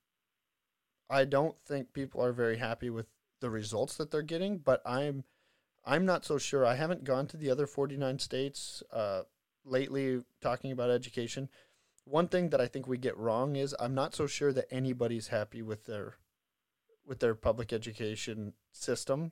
I 1.09 1.25
don't 1.25 1.55
think 1.65 1.93
people 1.93 2.23
are 2.23 2.31
very 2.31 2.57
happy 2.57 2.89
with 2.89 3.07
the 3.41 3.49
results 3.49 3.97
that 3.97 4.09
they're 4.11 4.21
getting. 4.21 4.57
But 4.57 4.81
I'm 4.85 5.23
I'm 5.85 6.05
not 6.05 6.25
so 6.25 6.37
sure. 6.37 6.65
I 6.65 6.75
haven't 6.75 7.03
gone 7.03 7.27
to 7.27 7.37
the 7.37 7.49
other 7.49 7.67
49 7.67 8.19
states 8.19 8.81
uh, 8.91 9.23
lately 9.65 10.23
talking 10.41 10.71
about 10.71 10.89
education. 10.89 11.49
One 12.05 12.27
thing 12.27 12.49
that 12.49 12.61
I 12.61 12.67
think 12.67 12.87
we 12.87 12.97
get 12.97 13.17
wrong 13.17 13.55
is 13.55 13.75
I'm 13.79 13.95
not 13.95 14.13
so 14.13 14.27
sure 14.27 14.51
that 14.53 14.67
anybody's 14.71 15.29
happy 15.29 15.61
with 15.61 15.85
their 15.85 16.15
with 17.05 17.19
their 17.19 17.35
public 17.35 17.73
education 17.73 18.53
system. 18.71 19.31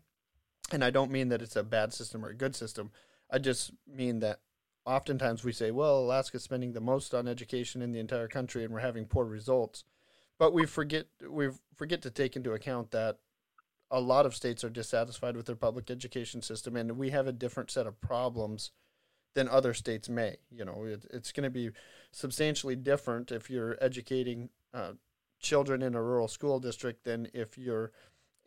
And 0.72 0.84
I 0.84 0.90
don't 0.90 1.12
mean 1.12 1.30
that 1.30 1.42
it's 1.42 1.56
a 1.56 1.64
bad 1.64 1.94
system 1.94 2.26
or 2.26 2.30
a 2.30 2.36
good 2.36 2.56
system. 2.56 2.92
I 3.30 3.40
just 3.40 3.72
mean 3.88 4.20
that 4.20 4.40
oftentimes 4.86 5.44
we 5.44 5.52
say, 5.52 5.72
well, 5.72 6.00
Alaska's 6.00 6.44
spending 6.44 6.74
the 6.74 6.82
most 6.82 7.14
on 7.14 7.28
education 7.28 7.82
in 7.82 7.92
the 7.92 8.00
entire 8.00 8.28
country 8.28 8.64
and 8.64 8.74
we're 8.74 8.80
having 8.80 9.06
poor 9.06 9.26
results. 9.26 9.84
But 10.38 10.54
we 10.54 10.66
forget 10.66 11.08
we 11.30 11.50
forget 11.76 12.02
to 12.04 12.10
take 12.10 12.36
into 12.36 12.54
account 12.54 12.92
that 12.92 13.18
a 13.90 14.00
lot 14.00 14.26
of 14.26 14.36
states 14.36 14.64
are 14.64 14.70
dissatisfied 14.70 15.36
with 15.36 15.46
their 15.46 15.56
public 15.56 15.92
education 15.92 16.42
system 16.42 16.76
and 16.78 16.98
we 16.98 17.10
have 17.10 17.28
a 17.28 17.34
different 17.34 17.70
set 17.70 17.86
of 17.86 18.00
problems 18.00 18.72
than 19.34 19.48
other 19.48 19.74
states 19.74 20.10
may. 20.10 20.38
You 20.50 20.66
know, 20.66 20.84
it, 20.86 21.06
it's 21.12 21.32
going 21.32 21.44
to 21.44 21.50
be 21.50 21.72
substantially 22.12 22.76
different 22.76 23.32
if 23.32 23.50
you're 23.50 23.78
educating 23.82 24.50
uh, 24.74 24.94
children 25.40 25.82
in 25.82 25.96
a 25.96 26.02
rural 26.02 26.28
school 26.28 26.60
district 26.60 27.04
than 27.04 27.28
if 27.34 27.58
you're 27.58 27.92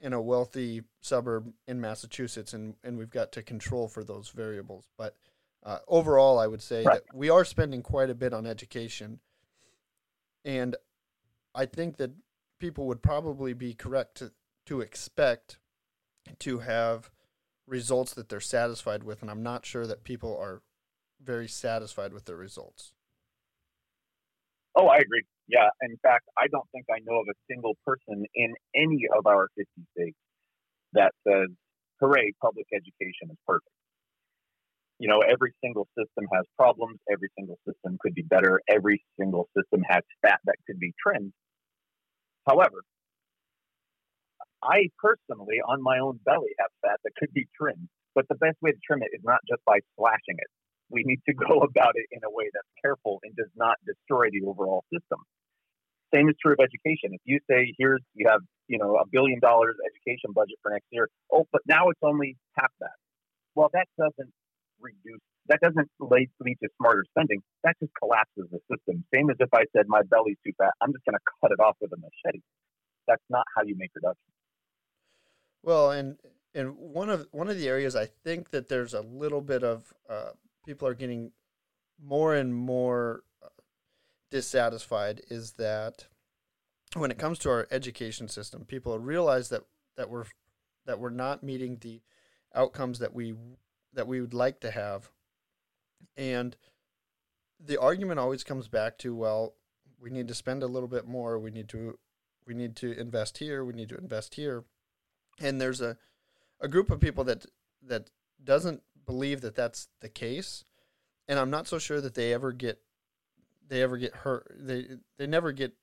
in 0.01 0.13
a 0.13 0.21
wealthy 0.21 0.83
suburb 1.01 1.53
in 1.67 1.81
Massachusetts, 1.81 2.53
and, 2.53 2.75
and 2.85 2.99
we've 2.99 3.11
got 3.11 3.33
to 3.33 3.43
control 3.43 3.89
for 3.89 4.05
those 4.05 4.29
variables. 4.29 4.87
But 4.99 5.17
uh, 5.63 5.79
overall, 5.89 6.39
I 6.39 6.47
would 6.47 6.63
say 6.63 6.85
right. 6.85 7.01
that 7.07 7.17
we 7.17 7.31
are 7.31 7.45
spending 7.45 7.83
quite 7.83 8.11
a 8.11 8.15
bit 8.15 8.35
on 8.35 8.47
education, 8.47 9.21
and 10.45 10.77
I 11.55 11.67
think 11.67 11.97
that 11.97 12.11
people 12.59 12.87
would 12.87 13.03
probably 13.03 13.55
be 13.55 13.73
correct 13.73 14.17
to, 14.17 14.33
to 14.67 14.81
expect 14.81 15.59
to 16.41 16.59
have 16.59 17.11
results 17.67 18.13
that 18.15 18.29
they're 18.29 18.41
satisfied 18.41 19.05
with, 19.05 19.23
and 19.23 19.31
I'm 19.31 19.43
not 19.43 19.65
sure 19.65 19.87
that 19.87 20.05
people 20.05 20.37
are 20.37 20.63
very 21.25 21.49
satisfied 21.49 22.13
with 22.13 22.25
their 22.27 22.37
results. 22.37 22.93
Oh, 24.77 24.89
I 24.89 24.97
agree. 24.97 25.23
Yeah, 25.47 25.69
in 25.83 25.97
fact, 26.03 26.25
I 26.39 26.49
don't 26.49 26.69
think 26.73 26.87
I 26.91 26.99
know 27.05 27.21
of 27.21 27.27
a 27.29 27.37
single 27.51 27.77
person 27.87 28.25
in 28.35 28.55
any 28.75 29.07
of 29.17 29.27
our 29.27 29.49
50 29.57 29.71
states 29.93 30.17
that 30.95 31.13
says, 31.27 31.49
hooray, 32.01 32.33
public 32.41 32.67
education 32.73 33.31
is 33.31 33.37
perfect. 33.47 33.69
You 34.99 35.09
know, 35.09 35.21
every 35.21 35.53
single 35.63 35.87
system 35.99 36.27
has 36.33 36.45
problems. 36.57 36.99
Every 37.11 37.29
single 37.37 37.59
system 37.67 37.99
could 38.01 38.15
be 38.15 38.23
better. 38.23 38.61
Every 38.69 39.05
single 39.19 39.49
system 39.57 39.83
has 39.89 40.03
fat 40.23 40.41
that 40.45 40.57
could 40.67 40.79
be 40.79 40.95
trimmed. 41.03 41.33
However, 42.47 42.83
I 44.63 44.89
personally, 44.99 45.61
on 45.67 45.83
my 45.83 45.99
own 45.99 46.21
belly, 46.25 46.55
have 46.59 46.71
fat 46.81 47.01
that 47.05 47.13
could 47.19 47.33
be 47.35 47.47
trimmed. 47.57 47.89
But 48.15 48.27
the 48.29 48.37
best 48.37 48.57
way 48.63 48.71
to 48.71 48.79
trim 48.87 49.03
it 49.03 49.11
is 49.13 49.21
not 49.25 49.41
just 49.49 49.65
by 49.67 49.81
slashing 49.99 50.39
it 50.39 50.49
we 50.95 51.03
need 51.05 51.21
to 51.29 51.35
go 51.35 51.61
about 51.69 51.99
it 51.99 52.07
in 52.15 52.23
a 52.25 52.31
way 52.31 52.47
that's 52.55 52.71
careful 52.81 53.19
and 53.25 53.35
does 53.35 53.51
not 53.57 53.77
destroy 53.85 54.31
the 54.31 54.47
overall 54.47 54.85
system. 54.95 55.19
Same 56.15 56.29
is 56.29 56.37
true 56.41 56.55
of 56.55 56.63
education. 56.63 57.11
If 57.11 57.21
you 57.25 57.41
say, 57.51 57.75
here's, 57.77 58.01
you 58.15 58.29
have, 58.31 58.41
you 58.69 58.79
know, 58.79 58.95
a 58.97 59.07
billion 59.11 59.41
dollars 59.41 59.75
education 59.83 60.31
budget 60.33 60.57
for 60.63 60.71
next 60.71 60.87
year. 60.91 61.11
Oh, 61.33 61.45
but 61.51 61.63
now 61.67 61.91
it's 61.91 62.01
only 62.03 62.37
half 62.57 62.71
that. 62.79 62.95
Well, 63.57 63.69
that 63.75 63.89
doesn't 63.99 64.33
reduce, 64.81 65.21
that 65.49 65.59
doesn't 65.61 65.91
lead, 65.99 66.31
lead 66.39 66.57
to 66.63 66.69
smarter 66.79 67.05
spending. 67.11 67.43
That 67.65 67.75
just 67.81 67.93
collapses 67.99 68.47
the 68.55 68.61
system. 68.71 69.05
Same 69.13 69.29
as 69.31 69.37
if 69.41 69.49
I 69.53 69.65
said 69.75 69.87
my 69.89 70.03
belly's 70.03 70.39
too 70.47 70.53
fat, 70.57 70.71
I'm 70.81 70.93
just 70.93 71.05
going 71.05 71.19
to 71.19 71.25
cut 71.43 71.51
it 71.51 71.59
off 71.61 71.77
with 71.81 71.91
a 71.93 71.97
machete. 71.97 72.43
That's 73.09 73.23
not 73.29 73.45
how 73.57 73.65
you 73.65 73.75
make 73.77 73.91
reductions. 73.95 74.31
Well, 75.63 75.91
and 75.91 76.17
and 76.55 76.77
one 76.79 77.11
of 77.11 77.27
one 77.33 77.49
of 77.49 77.59
the 77.59 77.69
areas 77.69 77.97
I 77.97 78.07
think 78.07 78.51
that 78.51 78.69
there's 78.69 78.95
a 78.95 79.01
little 79.01 79.41
bit 79.41 79.65
of 79.65 79.93
uh, 80.09 80.31
people 80.65 80.89
are 80.89 80.95
getting 80.95 81.33
more 82.03 82.35
and 82.35 82.55
more 82.55 83.23
uh, 83.43 83.49
dissatisfied 84.31 85.23
is 85.31 85.53
that 85.53 86.07
when 86.95 87.11
it 87.11 87.19
comes 87.19 87.39
to 87.41 87.51
our 87.51 87.67
education 87.71 88.29
system, 88.29 88.65
people 88.65 88.99
realize 88.99 89.49
that 89.49 89.63
that 89.97 90.11
we're 90.11 90.27
that 90.87 90.99
we're 90.99 91.11
not 91.11 91.43
meeting 91.43 91.79
the 91.81 92.01
outcomes 92.55 92.99
that 92.99 93.15
we 93.15 93.35
that 93.93 94.07
we 94.07 94.21
would 94.21 94.35
like 94.35 94.61
to 94.61 94.71
have, 94.71 95.11
and 96.17 96.57
the 97.65 97.81
argument 97.81 98.21
always 98.21 98.45
comes 98.45 98.69
back 98.69 98.99
to 98.99 99.15
well, 99.15 99.55
we 100.01 100.11
need 100.11 100.29
to 100.29 100.35
spend 100.35 100.63
a 100.63 100.69
little 100.69 100.89
bit 100.89 101.07
more. 101.07 101.39
We 101.39 101.51
need 101.51 101.69
to 101.71 101.99
we 102.47 102.55
need 102.55 102.77
to 102.77 102.99
invest 102.99 103.39
here. 103.39 103.65
We 103.65 103.73
need 103.73 103.89
to 103.89 103.99
invest 103.99 104.35
here, 104.35 104.65
and 105.41 105.61
there's 105.61 105.81
a 105.81 105.97
a 106.61 106.69
group 106.69 106.91
of 106.91 107.01
people 107.01 107.25
that 107.25 107.47
that 107.83 108.11
doesn't 108.43 108.83
believe 109.07 109.41
that 109.43 109.55
that's 109.55 109.89
the 110.01 110.09
case, 110.09 110.65
and 111.29 111.39
I'm 111.39 111.51
not 111.51 111.67
so 111.67 111.79
sure 111.79 112.01
that 112.01 112.15
they 112.15 112.33
ever 112.33 112.53
get 112.53 112.81
they 113.69 113.83
ever 113.83 113.97
get 113.97 114.15
hurt. 114.15 114.55
They 114.59 114.87
they 115.19 115.27
never 115.27 115.53
get 115.53 115.75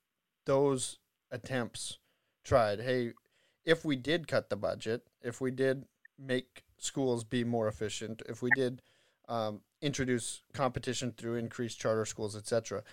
those 0.46 1.00
attempts 1.32 1.98
tried. 2.44 2.82
Hey, 2.82 3.14
if 3.66 3.86
we 3.86 3.96
did 3.96 4.28
cut 4.28 4.50
the 4.50 4.56
budget, 4.56 5.08
if 5.22 5.42
we 5.42 5.52
did 5.52 5.86
make 6.18 6.64
schools 6.78 7.24
be 7.24 7.44
more 7.44 7.68
efficient, 7.68 8.22
if 8.28 8.42
we 8.42 8.50
did 8.56 8.82
um, 9.28 9.62
introduce 9.82 10.42
competition 10.54 11.14
through 11.16 11.36
increased 11.36 11.80
charter 11.80 12.06
schools, 12.06 12.36
etc., 12.36 12.84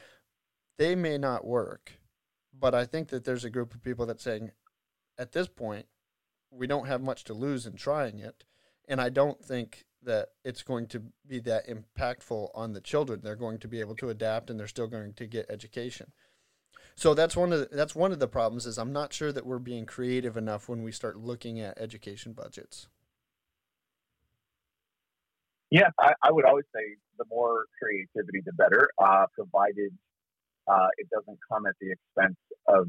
they 0.77 0.95
may 0.95 1.19
not 1.19 1.47
work. 1.47 1.99
But 2.59 2.75
I 2.75 2.85
think 2.85 3.09
that 3.09 3.25
there's 3.25 3.45
a 3.45 3.51
group 3.51 3.75
of 3.75 3.83
people 3.83 4.07
that's 4.07 4.23
saying, 4.23 4.53
at 5.19 5.33
this 5.33 5.49
point, 5.49 5.87
we 6.51 6.67
don't 6.67 6.87
have 6.87 7.03
much 7.03 7.25
to 7.25 7.35
lose 7.35 7.67
in 7.67 7.75
trying 7.75 8.19
it, 8.19 8.45
and 8.87 9.01
I 9.01 9.09
don't 9.09 9.45
think 9.45 9.85
that 10.03 10.29
it's 10.45 10.63
going 10.63 10.87
to 10.89 11.03
be 11.27 11.41
that 11.41 11.65
impactful 11.69 12.51
on 12.55 12.73
the 12.73 12.81
children. 12.81 13.21
They're 13.23 13.37
going 13.37 13.59
to 13.59 13.69
be 13.69 13.81
able 13.81 13.97
to 13.97 14.11
adapt 14.11 14.51
and 14.51 14.59
they're 14.59 14.67
still 14.67 14.87
going 14.87 15.15
to 15.15 15.27
get 15.27 15.47
education. 15.51 16.13
So 16.95 17.15
that's 17.15 17.37
one 17.37 17.53
of 17.53 17.61
the, 17.61 17.69
that's 17.77 17.95
one 17.95 18.13
of 18.13 18.19
the 18.19 18.29
problems 18.29 18.67
is 18.67 18.79
I'm 18.79 18.93
not 18.93 19.13
sure 19.13 19.33
that 19.33 19.47
we're 19.47 19.59
being 19.59 19.87
creative 19.87 20.37
enough 20.37 20.69
when 20.69 20.83
we 20.83 20.91
start 20.93 21.17
looking 21.17 21.61
at 21.61 21.79
education 21.79 22.33
budgets. 22.33 22.89
Yeah, 25.71 25.91
I, 26.01 26.13
I 26.23 26.33
would 26.33 26.45
always 26.45 26.65
say 26.75 26.97
the 27.19 27.25
more 27.31 27.67
creativity, 27.81 28.41
the 28.45 28.53
better, 28.53 28.89
uh, 28.99 29.27
provided 29.35 29.93
uh, 30.67 30.89
it 30.97 31.09
doesn't 31.11 31.39
come 31.51 31.67
at 31.67 31.75
the 31.81 31.93
expense 31.93 32.37
of 32.67 32.89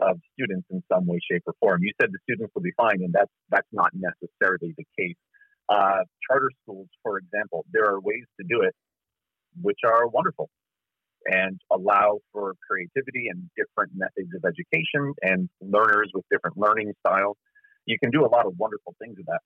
of 0.00 0.18
students 0.32 0.66
in 0.70 0.82
some 0.92 1.06
way, 1.06 1.20
shape, 1.30 1.42
or 1.46 1.54
form. 1.60 1.82
You 1.82 1.92
said 2.00 2.10
the 2.10 2.18
students 2.24 2.52
will 2.54 2.62
be 2.62 2.72
fine, 2.76 3.02
and 3.02 3.12
that's 3.12 3.30
that's 3.50 3.68
not 3.72 3.90
necessarily 3.94 4.74
the 4.76 4.84
case. 4.98 5.16
Uh, 5.68 6.04
charter 6.28 6.50
schools, 6.62 6.88
for 7.02 7.18
example, 7.18 7.64
there 7.72 7.86
are 7.86 8.00
ways 8.00 8.24
to 8.40 8.46
do 8.48 8.62
it 8.62 8.74
which 9.62 9.78
are 9.84 10.06
wonderful 10.08 10.50
and 11.26 11.60
allow 11.72 12.18
for 12.32 12.54
creativity 12.68 13.28
and 13.30 13.48
different 13.56 13.92
methods 13.96 14.30
of 14.34 14.44
education 14.44 15.14
and 15.22 15.48
learners 15.60 16.10
with 16.14 16.24
different 16.30 16.56
learning 16.56 16.92
styles. 17.06 17.36
You 17.86 17.98
can 17.98 18.10
do 18.10 18.24
a 18.24 18.28
lot 18.28 18.46
of 18.46 18.54
wonderful 18.58 18.94
things 19.00 19.16
with 19.16 19.26
that. 19.26 19.40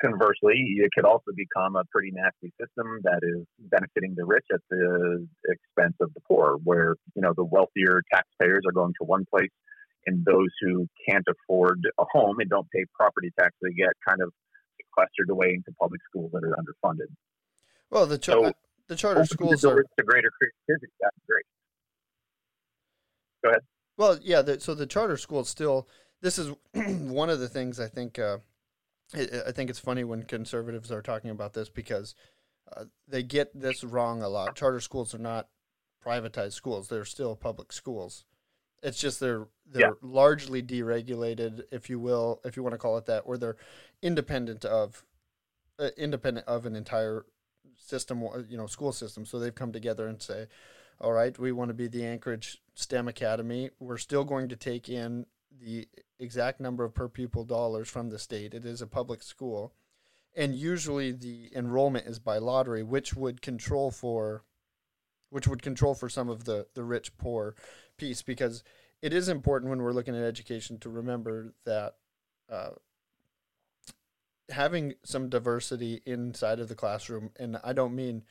conversely, 0.00 0.76
it 0.78 0.90
could 0.94 1.04
also 1.04 1.32
become 1.36 1.76
a 1.76 1.84
pretty 1.90 2.10
nasty 2.12 2.52
system 2.60 3.00
that 3.04 3.20
is 3.22 3.44
benefiting 3.58 4.14
the 4.16 4.24
rich 4.24 4.46
at 4.52 4.60
the 4.70 5.26
expense 5.46 5.96
of 6.00 6.12
the 6.14 6.20
poor, 6.28 6.58
where 6.64 6.96
you 7.14 7.22
know 7.22 7.32
the 7.36 7.44
wealthier 7.44 8.02
taxpayers 8.12 8.62
are 8.66 8.72
going 8.72 8.94
to 9.00 9.04
one 9.04 9.24
place, 9.30 9.50
and 10.06 10.24
those 10.24 10.50
who 10.62 10.86
can't 11.08 11.26
afford 11.28 11.80
a 11.98 12.04
home 12.12 12.40
and 12.40 12.50
don't 12.50 12.68
pay 12.70 12.84
property 12.94 13.30
tax, 13.38 13.54
they 13.62 13.72
get 13.72 13.92
kind 14.08 14.22
of 14.22 14.32
sequestered 14.92 15.30
away 15.30 15.54
into 15.54 15.72
public 15.78 16.00
schools 16.08 16.30
that 16.32 16.44
are 16.44 16.56
underfunded. 16.56 17.06
Well, 17.90 18.06
the 18.06 18.18
char- 18.18 18.44
so, 18.44 18.52
the 18.88 18.96
charter 18.96 19.24
schools 19.24 19.62
the 19.62 19.70
are 19.70 19.82
to 19.82 20.04
greater 20.04 20.30
creativity. 20.30 20.92
That's 21.00 21.16
great. 21.28 21.44
Go 23.44 23.50
ahead. 23.50 23.62
Well, 23.96 24.18
yeah. 24.22 24.42
The, 24.42 24.60
so 24.60 24.74
the 24.74 24.86
charter 24.86 25.16
schools 25.16 25.48
still. 25.48 25.88
This 26.20 26.38
is 26.38 26.54
one 26.74 27.30
of 27.30 27.40
the 27.40 27.48
things 27.48 27.80
I 27.80 27.88
think. 27.88 28.18
Uh, 28.18 28.38
I 29.14 29.52
think 29.52 29.68
it's 29.68 29.78
funny 29.78 30.04
when 30.04 30.22
conservatives 30.22 30.90
are 30.90 31.02
talking 31.02 31.30
about 31.30 31.52
this 31.52 31.68
because 31.68 32.14
uh, 32.74 32.84
they 33.06 33.22
get 33.22 33.50
this 33.54 33.84
wrong 33.84 34.22
a 34.22 34.28
lot. 34.28 34.56
Charter 34.56 34.80
schools 34.80 35.14
are 35.14 35.18
not 35.18 35.48
privatized 36.04 36.52
schools; 36.52 36.88
they're 36.88 37.04
still 37.04 37.36
public 37.36 37.72
schools. 37.72 38.24
It's 38.82 38.98
just 38.98 39.20
they're 39.20 39.46
they're 39.70 39.88
yeah. 39.88 39.90
largely 40.02 40.62
deregulated, 40.62 41.62
if 41.70 41.88
you 41.88 41.98
will, 41.98 42.40
if 42.44 42.56
you 42.56 42.62
want 42.62 42.74
to 42.74 42.78
call 42.78 42.98
it 42.98 43.06
that, 43.06 43.22
or 43.24 43.38
they're 43.38 43.56
independent 44.02 44.64
of 44.64 45.04
uh, 45.78 45.88
independent 45.96 46.46
of 46.46 46.66
an 46.66 46.76
entire 46.76 47.24
system, 47.76 48.22
you 48.48 48.56
know, 48.56 48.66
school 48.66 48.92
system. 48.92 49.24
So 49.24 49.38
they've 49.38 49.54
come 49.54 49.72
together 49.72 50.06
and 50.06 50.20
say, 50.20 50.46
"All 51.00 51.12
right, 51.12 51.38
we 51.38 51.52
want 51.52 51.68
to 51.68 51.74
be 51.74 51.88
the 51.88 52.04
Anchorage 52.04 52.60
STEM 52.74 53.08
Academy. 53.08 53.70
We're 53.78 53.98
still 53.98 54.24
going 54.24 54.48
to 54.48 54.56
take 54.56 54.88
in 54.88 55.26
the 55.60 55.88
exact 56.18 56.60
number 56.60 56.84
of 56.84 56.94
per 56.94 57.08
pupil 57.08 57.44
dollars 57.44 57.88
from 57.88 58.10
the 58.10 58.18
state. 58.18 58.54
It 58.54 58.64
is 58.64 58.82
a 58.82 58.86
public 58.86 59.22
school, 59.22 59.72
and 60.34 60.54
usually 60.54 61.12
the 61.12 61.50
enrollment 61.54 62.06
is 62.06 62.18
by 62.18 62.38
lottery, 62.38 62.82
which 62.82 63.14
would 63.14 63.42
control 63.42 63.90
for, 63.90 64.44
which 65.32 65.48
would 65.48 65.62
control 65.62 65.94
for 65.94 66.08
some 66.08 66.28
of 66.28 66.44
the 66.44 66.66
the 66.74 66.84
rich 66.84 67.16
poor 67.16 67.54
piece 67.96 68.22
because 68.22 68.62
it 69.00 69.12
is 69.12 69.28
important 69.28 69.70
when 69.70 69.80
we're 69.82 69.92
looking 69.92 70.14
at 70.14 70.22
education 70.22 70.78
to 70.78 70.88
remember 70.88 71.54
that. 71.64 71.94
Uh, 72.50 72.70
having 74.50 74.92
some 75.02 75.30
diversity 75.30 76.02
inside 76.04 76.60
of 76.60 76.68
the 76.68 76.74
classroom, 76.74 77.30
and 77.38 77.56
I 77.64 77.72
don't 77.72 77.94
mean 77.94 78.24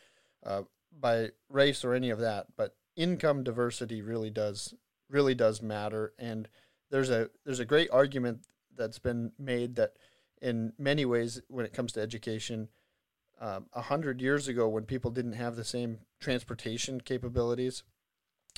uh, 0.46 0.62
by 1.00 1.30
race 1.50 1.84
or 1.84 1.96
any 1.96 2.12
of 2.12 2.20
that, 2.20 2.48
but 2.56 2.76
income 2.96 3.44
diversity 3.44 4.04
really 4.04 4.30
does 4.30 4.76
really 5.10 5.34
does 5.36 5.62
matter. 5.62 6.14
And 6.20 6.48
there's 6.90 7.10
a 7.10 7.30
there's 7.46 7.60
a 7.60 7.66
great 7.66 7.90
argument 7.92 8.46
that's 8.76 9.00
been 9.00 9.32
made 9.40 9.76
that 9.76 9.94
in 10.42 10.74
many 10.78 11.06
ways 11.06 11.42
when 11.48 11.66
it 11.66 11.74
comes 11.74 11.94
to 11.94 12.02
education 12.02 12.70
um, 13.40 13.66
a 13.74 13.80
um, 13.80 13.86
hundred 13.86 14.22
years 14.22 14.48
ago 14.48 14.68
when 14.68 14.86
people 14.86 15.12
didn't 15.12 15.34
have 15.34 15.56
the 15.56 15.64
same 15.64 16.00
transportation 16.22 17.02
capabilities 17.02 17.84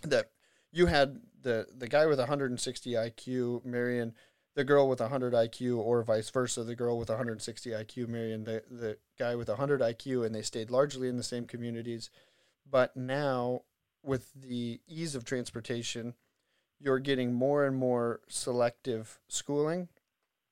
that 0.04 0.30
you 0.72 0.86
had 0.88 1.22
the 1.42 1.68
the 1.76 1.88
guy 1.88 2.06
with 2.06 2.20
160 2.20 2.92
IQ 2.92 3.66
marrying 3.66 4.14
the 4.56 4.64
girl 4.64 4.88
with 4.88 5.00
100 5.00 5.34
IQ 5.34 5.80
or 5.80 6.04
vice 6.04 6.30
versa 6.30 6.64
the 6.64 6.76
girl 6.76 7.00
with 7.00 7.10
160 7.10 7.70
IQ 7.72 8.08
marrying 8.08 8.44
the 8.44 8.62
the 8.70 8.98
guy 9.18 9.36
with 9.36 9.48
100 9.48 9.82
IQ 9.82 10.26
and 10.26 10.36
they 10.36 10.42
stayed 10.42 10.70
largely 10.70 11.08
in 11.08 11.18
the 11.18 11.24
same 11.24 11.46
communities. 11.46 12.10
But 12.70 12.96
now 12.96 13.62
with 14.04 14.32
the 14.34 14.82
ease 14.88 15.16
of 15.16 15.26
transportation 15.26 16.14
you're 16.80 17.00
getting 17.00 17.34
more 17.34 17.66
and 17.66 17.78
more 17.78 18.20
selective 18.28 19.20
schooling 19.30 19.88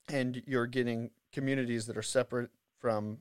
and 0.07 0.41
you're 0.45 0.67
getting 0.67 1.11
communities 1.33 1.87
that 1.87 1.97
are 1.97 2.01
separate 2.01 2.51
from 2.79 3.19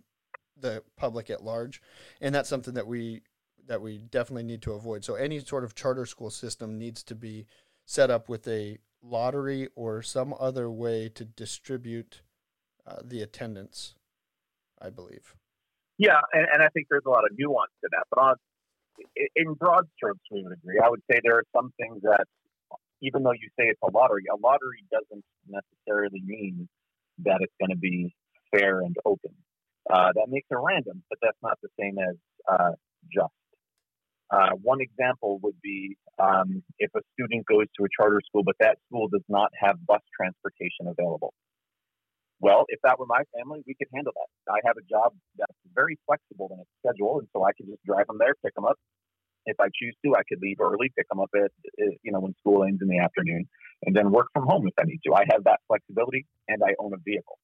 the 0.57 0.83
public 0.97 1.31
at 1.31 1.43
large. 1.43 1.83
And 2.21 2.35
that's 2.35 2.49
something 2.49 2.75
that 2.75 2.87
we 2.87 3.23
that 3.71 3.81
we 3.81 3.99
definitely 3.99 4.43
need 4.43 4.61
to 4.61 4.73
avoid 4.73 5.05
so 5.05 5.15
any 5.15 5.39
sort 5.39 5.65
of 5.65 5.75
charter 5.75 6.05
school 6.05 6.31
system 6.31 6.77
needs 6.77 7.03
to 7.03 7.15
be 7.15 7.47
set 7.87 8.11
up 8.11 8.29
with 8.29 8.47
a 8.47 8.79
lottery 9.03 9.69
or 9.77 10.03
some 10.03 10.35
other 10.39 10.71
way 10.71 11.09
to 11.09 11.25
distribute 11.25 12.21
uh, 12.87 12.97
the 13.03 13.23
attendance 13.23 13.95
i 14.83 14.91
believe 14.91 15.35
yeah 15.99 16.21
and, 16.33 16.47
and 16.53 16.63
i 16.63 16.69
think 16.69 16.87
there's 16.91 17.07
a 17.07 17.11
lot 17.11 17.25
of 17.25 17.31
nuance 17.39 17.73
to 17.81 17.89
that 17.93 18.05
but 18.11 18.21
on 18.21 18.35
in 19.37 19.55
broad 19.55 19.87
strokes 19.97 20.21
we 20.31 20.43
would 20.43 20.53
agree 20.53 20.79
i 20.85 20.89
would 20.89 21.03
say 21.11 21.21
there 21.23 21.37
are 21.37 21.47
some 21.55 21.73
things 21.79 22.03
that 22.03 22.27
even 23.03 23.23
though 23.23 23.33
you 23.33 23.49
say 23.59 23.67
it's 23.67 23.81
a 23.83 23.91
lottery, 23.91 24.25
a 24.31 24.37
lottery 24.37 24.85
doesn't 24.91 25.25
necessarily 25.49 26.21
mean 26.25 26.69
that 27.25 27.39
it's 27.41 27.55
going 27.59 27.71
to 27.71 27.77
be 27.77 28.15
fair 28.53 28.81
and 28.81 28.97
open. 29.05 29.33
Uh, 29.89 30.13
that 30.15 30.27
makes 30.29 30.47
it 30.51 30.57
random, 30.57 31.03
but 31.09 31.19
that's 31.23 31.39
not 31.43 31.59
the 31.63 31.69
same 31.79 31.99
as 31.99 32.17
uh, 32.49 32.73
just. 33.13 33.33
Uh, 34.31 34.51
one 34.63 34.81
example 34.81 35.41
would 35.43 35.61
be 35.61 35.97
um, 36.19 36.63
if 36.79 36.91
a 36.95 37.01
student 37.15 37.45
goes 37.47 37.67
to 37.77 37.85
a 37.85 37.89
charter 37.99 38.21
school, 38.27 38.43
but 38.45 38.55
that 38.61 38.79
school 38.87 39.09
does 39.09 39.25
not 39.29 39.51
have 39.59 39.75
bus 39.87 40.03
transportation 40.15 40.87
available. 40.87 41.35
Well, 42.39 42.65
if 42.69 42.81
that 42.85 42.99
were 42.99 43.07
my 43.07 43.23
family, 43.37 43.63
we 43.67 43.75
could 43.75 43.89
handle 43.93 44.13
that. 44.17 44.53
I 44.53 44.61
have 44.65 44.77
a 44.79 44.87
job 44.89 45.13
that's 45.37 45.59
very 45.75 45.99
flexible 46.07 46.49
in 46.55 46.61
its 46.61 46.71
schedule, 46.81 47.19
and 47.19 47.29
so 47.35 47.45
I 47.45 47.53
can 47.53 47.67
just 47.67 47.85
drive 47.85 48.07
them 48.07 48.17
there, 48.19 48.35
pick 48.43 48.55
them 48.55 48.65
up, 48.65 48.79
if 49.47 49.59
I 49.61 49.69
choose 49.75 49.97
to, 50.05 50.15
I 50.15 50.23
could 50.29 50.41
leave 50.43 50.61
early, 50.61 50.93
pick 50.97 51.09
them 51.09 51.21
up 51.21 51.31
at 51.35 51.51
you 52.03 52.13
know 52.13 52.21
when 52.21 52.35
school 52.39 52.65
ends 52.65 52.81
in 52.83 52.89
the 52.89 52.99
afternoon, 52.99 53.49
and 53.85 53.95
then 53.95 54.11
work 54.11 54.27
from 54.33 54.47
home 54.47 54.67
if 54.67 54.75
I 54.79 54.85
need 54.85 55.01
to. 55.07 55.15
I 55.15 55.25
have 55.31 55.45
that 55.45 55.61
flexibility, 55.67 56.27
and 56.49 56.63
I 56.63 56.75
own 56.79 56.93
a 56.93 57.01
vehicle. 57.05 57.39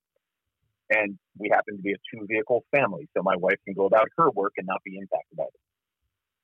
And 0.90 1.18
we 1.38 1.50
happen 1.50 1.76
to 1.76 1.82
be 1.82 1.92
a 1.92 2.00
two 2.12 2.26
vehicle 2.28 2.64
family, 2.70 3.08
so 3.16 3.22
my 3.22 3.36
wife 3.36 3.58
can 3.64 3.74
go 3.74 3.86
about 3.86 4.08
her 4.18 4.30
work 4.30 4.52
and 4.56 4.66
not 4.66 4.82
be 4.84 4.98
impacted 4.98 5.36
by 5.36 5.44
it. 5.44 5.65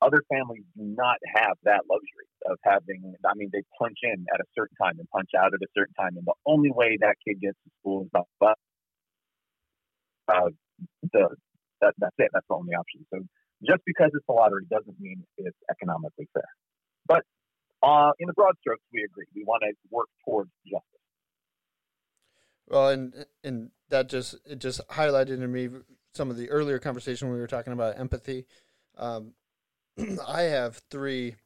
Other 0.02 0.22
families 0.28 0.64
do 0.76 0.82
not 0.82 1.16
have 1.36 1.54
that 1.62 1.86
luxury 1.88 2.26
of 2.50 2.58
having. 2.64 3.14
I 3.24 3.34
mean, 3.36 3.50
they 3.52 3.62
punch 3.78 3.98
in 4.02 4.26
at 4.34 4.40
a 4.40 4.48
certain 4.58 4.74
time 4.82 4.98
and 4.98 5.08
punch 5.10 5.30
out 5.38 5.54
at 5.54 5.62
a 5.62 5.70
certain 5.78 5.94
time, 5.94 6.16
and 6.16 6.26
the 6.26 6.34
only 6.44 6.70
way 6.74 6.98
that 7.00 7.14
kid 7.26 7.40
gets 7.40 7.56
to 7.62 7.70
school 7.78 8.02
is 8.02 8.08
by 8.10 8.22
bus. 8.40 8.56
Uh, 10.26 10.50
the 11.12 11.28
that, 11.80 11.94
that's 11.98 12.14
it. 12.18 12.30
That's 12.32 12.46
the 12.48 12.54
only 12.54 12.74
option. 12.74 13.06
So 13.14 13.20
just 13.62 13.82
because 13.86 14.10
it's 14.14 14.26
a 14.28 14.32
lottery 14.32 14.66
doesn't 14.70 14.98
mean 14.98 15.22
it's 15.36 15.56
economically 15.70 16.28
fair. 16.34 16.50
But 17.06 17.22
uh, 17.82 18.10
in 18.18 18.26
the 18.26 18.32
broad 18.32 18.54
strokes, 18.60 18.82
we 18.92 19.04
agree. 19.04 19.26
We 19.34 19.44
want 19.44 19.62
to 19.62 19.72
work 19.90 20.08
towards 20.24 20.50
justice. 20.66 20.86
Well, 22.68 22.88
and 22.88 23.26
and 23.44 23.70
that 23.90 24.08
just 24.08 24.36
it 24.46 24.58
just 24.58 24.86
highlighted 24.88 25.38
to 25.38 25.48
me 25.48 25.68
some 26.14 26.30
of 26.30 26.36
the 26.36 26.50
earlier 26.50 26.78
conversation 26.78 27.30
we 27.30 27.38
were 27.38 27.46
talking 27.46 27.72
about 27.72 27.98
empathy. 27.98 28.46
Um, 28.96 29.34
I 30.26 30.42
have 30.42 30.82
three 30.90 31.36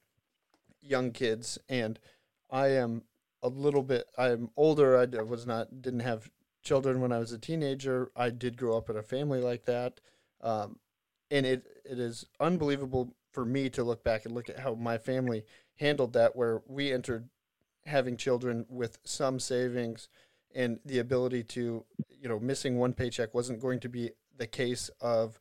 young 0.81 1.13
kids, 1.13 1.59
and 1.69 1.99
I 2.51 2.69
am 2.69 3.03
a 3.43 3.49
little 3.49 3.83
bit. 3.83 4.07
I'm 4.17 4.51
older. 4.57 4.97
I 4.99 5.23
was 5.23 5.47
not 5.47 5.83
didn't 5.83 6.01
have 6.01 6.31
children 6.63 7.01
when 7.01 7.13
I 7.13 7.19
was 7.19 7.33
a 7.33 7.39
teenager. 7.39 8.11
I 8.17 8.31
did 8.31 8.57
grow 8.57 8.77
up 8.77 8.91
in 8.91 8.97
a 8.97 9.03
family 9.03 9.41
like 9.41 9.65
that. 9.67 10.01
Um, 10.41 10.79
and 11.31 11.47
it 11.47 11.65
it 11.85 11.99
is 11.99 12.27
unbelievable 12.41 13.15
for 13.33 13.45
me 13.45 13.69
to 13.71 13.85
look 13.85 14.03
back 14.05 14.25
and 14.25 14.35
look 14.35 14.49
at 14.49 14.61
how 14.61 14.75
my 14.75 14.99
family 14.99 15.45
handled 15.77 16.13
that 16.15 16.35
where 16.35 16.63
we 16.67 16.93
entered 16.93 17.29
having 17.85 18.17
children 18.17 18.67
with 18.69 18.99
some 19.05 19.39
savings 19.39 20.09
and 20.55 20.79
the 20.85 20.99
ability 20.99 21.43
to 21.43 21.85
you 22.21 22.29
know 22.29 22.39
missing 22.39 22.79
one 22.79 22.93
paycheck 22.93 23.35
wasn't 23.35 23.61
going 23.61 23.81
to 23.81 23.89
be 23.89 24.11
the 24.37 24.47
case 24.47 24.91
of 25.01 25.39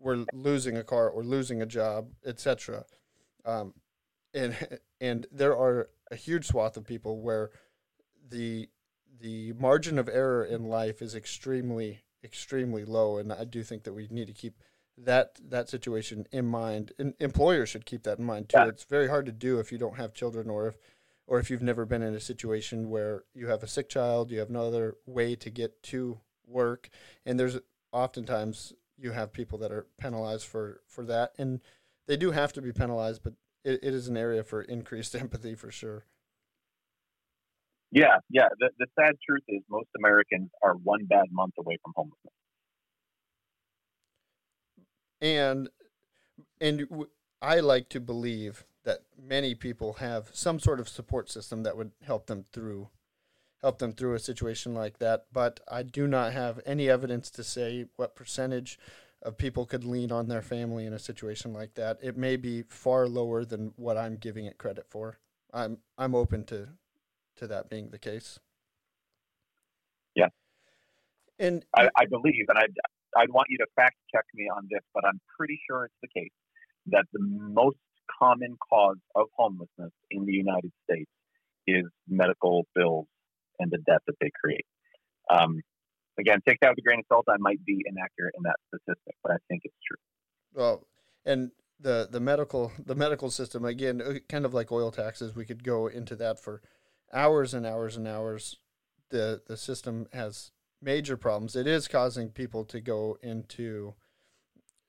we're 0.00 0.24
losing 0.32 0.76
a 0.76 0.84
car 0.84 1.08
or 1.08 1.22
losing 1.22 1.62
a 1.62 1.66
job 1.66 2.08
etc 2.26 2.84
um, 3.44 3.74
and 4.34 4.56
and 5.00 5.26
there 5.32 5.56
are 5.56 5.88
a 6.10 6.16
huge 6.16 6.46
swath 6.46 6.76
of 6.76 6.86
people 6.86 7.20
where 7.20 7.50
the 8.30 8.68
the 9.20 9.52
margin 9.54 9.98
of 9.98 10.08
error 10.08 10.44
in 10.44 10.64
life 10.64 11.02
is 11.02 11.14
extremely 11.14 12.02
extremely 12.24 12.84
low 12.84 13.18
and 13.18 13.32
i 13.32 13.44
do 13.44 13.62
think 13.62 13.84
that 13.84 13.92
we 13.92 14.08
need 14.10 14.26
to 14.26 14.32
keep 14.32 14.54
that 15.04 15.38
that 15.48 15.68
situation 15.68 16.26
in 16.32 16.46
mind. 16.46 16.92
And 16.98 17.14
employers 17.20 17.68
should 17.68 17.86
keep 17.86 18.02
that 18.04 18.18
in 18.18 18.24
mind 18.24 18.48
too. 18.48 18.58
Yeah. 18.58 18.68
It's 18.68 18.84
very 18.84 19.08
hard 19.08 19.26
to 19.26 19.32
do 19.32 19.58
if 19.58 19.70
you 19.72 19.78
don't 19.78 19.96
have 19.96 20.14
children 20.14 20.50
or 20.50 20.68
if 20.68 20.78
or 21.26 21.38
if 21.38 21.50
you've 21.50 21.62
never 21.62 21.84
been 21.84 22.02
in 22.02 22.14
a 22.14 22.20
situation 22.20 22.88
where 22.88 23.24
you 23.34 23.48
have 23.48 23.62
a 23.62 23.68
sick 23.68 23.88
child, 23.88 24.30
you 24.30 24.38
have 24.38 24.50
no 24.50 24.66
other 24.66 24.94
way 25.06 25.36
to 25.36 25.50
get 25.50 25.82
to 25.84 26.20
work, 26.46 26.88
and 27.26 27.38
there's 27.38 27.58
oftentimes 27.92 28.72
you 28.98 29.12
have 29.12 29.32
people 29.32 29.58
that 29.58 29.72
are 29.72 29.86
penalized 29.98 30.46
for 30.46 30.80
for 30.86 31.04
that, 31.04 31.32
and 31.38 31.60
they 32.06 32.16
do 32.16 32.30
have 32.30 32.52
to 32.54 32.62
be 32.62 32.72
penalized, 32.72 33.22
but 33.22 33.34
it, 33.64 33.80
it 33.82 33.94
is 33.94 34.08
an 34.08 34.16
area 34.16 34.42
for 34.42 34.62
increased 34.62 35.14
empathy 35.16 35.54
for 35.54 35.70
sure. 35.70 36.04
Yeah, 37.90 38.18
yeah. 38.28 38.48
The, 38.58 38.68
the 38.78 38.86
sad 38.98 39.14
truth 39.26 39.44
is 39.48 39.62
most 39.70 39.88
Americans 39.96 40.50
are 40.62 40.74
one 40.74 41.06
bad 41.06 41.26
month 41.32 41.54
away 41.58 41.78
from 41.82 41.94
homelessness 41.96 42.34
and 45.20 45.68
and 46.60 46.86
I 47.40 47.60
like 47.60 47.88
to 47.90 48.00
believe 48.00 48.64
that 48.84 49.02
many 49.20 49.54
people 49.54 49.94
have 49.94 50.30
some 50.32 50.58
sort 50.58 50.80
of 50.80 50.88
support 50.88 51.30
system 51.30 51.62
that 51.62 51.76
would 51.76 51.92
help 52.04 52.26
them 52.26 52.42
through. 52.42 52.88
Help 53.60 53.78
them 53.78 53.92
through 53.92 54.14
a 54.14 54.20
situation 54.20 54.74
like 54.74 54.98
that. 54.98 55.26
But 55.32 55.60
I 55.70 55.82
do 55.82 56.06
not 56.06 56.32
have 56.32 56.60
any 56.64 56.88
evidence 56.88 57.30
to 57.30 57.44
say 57.44 57.86
what 57.96 58.14
percentage 58.14 58.78
of 59.22 59.36
people 59.36 59.66
could 59.66 59.84
lean 59.84 60.12
on 60.12 60.28
their 60.28 60.42
family 60.42 60.86
in 60.86 60.92
a 60.92 60.98
situation 60.98 61.52
like 61.52 61.74
that. 61.74 61.98
It 62.02 62.16
may 62.16 62.36
be 62.36 62.62
far 62.62 63.08
lower 63.08 63.44
than 63.44 63.72
what 63.76 63.96
I'm 63.96 64.16
giving 64.16 64.46
it 64.46 64.58
credit 64.58 64.86
for. 64.88 65.18
I'm 65.52 65.78
I'm 65.96 66.14
open 66.14 66.44
to 66.44 66.68
to 67.36 67.46
that 67.46 67.68
being 67.68 67.90
the 67.90 67.98
case. 67.98 68.38
Yeah, 70.14 70.28
and 71.38 71.64
I, 71.76 71.88
I 71.96 72.06
believe, 72.06 72.46
and 72.48 72.58
I'd, 72.58 72.74
I'd 73.16 73.30
want 73.30 73.46
you 73.48 73.58
to 73.58 73.66
fact 73.76 73.96
check 74.12 74.24
me 74.34 74.48
on 74.48 74.68
this, 74.70 74.82
but 74.94 75.04
I'm 75.06 75.20
pretty 75.36 75.60
sure 75.68 75.84
it's 75.84 75.94
the 76.02 76.20
case 76.20 76.32
that 76.86 77.06
the 77.12 77.20
most 77.20 77.78
common 78.18 78.56
cause 78.70 78.96
of 79.14 79.26
homelessness 79.36 79.92
in 80.10 80.24
the 80.24 80.32
United 80.32 80.72
States 80.84 81.10
is 81.66 81.84
medical 82.08 82.66
bills 82.74 83.06
and 83.58 83.70
the 83.70 83.78
debt 83.78 84.02
that 84.06 84.16
they 84.20 84.30
create. 84.42 84.66
Um, 85.30 85.60
again, 86.18 86.40
take 86.46 86.58
that 86.60 86.70
with 86.70 86.78
a 86.78 86.82
grain 86.82 87.00
of 87.00 87.04
salt. 87.08 87.26
I 87.28 87.36
might 87.38 87.64
be 87.64 87.82
inaccurate 87.86 88.34
in 88.36 88.42
that 88.44 88.56
statistic, 88.68 89.14
but 89.22 89.32
I 89.32 89.36
think 89.48 89.62
it's 89.64 89.76
true. 89.86 89.96
Well, 90.54 90.86
and 91.24 91.50
the 91.80 92.08
the 92.10 92.20
medical 92.20 92.72
the 92.84 92.94
medical 92.94 93.30
system 93.30 93.64
again, 93.64 94.02
uh, 94.02 94.14
kind 94.28 94.44
of 94.44 94.54
like 94.54 94.72
oil 94.72 94.90
taxes, 94.90 95.34
we 95.34 95.44
could 95.44 95.62
go 95.62 95.86
into 95.86 96.16
that 96.16 96.40
for 96.40 96.62
hours 97.12 97.54
and 97.54 97.66
hours 97.66 97.96
and 97.96 98.08
hours. 98.08 98.56
The 99.10 99.42
the 99.46 99.56
system 99.56 100.06
has 100.12 100.50
major 100.82 101.16
problems. 101.16 101.56
It 101.56 101.66
is 101.66 101.88
causing 101.88 102.30
people 102.30 102.64
to 102.66 102.80
go 102.80 103.18
into 103.22 103.94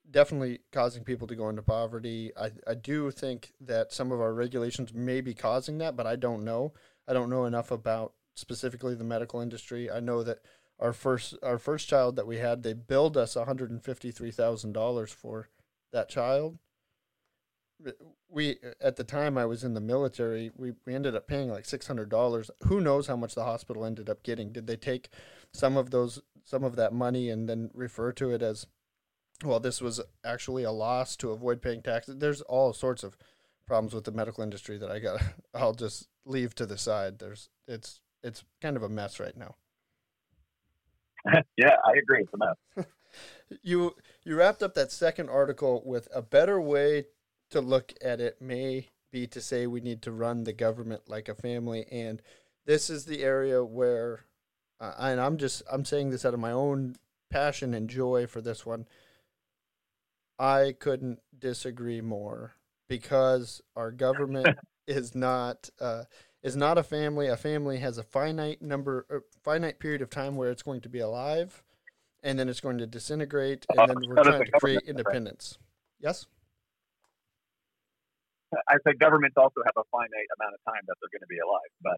definitely 0.10 0.60
causing 0.72 1.04
people 1.04 1.28
to 1.28 1.36
go 1.36 1.50
into 1.50 1.62
poverty. 1.62 2.32
I, 2.38 2.52
I 2.68 2.74
do 2.74 3.12
think 3.12 3.54
that 3.62 3.94
some 3.94 4.12
of 4.12 4.20
our 4.20 4.34
regulations 4.34 4.94
may 4.94 5.22
be 5.22 5.34
causing 5.34 5.78
that, 5.80 5.96
but 5.96 6.08
I 6.08 6.16
don't 6.16 6.44
know. 6.44 6.74
I 7.08 7.14
don't 7.14 7.30
know 7.30 7.46
enough 7.46 7.72
about 7.72 8.14
specifically 8.40 8.96
the 8.96 9.04
medical 9.04 9.42
industry. 9.42 9.90
I 9.90 10.00
know 10.00 10.24
that 10.24 10.40
our 10.80 10.94
first 10.94 11.36
our 11.44 11.58
first 11.58 11.88
child 11.88 12.16
that 12.16 12.28
we 12.28 12.38
had, 12.38 12.64
they 12.64 12.74
billed 12.74 13.18
us 13.18 13.36
one 13.36 13.46
hundred 13.46 13.72
and 13.72 13.84
fifty 13.84 14.12
three 14.12 14.32
thousand 14.32 14.74
dollars 14.74 15.12
for 15.12 15.50
that 15.92 16.10
child. 16.10 16.58
We 18.30 18.58
at 18.82 18.98
the 18.98 19.04
time 19.04 19.38
I 19.38 19.46
was 19.46 19.64
in 19.64 19.74
the 19.74 19.82
military, 19.82 20.52
we, 20.56 20.74
we 20.86 20.94
ended 20.94 21.16
up 21.16 21.28
paying 21.28 21.50
like 21.50 21.66
six 21.66 21.88
hundred 21.88 22.10
dollars. 22.10 22.52
Who 22.66 22.82
knows 22.82 23.08
how 23.08 23.16
much 23.16 23.36
the 23.36 23.46
hospital 23.46 23.86
ended 23.86 24.10
up 24.10 24.24
getting? 24.24 24.52
Did 24.52 24.68
they 24.68 24.76
take 24.76 25.10
some 25.54 25.78
of 25.78 25.92
those 25.92 26.22
some 26.44 26.64
of 26.64 26.76
that 26.76 26.94
money 26.94 27.30
and 27.30 27.48
then 27.48 27.70
refer 27.74 28.12
to 28.14 28.32
it 28.32 28.42
as 28.42 28.66
well, 29.44 29.60
this 29.60 29.82
was 29.82 30.02
actually 30.26 30.64
a 30.64 30.72
loss 30.72 31.16
to 31.18 31.32
avoid 31.32 31.62
paying 31.62 31.82
taxes. 31.82 32.18
There's 32.18 32.42
all 32.42 32.74
sorts 32.74 33.04
of 33.04 33.16
problems 33.66 33.94
with 33.94 34.04
the 34.04 34.12
medical 34.12 34.44
industry 34.44 34.78
that 34.78 34.92
I 34.92 35.00
got. 35.00 35.22
I'll 35.54 35.74
just 35.74 36.08
leave 36.26 36.56
to 36.56 36.66
the 36.66 36.78
side. 36.78 37.20
There's 37.20 37.50
it's 37.68 38.02
it's 38.24 38.44
kind 38.62 38.78
of 38.78 38.84
a 38.84 38.90
mess 38.90 39.20
right 39.20 39.36
now. 39.36 39.56
yeah, 41.58 41.76
I 41.86 41.98
agree. 41.98 42.22
It's 42.22 42.34
a 42.34 42.38
mess. 42.38 42.86
you 43.62 43.96
you 44.24 44.36
wrapped 44.36 44.64
up 44.64 44.74
that 44.76 44.92
second 44.92 45.30
article 45.30 45.82
with 45.86 46.08
a 46.14 46.22
better 46.22 46.62
way 46.62 47.06
to 47.50 47.62
look 47.62 47.94
at 48.02 48.22
it 48.22 48.42
may 48.42 48.90
be 49.12 49.26
to 49.28 49.42
say 49.42 49.66
we 49.66 49.82
need 49.82 50.02
to 50.04 50.12
run 50.12 50.44
the 50.44 50.54
government 50.54 51.02
like 51.08 51.28
a 51.28 51.36
family 51.36 51.86
and 51.92 52.22
this 52.66 52.90
is 52.90 53.06
the 53.06 53.24
area 53.24 53.64
where 53.64 54.26
uh, 54.80 54.94
and 55.00 55.20
I'm 55.20 55.38
just 55.38 55.64
I'm 55.72 55.84
saying 55.84 56.12
this 56.12 56.26
out 56.26 56.36
of 56.36 56.40
my 56.40 56.52
own 56.52 56.96
passion 57.32 57.74
and 57.74 57.90
joy 57.90 58.28
for 58.28 58.42
this 58.42 58.66
one 58.66 58.86
I 60.38 60.76
couldn't 60.80 61.20
disagree 61.38 62.02
more 62.02 62.54
because 62.88 63.62
our 63.76 63.92
government 63.92 64.58
is 64.88 65.16
not 65.16 65.70
uh, 65.82 66.04
is 66.44 66.56
not 66.56 66.78
a 66.78 66.84
family. 66.84 67.28
A 67.28 67.38
family 67.38 67.80
has 67.80 67.98
a 67.98 68.04
finite 68.04 68.62
number, 68.62 69.06
a 69.10 69.20
finite 69.44 69.80
period 69.80 70.02
of 70.02 70.10
time 70.10 70.36
where 70.36 70.50
it's 70.50 70.62
going 70.62 70.82
to 70.82 70.90
be 70.90 71.00
alive, 71.00 71.64
and 72.24 72.40
then 72.40 72.50
it's 72.50 72.62
going 72.62 72.78
to 72.78 72.88
disintegrate, 72.88 73.66
and 73.70 73.90
then 73.90 73.98
we're 74.08 74.24
trying 74.24 74.46
to 74.46 74.52
create 74.60 74.82
independence. 74.88 75.58
Yes. 76.00 76.26
I 78.68 78.78
said 78.84 79.00
governments 79.00 79.36
also 79.38 79.62
have 79.64 79.74
a 79.78 79.84
finite 79.92 80.28
amount 80.40 80.56
of 80.56 80.62
time 80.66 80.82
that 80.88 80.96
they're 81.00 81.10
going 81.12 81.22
to 81.22 81.28
be 81.28 81.38
alive. 81.40 81.70
But 81.84 81.98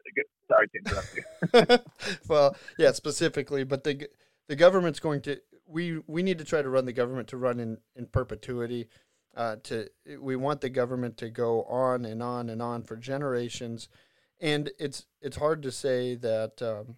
sorry 0.50 0.68
to 0.68 0.78
interrupt 0.80 1.80
you. 1.80 2.20
well, 2.28 2.56
yeah, 2.78 2.92
specifically, 2.92 3.64
but 3.64 3.84
the 3.84 4.08
the 4.48 4.56
government's 4.56 5.00
going 5.00 5.22
to 5.22 5.40
we 5.66 6.02
we 6.08 6.24
need 6.24 6.38
to 6.40 6.44
try 6.44 6.62
to 6.62 6.70
run 6.70 6.86
the 6.86 6.94
government 6.94 7.30
to 7.30 7.38
run 7.38 7.60
in 7.60 7.78
in 7.96 8.08
perpetuity. 8.08 8.90
Uh, 9.34 9.56
to 9.64 9.88
we 10.20 10.36
want 10.36 10.60
the 10.60 10.70
government 10.70 11.16
to 11.16 11.30
go 11.30 11.64
on 11.64 12.04
and 12.04 12.22
on 12.22 12.50
and 12.50 12.62
on 12.62 12.84
for 12.84 12.98
generations, 12.98 13.88
and 14.42 14.72
it's 14.80 15.06
it's 15.22 15.38
hard 15.38 15.62
to 15.64 15.72
say 15.72 16.16
that 16.16 16.62
um, 16.62 16.98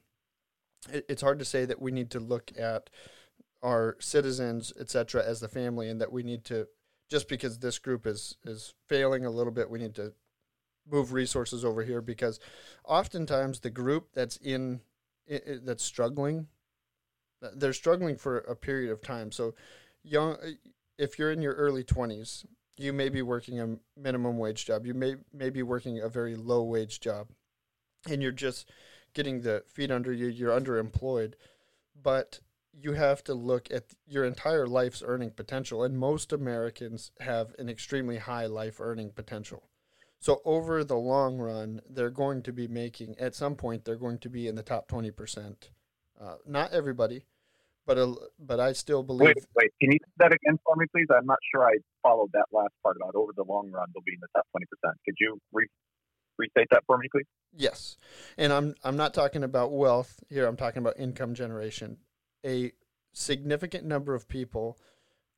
it, 0.92 1.06
it's 1.10 1.22
hard 1.22 1.40
to 1.40 1.46
say 1.46 1.66
that 1.66 1.82
we 1.82 1.92
need 1.92 2.10
to 2.12 2.20
look 2.20 2.52
at 2.58 2.90
our 3.62 3.96
citizens, 4.00 4.74
etc., 4.80 5.24
as 5.26 5.40
the 5.40 5.48
family, 5.48 5.90
and 5.90 6.02
that 6.02 6.12
we 6.12 6.24
need 6.24 6.44
to 6.46 6.68
just 7.10 7.28
because 7.28 7.60
this 7.60 7.80
group 7.80 8.08
is 8.08 8.38
is 8.46 8.74
failing 8.88 9.26
a 9.26 9.32
little 9.32 9.54
bit, 9.54 9.70
we 9.70 9.80
need 9.80 9.96
to 9.96 10.14
move 10.90 11.14
resources 11.14 11.64
over 11.64 11.84
here 11.84 12.02
because 12.02 12.40
oftentimes 12.84 13.60
the 13.62 13.70
group 13.70 14.10
that's 14.14 14.36
in 14.38 14.82
that's 15.64 15.84
struggling 15.84 16.48
they're 17.56 17.74
struggling 17.74 18.16
for 18.16 18.40
a 18.40 18.56
period 18.56 18.92
of 18.92 19.02
time. 19.02 19.32
So, 19.32 19.56
young, 20.04 20.38
if 20.98 21.20
you're 21.20 21.32
in 21.32 21.42
your 21.42 21.54
early 21.54 21.84
20s, 21.84 22.46
you 22.78 22.94
may 22.94 23.10
be 23.10 23.22
working 23.22 23.60
a 23.60 23.78
minimum 24.00 24.38
wage 24.38 24.66
job. 24.66 24.86
You 24.86 24.94
may 24.94 25.16
may 25.34 25.50
be 25.50 25.64
working 25.64 26.00
a 26.00 26.10
very 26.10 26.36
low 26.36 26.64
wage 26.64 27.00
job, 27.00 27.28
and 28.10 28.22
you're 28.22 28.32
just 28.32 28.70
getting 29.14 29.42
the 29.42 29.64
feet 29.68 29.92
under 29.92 30.12
you. 30.12 30.28
You're 30.28 30.60
underemployed, 30.60 31.34
but 32.02 32.40
you 32.72 32.94
have 32.94 33.24
to 33.26 33.36
look 33.36 33.70
at 33.70 33.94
your 34.08 34.26
entire 34.26 34.66
life's 34.66 35.04
earning 35.06 35.32
potential, 35.32 35.84
and 35.84 35.98
most 35.98 36.34
Americans 36.34 37.12
have 37.20 37.54
an 37.60 37.70
extremely 37.70 38.18
high 38.18 38.48
life 38.48 38.80
earning 38.80 39.12
potential. 39.12 39.70
So 40.20 40.42
over 40.46 40.84
the 40.84 40.96
long 40.96 41.38
run, 41.38 41.82
they're 41.88 42.10
going 42.10 42.42
to 42.44 42.54
be 42.54 42.68
making 42.68 43.16
at 43.20 43.36
some 43.36 43.56
point 43.56 43.86
they're 43.86 43.96
going 43.96 44.20
to 44.20 44.30
be 44.30 44.48
in 44.48 44.56
the 44.56 44.64
top 44.64 44.88
twenty 44.88 45.12
percent. 45.12 45.70
Uh, 46.20 46.36
not 46.48 46.72
everybody, 46.72 47.26
but 47.86 47.98
a, 47.98 48.14
but 48.40 48.60
I 48.60 48.74
still 48.74 49.04
believe. 49.04 49.28
Wait, 49.28 49.46
wait. 49.56 49.72
Can 49.82 49.92
you 49.92 50.00
say 50.02 50.12
that 50.18 50.34
again 50.34 50.60
for 50.66 50.76
me, 50.76 50.86
please? 50.94 51.08
I'm 51.10 51.26
not 51.26 51.40
sure 51.54 51.66
I 51.66 51.76
followed 52.02 52.32
that 52.34 52.46
last 52.52 52.74
part 52.82 52.98
about 52.98 53.16
over 53.16 53.32
the 53.36 53.44
long 53.44 53.72
run 53.72 53.88
they'll 53.94 54.04
be 54.06 54.14
in 54.14 54.20
the 54.22 54.28
top 54.36 54.46
twenty 54.52 54.66
percent. 54.66 54.98
Could 55.06 55.16
you 55.20 55.40
re- 55.52 55.68
restate 56.38 56.68
that 56.72 56.84
for 56.88 56.98
me, 56.98 57.08
please? 57.12 57.26
Yes, 57.56 57.98
and 58.38 58.54
I'm 58.54 58.76
I'm 58.84 58.98
not 58.98 59.14
talking 59.14 59.44
about 59.44 59.72
wealth 59.72 60.24
here. 60.30 60.48
I'm 60.48 60.58
talking 60.58 60.82
about 60.82 61.00
income 61.00 61.34
generation. 61.34 61.98
A 62.46 62.72
significant 63.14 63.86
number 63.86 64.16
of 64.16 64.28
people 64.28 64.78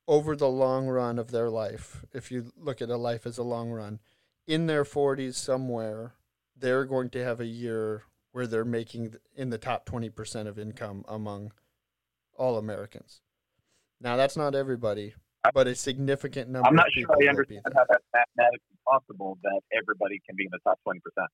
over 0.08 0.36
the 0.36 0.48
long 0.48 0.86
run 0.86 1.18
of 1.18 1.30
their 1.30 1.50
life, 1.50 2.04
if 2.12 2.30
you 2.30 2.52
look 2.56 2.80
at 2.80 2.90
a 2.90 2.96
life 2.96 3.26
as 3.26 3.38
a 3.38 3.42
long 3.42 3.70
run, 3.70 4.00
in 4.46 4.66
their 4.66 4.84
40s 4.84 5.34
somewhere, 5.34 6.14
they're 6.56 6.84
going 6.84 7.10
to 7.10 7.24
have 7.24 7.40
a 7.40 7.46
year 7.46 8.04
where 8.32 8.46
they're 8.46 8.64
making 8.64 9.14
in 9.34 9.50
the 9.50 9.58
top 9.58 9.86
20% 9.88 10.46
of 10.46 10.58
income 10.58 11.04
among 11.08 11.52
all 12.38 12.58
Americans. 12.58 13.20
Now 14.00 14.16
that's 14.16 14.36
not 14.36 14.54
everybody, 14.54 15.14
but 15.54 15.66
a 15.66 15.74
significant 15.74 16.50
number. 16.50 16.68
I'm 16.68 16.76
not 16.76 16.86
sure 16.92 17.06
I 17.10 17.28
understand 17.28 17.62
how 17.74 17.84
that's 17.88 18.04
mathematically 18.12 18.76
possible 18.86 19.38
that 19.42 19.60
everybody 19.72 20.20
can 20.26 20.36
be 20.36 20.44
in 20.44 20.50
the 20.52 20.58
top 20.64 20.78
twenty 20.82 21.00
percent. 21.00 21.28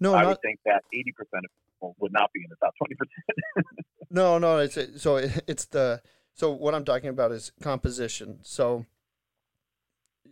No, 0.00 0.14
I 0.14 0.22
not, 0.22 0.28
would 0.28 0.42
think 0.42 0.58
that 0.66 0.82
eighty 0.92 1.12
percent 1.12 1.44
of 1.44 1.50
people 1.66 1.96
would 2.00 2.12
not 2.12 2.30
be 2.32 2.40
in 2.40 2.50
the 2.50 2.56
top 2.56 2.74
twenty 2.76 2.94
percent. 2.94 3.66
no, 4.10 4.38
no, 4.38 4.58
it's 4.58 5.02
so 5.02 5.16
it's 5.16 5.66
the 5.66 6.02
so 6.34 6.52
what 6.52 6.74
I'm 6.74 6.84
talking 6.84 7.10
about 7.10 7.32
is 7.32 7.52
composition. 7.60 8.38
So 8.42 8.84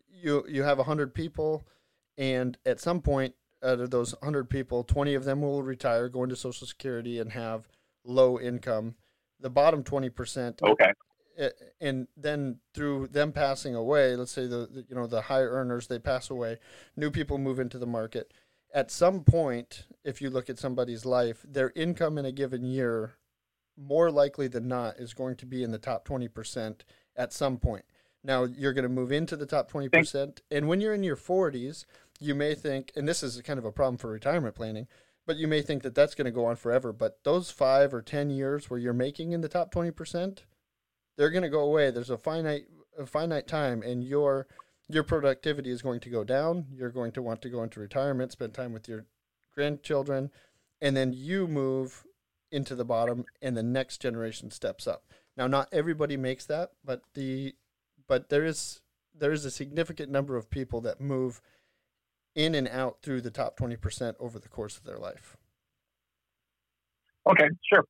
you 0.08 0.44
you 0.48 0.62
have 0.62 0.78
hundred 0.78 1.14
people, 1.14 1.66
and 2.18 2.58
at 2.66 2.80
some 2.80 3.00
point 3.00 3.34
out 3.62 3.80
of 3.80 3.90
those 3.90 4.14
hundred 4.22 4.50
people, 4.50 4.84
twenty 4.84 5.14
of 5.14 5.24
them 5.24 5.40
will 5.40 5.62
retire, 5.62 6.08
go 6.08 6.22
into 6.22 6.36
Social 6.36 6.66
Security, 6.66 7.18
and 7.18 7.32
have 7.32 7.68
low 8.04 8.38
income 8.38 8.94
the 9.40 9.50
bottom 9.50 9.82
20%. 9.82 10.62
Okay. 10.62 10.92
And 11.80 12.08
then 12.16 12.60
through 12.72 13.08
them 13.08 13.32
passing 13.32 13.74
away, 13.74 14.16
let's 14.16 14.32
say 14.32 14.46
the, 14.46 14.66
the 14.72 14.86
you 14.88 14.94
know 14.94 15.06
the 15.06 15.20
high 15.20 15.42
earners 15.42 15.86
they 15.86 15.98
pass 15.98 16.30
away, 16.30 16.58
new 16.96 17.10
people 17.10 17.36
move 17.36 17.60
into 17.60 17.78
the 17.78 17.86
market. 17.86 18.32
At 18.72 18.90
some 18.90 19.22
point, 19.22 19.84
if 20.02 20.22
you 20.22 20.30
look 20.30 20.48
at 20.48 20.58
somebody's 20.58 21.04
life, 21.04 21.44
their 21.46 21.72
income 21.76 22.16
in 22.16 22.24
a 22.24 22.32
given 22.32 22.64
year, 22.64 23.16
more 23.76 24.10
likely 24.10 24.48
than 24.48 24.66
not, 24.66 24.96
is 24.98 25.12
going 25.12 25.36
to 25.36 25.46
be 25.46 25.62
in 25.62 25.72
the 25.72 25.78
top 25.78 26.08
20% 26.08 26.80
at 27.16 27.32
some 27.34 27.58
point. 27.58 27.84
Now 28.24 28.44
you're 28.44 28.72
going 28.72 28.82
to 28.84 28.88
move 28.88 29.12
into 29.12 29.36
the 29.36 29.46
top 29.46 29.70
20%. 29.70 30.40
And 30.50 30.68
when 30.68 30.80
you're 30.80 30.94
in 30.94 31.04
your 31.04 31.16
40s, 31.16 31.84
you 32.18 32.34
may 32.34 32.54
think, 32.54 32.92
and 32.96 33.06
this 33.06 33.22
is 33.22 33.40
kind 33.42 33.58
of 33.58 33.64
a 33.64 33.72
problem 33.72 33.98
for 33.98 34.08
retirement 34.08 34.54
planning, 34.54 34.88
but 35.26 35.36
you 35.36 35.48
may 35.48 35.60
think 35.60 35.82
that 35.82 35.94
that's 35.94 36.14
going 36.14 36.26
to 36.26 36.30
go 36.30 36.46
on 36.46 36.56
forever. 36.56 36.92
But 36.92 37.18
those 37.24 37.50
five 37.50 37.92
or 37.92 38.02
ten 38.02 38.30
years 38.30 38.70
where 38.70 38.80
you're 38.80 38.92
making 38.92 39.32
in 39.32 39.40
the 39.40 39.48
top 39.48 39.70
twenty 39.70 39.90
percent, 39.90 40.44
they're 41.16 41.30
going 41.30 41.42
to 41.42 41.48
go 41.48 41.60
away. 41.60 41.90
There's 41.90 42.10
a 42.10 42.18
finite 42.18 42.66
a 42.98 43.06
finite 43.06 43.46
time, 43.46 43.82
and 43.82 44.04
your 44.04 44.46
your 44.88 45.02
productivity 45.02 45.70
is 45.70 45.82
going 45.82 46.00
to 46.00 46.10
go 46.10 46.24
down. 46.24 46.66
You're 46.72 46.90
going 46.90 47.12
to 47.12 47.22
want 47.22 47.42
to 47.42 47.50
go 47.50 47.62
into 47.62 47.80
retirement, 47.80 48.32
spend 48.32 48.54
time 48.54 48.72
with 48.72 48.88
your 48.88 49.06
grandchildren, 49.54 50.30
and 50.80 50.96
then 50.96 51.12
you 51.12 51.48
move 51.48 52.04
into 52.52 52.74
the 52.76 52.84
bottom 52.84 53.24
and 53.42 53.56
the 53.56 53.62
next 53.62 54.00
generation 54.00 54.50
steps 54.50 54.86
up. 54.86 55.04
Now 55.36 55.46
not 55.46 55.68
everybody 55.72 56.16
makes 56.16 56.46
that, 56.46 56.70
but 56.84 57.02
the 57.14 57.54
but 58.06 58.28
there 58.28 58.44
is 58.44 58.80
there 59.18 59.32
is 59.32 59.44
a 59.44 59.50
significant 59.50 60.10
number 60.10 60.36
of 60.36 60.50
people 60.50 60.80
that 60.82 61.00
move 61.00 61.40
in 62.36 62.54
and 62.54 62.68
out 62.68 62.98
through 63.02 63.22
the 63.22 63.30
top 63.30 63.58
20% 63.58 64.14
over 64.20 64.38
the 64.38 64.48
course 64.48 64.76
of 64.76 64.84
their 64.84 64.98
life. 64.98 65.36
Okay, 67.28 67.48
sure. 67.72 67.84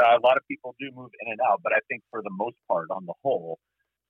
Uh, 0.00 0.18
a 0.18 0.26
lot 0.26 0.36
of 0.36 0.42
people 0.48 0.74
do 0.80 0.90
move 0.94 1.10
in 1.20 1.30
and 1.30 1.40
out, 1.48 1.60
but 1.62 1.72
I 1.72 1.78
think 1.88 2.02
for 2.10 2.22
the 2.22 2.30
most 2.32 2.56
part, 2.66 2.88
on 2.90 3.06
the 3.06 3.14
whole, 3.22 3.58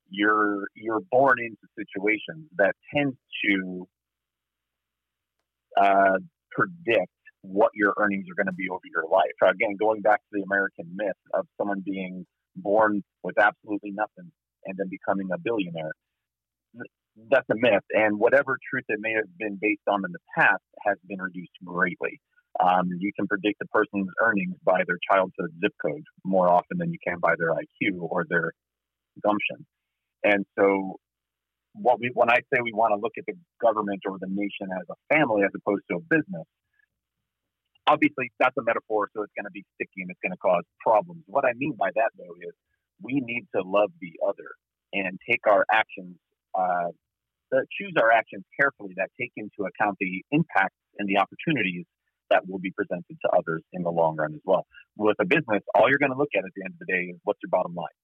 you're 0.08 0.64
you're 0.74 1.02
born 1.12 1.36
into 1.38 1.62
situations 1.78 2.48
that 2.56 2.74
tend 2.92 3.16
to 3.44 3.88
uh, 5.80 6.18
predict 6.50 7.12
what 7.42 7.70
your 7.74 7.94
earnings 7.98 8.26
are 8.30 8.34
going 8.34 8.48
to 8.48 8.52
be 8.52 8.68
over 8.68 8.80
your 8.92 9.04
life. 9.10 9.32
Again, 9.42 9.76
going 9.78 10.00
back 10.00 10.18
to 10.18 10.28
the 10.32 10.42
American 10.42 10.86
myth 10.94 11.16
of 11.34 11.46
someone 11.56 11.82
being 11.84 12.26
born 12.56 13.02
with 13.22 13.38
absolutely 13.38 13.92
nothing 13.92 14.30
and 14.66 14.76
then 14.76 14.88
becoming 14.88 15.28
a 15.32 15.38
billionaire. 15.38 15.92
That's 17.28 17.48
a 17.50 17.54
myth, 17.56 17.84
and 17.90 18.18
whatever 18.18 18.58
truth 18.70 18.84
it 18.88 18.98
may 19.00 19.12
have 19.12 19.28
been 19.38 19.58
based 19.60 19.82
on 19.88 20.04
in 20.04 20.12
the 20.12 20.18
past 20.36 20.62
has 20.86 20.96
been 21.06 21.20
reduced 21.20 21.52
greatly. 21.64 22.20
Um, 22.58 22.90
you 22.98 23.12
can 23.14 23.26
predict 23.26 23.62
a 23.62 23.66
person's 23.66 24.08
earnings 24.22 24.56
by 24.64 24.82
their 24.86 24.98
childhood 25.10 25.50
zip 25.62 25.72
code 25.84 26.04
more 26.24 26.48
often 26.48 26.78
than 26.78 26.92
you 26.92 26.98
can 27.06 27.18
by 27.20 27.34
their 27.38 27.50
IQ 27.50 28.00
or 28.00 28.26
their 28.28 28.52
gumption. 29.22 29.66
And 30.24 30.44
so, 30.58 30.96
what 31.74 32.00
we 32.00 32.10
when 32.14 32.30
I 32.30 32.38
say 32.52 32.60
we 32.62 32.72
want 32.72 32.92
to 32.92 33.00
look 33.00 33.12
at 33.18 33.24
the 33.26 33.34
government 33.62 34.02
or 34.06 34.18
the 34.18 34.28
nation 34.28 34.68
as 34.74 34.86
a 34.90 35.14
family 35.14 35.42
as 35.44 35.50
opposed 35.54 35.82
to 35.90 35.96
a 35.96 36.00
business, 36.00 36.46
obviously 37.86 38.32
that's 38.38 38.56
a 38.58 38.62
metaphor, 38.62 39.08
so 39.14 39.22
it's 39.22 39.32
going 39.36 39.46
to 39.46 39.54
be 39.54 39.64
sticky 39.74 40.02
and 40.02 40.10
it's 40.10 40.20
going 40.22 40.32
to 40.32 40.38
cause 40.38 40.64
problems. 40.80 41.22
What 41.26 41.44
I 41.44 41.52
mean 41.56 41.74
by 41.78 41.90
that 41.94 42.10
though 42.18 42.34
is 42.40 42.54
we 43.02 43.20
need 43.20 43.46
to 43.54 43.62
love 43.62 43.90
the 44.00 44.12
other 44.26 44.54
and 44.92 45.18
take 45.28 45.46
our 45.46 45.64
actions, 45.70 46.16
uh, 46.54 46.90
choose 47.76 47.94
our 47.98 48.10
actions 48.10 48.44
carefully 48.58 48.94
that 48.96 49.10
take 49.18 49.32
into 49.36 49.66
account 49.66 49.96
the 50.00 50.24
impacts 50.30 50.78
and 50.98 51.08
the 51.08 51.18
opportunities 51.18 51.86
that 52.30 52.46
will 52.48 52.58
be 52.58 52.70
presented 52.70 53.18
to 53.22 53.28
others 53.36 53.62
in 53.72 53.82
the 53.82 53.90
long 53.90 54.16
run 54.16 54.34
as 54.34 54.40
well. 54.44 54.66
With 54.96 55.16
a 55.20 55.26
business, 55.26 55.62
all 55.74 55.88
you're 55.88 55.98
going 55.98 56.14
to 56.14 56.18
look 56.18 56.30
at 56.34 56.44
at 56.44 56.54
the 56.54 56.62
end 56.64 56.74
of 56.74 56.80
the 56.80 56.90
day 56.90 57.10
is 57.10 57.18
what's 57.24 57.40
your 57.42 57.50
bottom 57.50 57.74
line. 57.74 57.98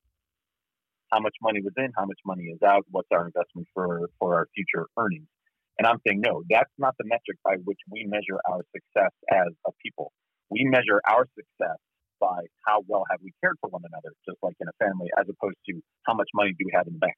How 1.13 1.21
much 1.21 1.35
money 1.41 1.63
was 1.63 1.73
in, 1.79 1.93
how 1.97 2.05
much 2.05 2.19
money 2.27 2.51
is 2.51 2.59
out, 2.67 2.85
what's 2.91 3.09
our 3.13 3.27
investment 3.27 3.69
for, 3.73 4.11
for 4.19 4.35
our 4.35 4.49
future 4.55 4.87
earnings. 4.99 5.31
And 5.79 5.87
I'm 5.87 6.03
saying, 6.07 6.21
no, 6.21 6.43
that's 6.51 6.73
not 6.79 6.95
the 6.99 7.05
metric 7.07 7.39
by 7.45 7.57
which 7.63 7.79
we 7.91 8.05
measure 8.05 8.41
our 8.51 8.67
success 8.75 9.13
as 9.31 9.55
a 9.67 9.71
people. 9.83 10.11
We 10.51 10.65
measure 10.65 11.01
our 11.07 11.29
success 11.37 11.79
by 12.19 12.49
how 12.67 12.83
well 12.89 13.05
have 13.11 13.21
we 13.23 13.33
cared 13.45 13.57
for 13.61 13.69
one 13.69 13.83
another, 13.85 14.11
just 14.27 14.39
like 14.43 14.57
in 14.59 14.67
a 14.69 14.77
family, 14.83 15.09
as 15.19 15.27
opposed 15.29 15.61
to 15.69 15.81
how 16.07 16.15
much 16.15 16.29
money 16.35 16.51
do 16.59 16.65
we 16.65 16.73
have 16.75 16.87
in 16.87 16.95
the 16.95 16.99
bank. 16.99 17.17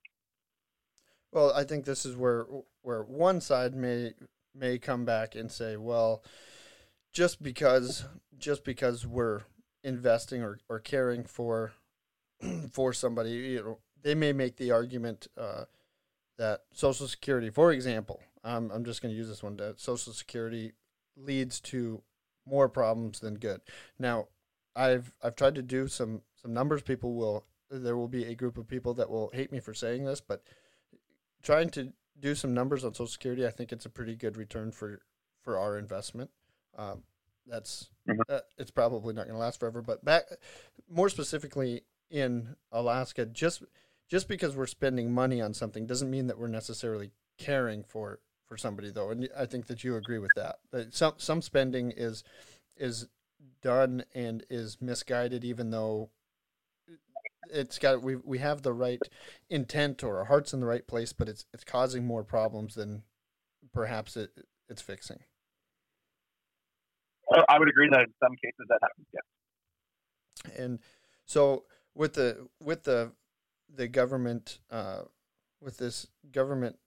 Well, 1.32 1.52
I 1.54 1.64
think 1.64 1.84
this 1.84 2.06
is 2.06 2.16
where 2.16 2.46
where 2.82 3.02
one 3.02 3.40
side 3.40 3.74
may 3.74 4.12
may 4.54 4.78
come 4.78 5.04
back 5.04 5.34
and 5.34 5.50
say, 5.50 5.76
well, 5.76 6.22
just 7.12 7.42
because 7.42 8.04
just 8.38 8.64
because 8.64 9.06
we're 9.06 9.42
investing 9.84 10.42
or, 10.42 10.58
or 10.68 10.78
caring 10.78 11.24
for 11.24 11.72
for 12.72 12.92
somebody, 12.92 13.30
you 13.30 13.62
know, 13.62 13.78
they 14.02 14.14
may 14.14 14.32
make 14.32 14.56
the 14.56 14.70
argument 14.70 15.26
uh, 15.36 15.64
that 16.38 16.62
Social 16.72 17.08
Security, 17.08 17.50
for 17.50 17.72
example, 17.72 18.20
I'm 18.44 18.70
I'm 18.70 18.84
just 18.84 19.02
going 19.02 19.12
to 19.12 19.18
use 19.18 19.28
this 19.28 19.42
one. 19.42 19.56
That 19.56 19.80
Social 19.80 20.12
Security 20.12 20.72
leads 21.16 21.60
to 21.60 22.02
more 22.46 22.68
problems 22.68 23.20
than 23.20 23.34
good. 23.34 23.60
Now, 23.98 24.28
I've 24.74 25.12
I've 25.22 25.36
tried 25.36 25.56
to 25.56 25.62
do 25.62 25.88
some 25.88 26.22
some 26.40 26.54
numbers. 26.54 26.82
People 26.82 27.14
will 27.14 27.44
there 27.70 27.96
will 27.96 28.08
be 28.08 28.24
a 28.24 28.34
group 28.34 28.56
of 28.56 28.66
people 28.66 28.94
that 28.94 29.10
will 29.10 29.30
hate 29.34 29.52
me 29.52 29.60
for 29.60 29.74
saying 29.74 30.04
this, 30.04 30.20
but 30.20 30.42
trying 31.48 31.70
to 31.70 31.90
do 32.20 32.34
some 32.34 32.52
numbers 32.52 32.84
on 32.84 32.92
Social 32.92 33.06
Security, 33.06 33.46
I 33.46 33.50
think 33.50 33.72
it's 33.72 33.86
a 33.86 33.88
pretty 33.88 34.14
good 34.14 34.36
return 34.36 34.70
for 34.70 35.00
for 35.40 35.58
our 35.58 35.78
investment. 35.78 36.28
Um, 36.76 37.04
that's 37.46 37.88
mm-hmm. 38.06 38.20
uh, 38.28 38.40
it's 38.58 38.70
probably 38.70 39.14
not 39.14 39.24
going 39.24 39.34
to 39.34 39.40
last 39.40 39.58
forever, 39.58 39.80
but 39.80 40.04
back 40.04 40.24
more 40.90 41.08
specifically 41.08 41.84
in 42.10 42.54
Alaska, 42.70 43.24
just 43.24 43.62
just 44.08 44.28
because 44.28 44.56
we're 44.56 44.66
spending 44.66 45.10
money 45.10 45.40
on 45.40 45.54
something 45.54 45.86
doesn't 45.86 46.10
mean 46.10 46.26
that 46.26 46.38
we're 46.38 46.48
necessarily 46.48 47.12
caring 47.38 47.82
for 47.82 48.18
for 48.46 48.58
somebody 48.58 48.90
though, 48.90 49.08
and 49.08 49.26
I 49.34 49.46
think 49.46 49.68
that 49.68 49.82
you 49.82 49.96
agree 49.96 50.18
with 50.18 50.32
that. 50.36 50.56
That 50.70 50.94
some 50.94 51.14
some 51.16 51.40
spending 51.40 51.94
is 51.96 52.24
is 52.76 53.08
done 53.62 54.04
and 54.14 54.44
is 54.50 54.82
misguided, 54.82 55.46
even 55.46 55.70
though 55.70 56.10
it's 57.50 57.78
got 57.78 58.02
we 58.02 58.16
we 58.16 58.38
have 58.38 58.62
the 58.62 58.72
right 58.72 59.00
intent 59.48 60.02
or 60.02 60.18
our 60.18 60.24
hearts 60.24 60.52
in 60.52 60.60
the 60.60 60.66
right 60.66 60.86
place, 60.86 61.12
but 61.12 61.28
it's 61.28 61.44
it's 61.52 61.64
causing 61.64 62.06
more 62.06 62.24
problems 62.24 62.74
than 62.74 63.02
perhaps 63.72 64.16
it 64.16 64.30
it's 64.68 64.82
fixing. 64.82 65.18
I 67.48 67.58
would 67.58 67.68
agree 67.68 67.88
that 67.90 68.00
in 68.00 68.14
some 68.22 68.34
cases 68.42 68.66
that 68.68 68.78
happens. 68.82 69.06
Yeah. 69.12 70.64
And 70.64 70.78
so 71.26 71.64
with 71.94 72.14
the 72.14 72.48
with 72.60 72.84
the 72.84 73.12
the 73.74 73.88
government 73.88 74.58
uh, 74.70 75.02
with 75.60 75.78
this 75.78 76.06
government 76.30 76.78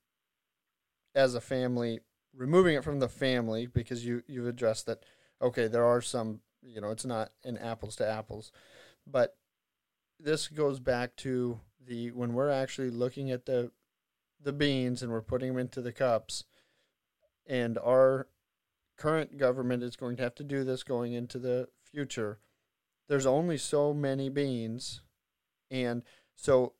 as 1.13 1.35
a 1.35 1.41
family, 1.41 1.99
removing 2.35 2.75
it 2.75 2.83
from 2.83 2.99
the 2.99 3.09
family 3.09 3.67
because 3.67 4.05
you 4.05 4.23
you've 4.27 4.47
addressed 4.47 4.85
that. 4.87 5.03
Okay, 5.41 5.67
there 5.67 5.85
are 5.85 6.01
some. 6.01 6.41
You 6.63 6.79
know, 6.79 6.91
it's 6.91 7.05
not 7.05 7.31
an 7.43 7.57
apples 7.57 7.95
to 7.95 8.07
apples, 8.07 8.51
but 9.07 9.35
this 10.23 10.47
goes 10.47 10.79
back 10.79 11.15
to 11.17 11.59
the 11.85 12.11
when 12.11 12.33
we're 12.33 12.49
actually 12.49 12.89
looking 12.89 13.31
at 13.31 13.45
the 13.45 13.71
the 14.43 14.53
beans 14.53 15.03
and 15.03 15.11
we're 15.11 15.21
putting 15.21 15.49
them 15.49 15.59
into 15.59 15.81
the 15.81 15.91
cups, 15.91 16.43
and 17.45 17.77
our 17.77 18.27
current 18.97 19.37
government 19.37 19.83
is 19.83 19.95
going 19.95 20.15
to 20.17 20.23
have 20.23 20.35
to 20.35 20.43
do 20.43 20.63
this 20.63 20.83
going 20.83 21.13
into 21.13 21.39
the 21.39 21.67
future. 21.83 22.39
There's 23.07 23.25
only 23.25 23.57
so 23.57 23.93
many 23.93 24.29
beans, 24.29 25.01
and 25.69 26.03
so 26.35 26.73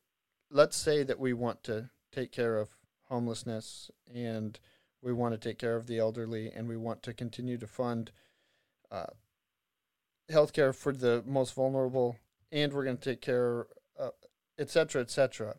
let's 0.50 0.76
say 0.76 1.02
that 1.02 1.18
we 1.18 1.32
want 1.32 1.62
to 1.64 1.90
take 2.12 2.32
care 2.32 2.58
of 2.58 2.70
homelessness 3.08 3.90
and 4.12 4.58
we 5.02 5.12
want 5.12 5.34
to 5.34 5.48
take 5.48 5.58
care 5.58 5.76
of 5.76 5.86
the 5.86 5.98
elderly 5.98 6.50
and 6.50 6.68
we 6.68 6.76
want 6.76 7.02
to 7.02 7.12
continue 7.12 7.58
to 7.58 7.66
fund 7.66 8.12
uh, 8.90 9.06
healthcare 10.30 10.74
for 10.74 10.92
the 10.92 11.22
most 11.26 11.54
vulnerable 11.54 12.16
and 12.52 12.72
we're 12.72 12.84
going 12.84 12.98
to 12.98 13.10
take 13.10 13.20
care 13.20 13.66
uh, 13.98 14.10
et 14.58 14.70
cetera 14.70 15.00
et 15.00 15.10
cetera. 15.10 15.56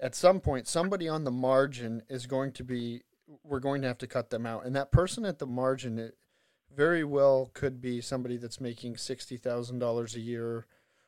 At 0.00 0.14
some 0.14 0.40
point 0.40 0.66
somebody 0.66 1.08
on 1.08 1.24
the 1.24 1.30
margin 1.30 2.02
is 2.08 2.26
going 2.26 2.52
to 2.52 2.64
be 2.64 3.02
we're 3.44 3.60
going 3.60 3.82
to 3.82 3.88
have 3.88 3.98
to 3.98 4.06
cut 4.06 4.30
them 4.30 4.46
out. 4.46 4.64
And 4.64 4.74
that 4.76 4.92
person 4.92 5.24
at 5.24 5.38
the 5.38 5.46
margin 5.46 5.98
it 5.98 6.16
very 6.74 7.04
well 7.04 7.50
could 7.52 7.80
be 7.80 8.00
somebody 8.00 8.36
that's 8.36 8.60
making 8.60 8.94
$60000 8.94 10.14
a 10.14 10.20
year 10.20 10.66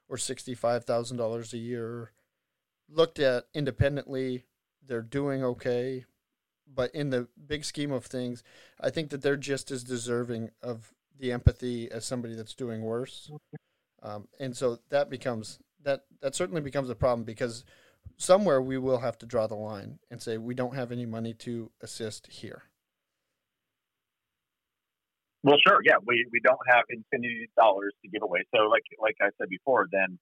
or 0.08 0.16
$65000 0.16 1.52
a 1.52 1.56
year 1.56 2.12
looked 2.88 3.18
at 3.18 3.44
independently 3.54 4.44
they're 4.86 5.02
doing 5.02 5.42
okay, 5.42 6.04
but 6.72 6.94
in 6.94 7.10
the 7.10 7.28
big 7.46 7.64
scheme 7.64 7.92
of 7.92 8.04
things, 8.04 8.42
I 8.80 8.90
think 8.90 9.10
that 9.10 9.22
they're 9.22 9.36
just 9.36 9.70
as 9.70 9.84
deserving 9.84 10.50
of 10.62 10.92
the 11.18 11.32
empathy 11.32 11.90
as 11.90 12.04
somebody 12.04 12.34
that's 12.34 12.54
doing 12.54 12.82
worse. 12.82 13.30
Um, 14.04 14.28
and 14.38 14.56
so 14.56 14.78
that 14.90 15.10
becomes 15.10 15.58
that 15.82 16.04
that 16.20 16.34
certainly 16.34 16.60
becomes 16.60 16.90
a 16.90 16.94
problem 16.94 17.24
because 17.24 17.64
somewhere 18.16 18.60
we 18.60 18.78
will 18.78 18.98
have 18.98 19.18
to 19.18 19.26
draw 19.26 19.46
the 19.46 19.54
line 19.54 19.98
and 20.10 20.20
say 20.20 20.38
we 20.38 20.54
don't 20.54 20.74
have 20.74 20.92
any 20.92 21.06
money 21.06 21.34
to 21.34 21.70
assist 21.80 22.26
here. 22.28 22.64
Well, 25.42 25.56
sure, 25.66 25.80
yeah, 25.84 25.96
we, 26.06 26.24
we 26.32 26.40
don't 26.40 26.60
have 26.70 26.84
infinity 26.88 27.50
dollars 27.58 27.92
to 28.02 28.08
give 28.08 28.22
away. 28.22 28.44
So, 28.54 28.62
like 28.62 28.84
like 29.00 29.16
I 29.20 29.28
said 29.38 29.48
before, 29.48 29.86
then 29.90 30.18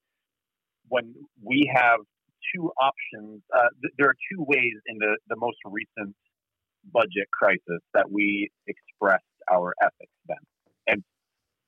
when 0.88 1.14
we 1.42 1.70
have 1.74 2.00
two 2.54 2.70
options. 2.80 3.42
Uh, 3.54 3.68
th- 3.80 3.94
there 3.98 4.08
are 4.08 4.16
two 4.32 4.42
ways 4.42 4.74
in 4.86 4.98
the, 4.98 5.16
the 5.28 5.36
most 5.36 5.58
recent 5.64 6.14
budget 6.92 7.30
crisis 7.32 7.80
that 7.94 8.10
we 8.10 8.50
expressed 8.66 9.24
our 9.50 9.74
ethics 9.82 10.12
then. 10.26 10.42
And 10.86 11.04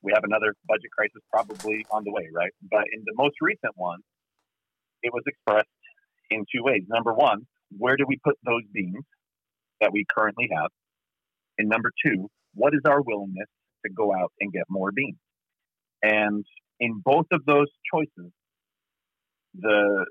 we 0.05 0.12
have 0.14 0.24
another 0.24 0.55
budget 0.68 0.90
crisis 0.96 1.22
probably 1.32 1.84
on 1.90 2.05
the 2.05 2.12
way, 2.12 2.28
right? 2.32 2.52
But 2.70 2.84
in 2.92 3.02
the 3.05 3.14
most 3.16 3.36
recent 3.40 3.72
one, 3.74 4.00
it 5.02 5.12
was 5.12 5.22
expressed 5.26 5.68
in 6.30 6.44
two 6.55 6.62
ways. 6.62 6.82
Number 6.88 7.12
one, 7.12 7.46
where 7.76 7.96
do 7.96 8.05
we 8.07 8.18
put 8.22 8.36
those 8.44 8.62
beans 8.72 9.05
that 9.80 9.92
we 9.92 10.05
currently 10.14 10.48
have? 10.55 10.70
And 11.59 11.68
number 11.68 11.90
two, 12.05 12.28
what 12.55 12.74
is 12.74 12.80
our 12.86 13.00
willingness 13.00 13.48
to 13.84 13.92
go 13.92 14.12
out 14.14 14.32
and 14.40 14.52
get 14.52 14.64
more 14.68 14.92
beans? 14.92 15.18
And 16.02 16.44
in 16.80 17.00
both 17.02 17.26
of 17.32 17.44
those 17.46 17.68
choices, 17.92 18.30
the 19.59 20.05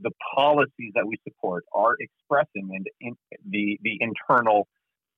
the 0.00 0.10
policies 0.34 0.92
that 0.94 1.06
we 1.06 1.16
support 1.26 1.64
are 1.74 1.96
expressing 1.98 2.70
and 2.74 2.86
in, 3.00 3.16
the 3.48 3.78
the 3.82 3.98
internal 4.00 4.68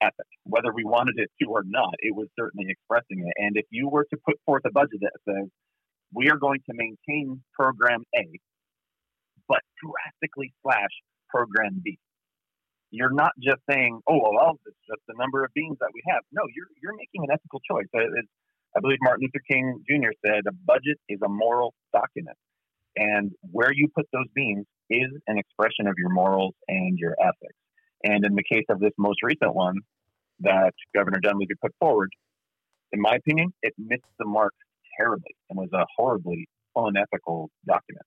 ethic, 0.02 0.26
whether 0.44 0.72
we 0.74 0.84
wanted 0.84 1.14
it 1.16 1.30
to 1.40 1.48
or 1.48 1.62
not. 1.64 1.94
It 2.00 2.14
was 2.14 2.28
certainly 2.38 2.66
expressing 2.68 3.24
it. 3.24 3.34
And 3.38 3.56
if 3.56 3.66
you 3.70 3.88
were 3.88 4.04
to 4.10 4.16
put 4.26 4.36
forth 4.44 4.62
a 4.66 4.72
budget 4.72 5.00
that 5.00 5.12
says 5.24 5.48
we 6.12 6.28
are 6.28 6.36
going 6.36 6.60
to 6.68 6.74
maintain 6.74 7.42
program 7.54 8.04
A, 8.14 8.26
but 9.48 9.60
drastically 9.80 10.52
slash 10.62 10.92
program 11.28 11.80
B. 11.82 11.98
You're 12.90 13.12
not 13.12 13.32
just 13.42 13.64
saying, 13.68 14.00
oh, 14.06 14.20
well, 14.20 14.60
it's 14.66 14.76
just 14.86 15.00
the 15.08 15.14
number 15.16 15.44
of 15.44 15.50
beans 15.54 15.78
that 15.80 15.88
we 15.94 16.02
have. 16.12 16.20
No, 16.30 16.42
you're, 16.54 16.68
you're 16.82 16.92
making 16.92 17.24
an 17.24 17.32
ethical 17.32 17.60
choice. 17.64 17.88
It's, 17.92 18.28
I 18.76 18.80
believe 18.80 18.98
Martin 19.00 19.24
Luther 19.24 19.42
King 19.48 19.80
Jr. 19.88 20.12
said 20.24 20.44
a 20.46 20.52
budget 20.52 21.00
is 21.08 21.20
a 21.24 21.28
moral 21.28 21.72
document. 21.92 22.36
And 22.96 23.32
where 23.50 23.72
you 23.72 23.88
put 23.94 24.06
those 24.12 24.28
beans 24.34 24.66
is 24.90 25.08
an 25.26 25.38
expression 25.38 25.86
of 25.86 25.94
your 25.96 26.10
morals 26.10 26.54
and 26.68 26.98
your 26.98 27.16
ethics. 27.18 27.56
And 28.04 28.24
in 28.24 28.34
the 28.34 28.42
case 28.42 28.64
of 28.68 28.80
this 28.80 28.92
most 28.98 29.22
recent 29.22 29.54
one 29.54 29.76
that 30.40 30.74
Governor 30.94 31.20
Dunleavy 31.20 31.54
put 31.60 31.72
forward, 31.78 32.10
in 32.92 33.00
my 33.00 33.14
opinion, 33.14 33.52
it 33.62 33.74
missed 33.78 34.02
the 34.18 34.26
mark 34.26 34.52
terribly 34.98 35.34
and 35.48 35.58
was 35.58 35.70
a 35.72 35.86
horribly 35.96 36.48
unethical 36.76 37.50
document. 37.66 38.04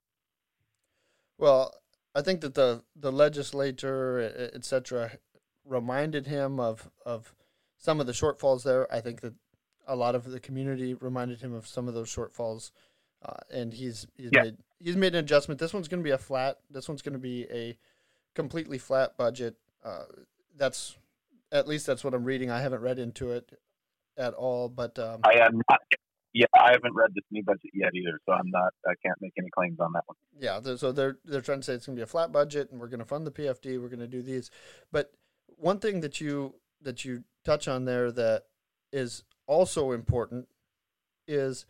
Well, 1.38 1.74
I 2.14 2.22
think 2.22 2.42
that 2.42 2.54
the 2.54 2.84
the 2.96 3.12
legislature, 3.12 4.52
etc., 4.54 5.18
reminded 5.66 6.28
him 6.28 6.60
of 6.60 6.90
of 7.06 7.34
some 7.78 8.00
of 8.00 8.08
the 8.08 8.14
shortfalls 8.14 8.64
there. 8.64 8.92
I 8.94 9.02
think 9.02 9.22
that 9.22 9.34
a 9.88 9.96
lot 9.96 10.16
of 10.16 10.32
the 10.32 10.40
community 10.40 10.94
reminded 10.94 11.42
him 11.42 11.54
of 11.54 11.68
some 11.68 11.88
of 11.88 11.94
those 11.94 12.14
shortfalls, 12.14 12.72
uh, 13.24 13.34
and 13.52 13.74
he's 13.74 14.08
he's 14.16 14.30
yeah. 14.32 14.44
made 14.44 14.58
he's 14.80 14.96
made 14.96 15.14
an 15.14 15.24
adjustment. 15.24 15.60
This 15.60 15.74
one's 15.74 15.88
going 15.88 16.02
to 16.02 16.08
be 16.08 16.12
a 16.12 16.18
flat. 16.18 16.60
This 16.70 16.88
one's 16.88 17.02
going 17.02 17.14
to 17.14 17.20
be 17.20 17.46
a 17.52 17.78
completely 18.34 18.78
flat 18.78 19.18
budget. 19.18 19.56
Uh, 19.86 20.06
that's 20.58 20.98
at 21.52 21.68
least 21.68 21.86
that's 21.86 22.04
what 22.04 22.14
I'm 22.14 22.24
reading. 22.24 22.50
I 22.50 22.62
haven't 22.62 22.82
read 22.82 23.00
into 23.00 23.32
it 23.32 23.52
at 24.18 24.34
all, 24.34 24.68
but 24.68 24.98
um, 24.98 25.22
I 25.24 25.40
am 25.40 25.62
not. 25.70 25.80
Yeah, 26.34 26.48
I 26.54 26.72
haven't 26.72 26.94
read 26.94 27.12
this 27.16 27.24
new 27.32 27.44
budget 27.44 27.72
yet 27.74 27.92
either, 27.94 28.20
so 28.26 28.34
I'm 28.34 28.50
not. 28.50 28.74
I 28.86 28.94
can't 29.06 29.16
make 29.22 29.32
any 29.38 29.50
claims 29.50 29.80
on 29.80 29.94
that 29.94 30.04
one. 30.06 30.18
Yeah, 30.38 30.60
so 30.76 30.92
they're 30.92 31.18
they're 31.24 31.42
trying 31.42 31.60
to 31.60 31.64
say 31.64 31.74
it's 31.74 31.86
going 31.86 31.96
to 31.96 32.00
be 32.00 32.04
a 32.04 32.08
flat 32.08 32.32
budget, 32.32 32.72
and 32.72 32.80
we're 32.80 32.88
going 32.88 33.00
to 33.00 33.06
fund 33.06 33.26
the 33.26 33.32
PFD. 33.32 33.82
We're 33.82 33.88
going 33.88 34.00
to 34.00 34.08
do 34.08 34.22
these, 34.22 34.50
but 34.92 35.14
one 35.58 35.80
thing 35.80 36.02
that 36.02 36.20
you 36.20 36.56
that 36.82 37.06
you 37.06 37.24
touch 37.46 37.68
on 37.68 37.86
there 37.86 38.12
that 38.12 38.44
is 38.92 39.24
also 39.48 39.92
important 39.92 40.48
is 41.28 41.66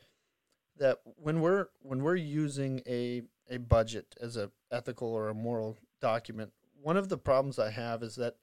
that 0.77 0.99
when 1.17 1.41
we're 1.41 1.67
when 1.81 2.01
we're 2.01 2.15
using 2.15 2.81
a 2.87 3.23
a 3.49 3.57
budget 3.57 4.15
as 4.19 4.37
a 4.37 4.51
ethical 4.71 5.09
or 5.09 5.29
a 5.29 5.35
moral 5.35 5.77
document, 6.01 6.51
one 6.85 6.97
of 6.97 7.09
the 7.09 7.17
problems 7.17 7.57
I 7.57 7.71
have 7.71 8.03
is 8.03 8.15
that 8.17 8.35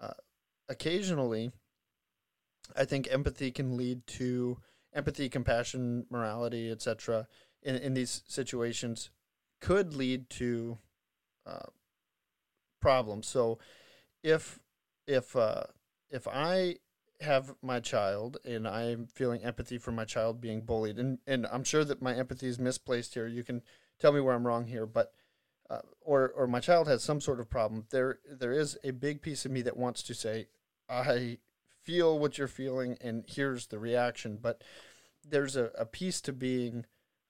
uh, 0.00 0.14
occasionally, 0.68 1.52
I 2.76 2.84
think 2.84 3.06
empathy 3.08 3.52
can 3.52 3.76
lead 3.76 4.04
to 4.18 4.58
empathy, 4.92 5.28
compassion, 5.28 6.04
morality, 6.10 6.68
etc. 6.68 7.28
In 7.62 7.76
in 7.76 7.94
these 7.94 8.24
situations, 8.26 9.10
could 9.60 9.94
lead 9.94 10.28
to 10.30 10.78
uh, 11.46 11.70
problems. 12.80 13.28
So, 13.28 13.60
if 14.24 14.58
if 15.06 15.36
uh, 15.36 15.62
if 16.10 16.26
I 16.26 16.78
have 17.20 17.54
my 17.62 17.78
child 17.78 18.36
and 18.44 18.66
I'm 18.66 19.06
feeling 19.06 19.44
empathy 19.44 19.78
for 19.78 19.92
my 19.92 20.04
child 20.04 20.40
being 20.40 20.62
bullied, 20.62 20.98
and, 20.98 21.18
and 21.24 21.46
I'm 21.52 21.62
sure 21.62 21.84
that 21.84 22.02
my 22.02 22.16
empathy 22.16 22.48
is 22.48 22.58
misplaced 22.58 23.14
here. 23.14 23.28
You 23.28 23.44
can 23.44 23.62
tell 24.00 24.10
me 24.10 24.20
where 24.20 24.34
I'm 24.34 24.44
wrong 24.44 24.66
here, 24.66 24.86
but 24.86 25.12
uh, 25.70 25.80
or 26.00 26.30
or 26.36 26.46
my 26.46 26.60
child 26.60 26.88
has 26.88 27.02
some 27.02 27.20
sort 27.20 27.40
of 27.40 27.50
problem. 27.50 27.86
There 27.90 28.18
there 28.30 28.52
is 28.52 28.78
a 28.84 28.90
big 28.90 29.22
piece 29.22 29.44
of 29.44 29.50
me 29.52 29.62
that 29.62 29.76
wants 29.76 30.02
to 30.04 30.14
say, 30.14 30.48
I 30.88 31.38
feel 31.82 32.18
what 32.18 32.38
you're 32.38 32.48
feeling, 32.48 32.96
and 33.00 33.24
here's 33.26 33.66
the 33.66 33.78
reaction. 33.78 34.38
But 34.40 34.62
there's 35.26 35.56
a, 35.56 35.70
a 35.78 35.86
piece 35.86 36.20
to 36.22 36.32
being 36.32 36.84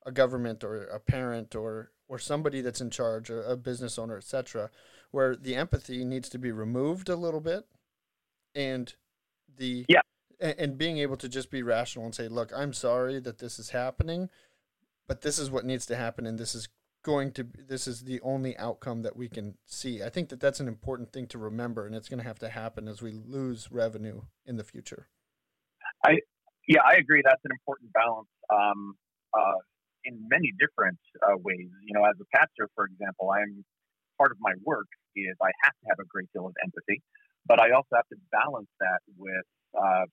a 0.04 0.12
government 0.12 0.64
or 0.64 0.84
a 0.84 1.00
parent 1.00 1.54
or 1.54 1.92
or 2.08 2.18
somebody 2.18 2.60
that's 2.60 2.80
in 2.80 2.90
charge, 2.90 3.30
a, 3.30 3.50
a 3.50 3.56
business 3.56 3.98
owner, 3.98 4.16
etc., 4.16 4.70
where 5.10 5.36
the 5.36 5.54
empathy 5.54 6.04
needs 6.04 6.28
to 6.28 6.38
be 6.38 6.52
removed 6.52 7.08
a 7.08 7.16
little 7.16 7.40
bit, 7.40 7.66
and 8.54 8.94
the 9.56 9.86
yeah 9.88 10.02
and, 10.40 10.54
and 10.58 10.78
being 10.78 10.98
able 10.98 11.16
to 11.16 11.28
just 11.28 11.50
be 11.50 11.62
rational 11.62 12.04
and 12.04 12.14
say, 12.14 12.28
look, 12.28 12.52
I'm 12.54 12.72
sorry 12.72 13.18
that 13.20 13.38
this 13.38 13.58
is 13.58 13.70
happening, 13.70 14.28
but 15.06 15.22
this 15.22 15.38
is 15.38 15.50
what 15.50 15.64
needs 15.64 15.86
to 15.86 15.96
happen, 15.96 16.26
and 16.26 16.38
this 16.38 16.54
is 16.54 16.68
going 17.04 17.30
to 17.32 17.46
this 17.68 17.86
is 17.86 18.02
the 18.02 18.20
only 18.22 18.56
outcome 18.56 19.02
that 19.02 19.16
we 19.16 19.28
can 19.28 19.54
see. 19.66 20.02
I 20.02 20.08
think 20.08 20.30
that 20.30 20.40
that's 20.40 20.58
an 20.58 20.66
important 20.66 21.12
thing 21.12 21.28
to 21.28 21.38
remember, 21.38 21.86
and 21.86 21.94
it's 21.94 22.08
going 22.08 22.18
to 22.18 22.26
have 22.26 22.40
to 22.40 22.48
happen 22.48 22.88
as 22.88 23.00
we 23.00 23.12
lose 23.12 23.70
revenue 23.70 24.22
in 24.44 24.56
the 24.56 24.64
future. 24.64 25.06
I 26.04 26.18
yeah, 26.66 26.80
I 26.84 26.94
agree. 26.94 27.22
That's 27.22 27.44
an 27.44 27.52
important 27.52 27.92
balance 27.92 28.32
um, 28.50 28.96
uh, 29.32 29.60
in 30.04 30.26
many 30.28 30.50
different 30.58 30.98
uh, 31.22 31.36
ways. 31.36 31.68
You 31.86 31.94
know, 31.94 32.04
as 32.04 32.16
a 32.20 32.26
pastor, 32.34 32.68
for 32.74 32.86
example, 32.86 33.30
I'm 33.30 33.64
part 34.18 34.32
of 34.32 34.38
my 34.40 34.52
work 34.64 34.88
is 35.14 35.36
I 35.42 35.52
have 35.62 35.76
to 35.76 35.84
have 35.90 35.98
a 36.00 36.08
great 36.08 36.32
deal 36.32 36.46
of 36.46 36.54
empathy. 36.64 37.02
But 37.46 37.60
I 37.60 37.76
also 37.76 37.92
have 37.94 38.08
to 38.08 38.16
balance 38.32 38.72
that 38.80 39.00
with, 39.18 39.44
uh, 39.76 40.08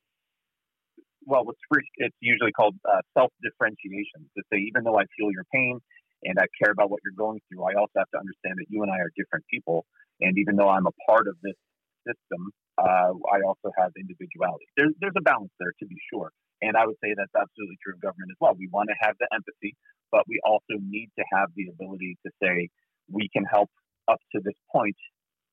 well, 1.23 1.45
what's 1.45 1.59
it's 1.95 2.17
usually 2.19 2.51
called 2.51 2.75
uh, 2.83 2.99
self 3.15 3.31
differentiation. 3.41 4.27
To 4.35 4.43
say, 4.51 4.59
even 4.67 4.83
though 4.83 4.99
I 4.99 5.07
feel 5.15 5.31
your 5.31 5.47
pain 5.53 5.79
and 6.23 6.37
I 6.39 6.45
care 6.61 6.71
about 6.71 6.89
what 6.89 6.99
you're 7.03 7.17
going 7.17 7.41
through, 7.47 7.63
I 7.63 7.73
also 7.79 7.97
have 7.97 8.11
to 8.13 8.19
understand 8.19 8.55
that 8.57 8.69
you 8.69 8.83
and 8.83 8.91
I 8.91 8.99
are 8.99 9.11
different 9.17 9.45
people. 9.49 9.85
And 10.19 10.37
even 10.37 10.55
though 10.55 10.69
I'm 10.69 10.85
a 10.85 10.95
part 11.07 11.27
of 11.27 11.35
this 11.41 11.57
system, 12.05 12.51
uh, 12.77 13.13
I 13.13 13.41
also 13.45 13.73
have 13.77 13.91
individuality. 13.97 14.65
There's, 14.77 14.93
there's 15.01 15.17
a 15.17 15.25
balance 15.25 15.53
there, 15.59 15.73
to 15.79 15.85
be 15.85 15.97
sure. 16.13 16.31
And 16.61 16.77
I 16.77 16.85
would 16.85 16.97
say 17.03 17.13
that's 17.17 17.33
absolutely 17.33 17.77
true 17.81 17.93
of 17.97 18.01
government 18.01 18.29
as 18.29 18.37
well. 18.39 18.53
We 18.53 18.69
want 18.71 18.89
to 18.93 18.97
have 19.01 19.17
the 19.17 19.27
empathy, 19.33 19.73
but 20.11 20.25
we 20.29 20.39
also 20.45 20.77
need 20.77 21.09
to 21.17 21.25
have 21.33 21.49
the 21.57 21.73
ability 21.73 22.17
to 22.25 22.31
say, 22.41 22.69
we 23.09 23.29
can 23.33 23.43
help 23.45 23.69
up 24.07 24.21
to 24.33 24.41
this 24.43 24.57
point 24.71 24.97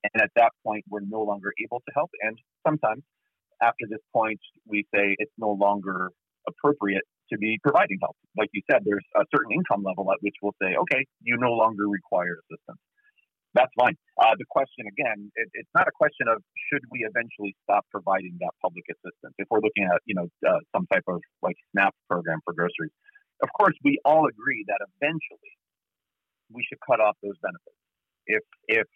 and 0.04 0.22
at 0.22 0.30
that 0.36 0.52
point, 0.64 0.84
we're 0.88 1.00
no 1.00 1.22
longer 1.22 1.52
able 1.62 1.80
to 1.80 1.92
help. 1.94 2.10
And 2.22 2.38
sometimes 2.66 3.02
after 3.62 3.86
this 3.88 4.00
point, 4.12 4.40
we 4.66 4.84
say 4.94 5.16
it's 5.18 5.32
no 5.38 5.50
longer 5.50 6.10
appropriate 6.46 7.04
to 7.30 7.38
be 7.38 7.58
providing 7.62 7.98
help. 8.00 8.16
Like 8.36 8.50
you 8.52 8.62
said, 8.70 8.82
there's 8.84 9.04
a 9.16 9.24
certain 9.34 9.52
income 9.52 9.82
level 9.82 10.10
at 10.12 10.18
which 10.20 10.34
we'll 10.42 10.56
say, 10.62 10.76
okay, 10.76 11.06
you 11.20 11.36
no 11.38 11.52
longer 11.52 11.88
require 11.88 12.38
assistance. 12.44 12.80
That's 13.54 13.72
fine. 13.80 13.96
Uh, 14.20 14.36
the 14.38 14.44
question 14.48 14.84
again, 14.86 15.32
it, 15.34 15.48
it's 15.54 15.72
not 15.74 15.88
a 15.88 15.94
question 15.94 16.28
of 16.28 16.42
should 16.68 16.84
we 16.92 17.00
eventually 17.08 17.56
stop 17.64 17.86
providing 17.90 18.36
that 18.40 18.52
public 18.60 18.84
assistance. 18.92 19.34
If 19.38 19.48
we're 19.50 19.64
looking 19.64 19.88
at 19.88 20.04
you 20.04 20.14
know 20.14 20.28
uh, 20.44 20.60
some 20.76 20.86
type 20.92 21.04
of 21.08 21.20
like 21.42 21.56
SNAP 21.72 21.94
program 22.10 22.40
for 22.44 22.52
groceries, 22.52 22.92
of 23.42 23.48
course 23.58 23.74
we 23.82 23.98
all 24.04 24.28
agree 24.28 24.64
that 24.68 24.84
eventually 24.84 25.56
we 26.52 26.62
should 26.68 26.78
cut 26.84 27.00
off 27.00 27.16
those 27.24 27.40
benefits. 27.40 27.80
If 28.28 28.44
if 28.68 28.86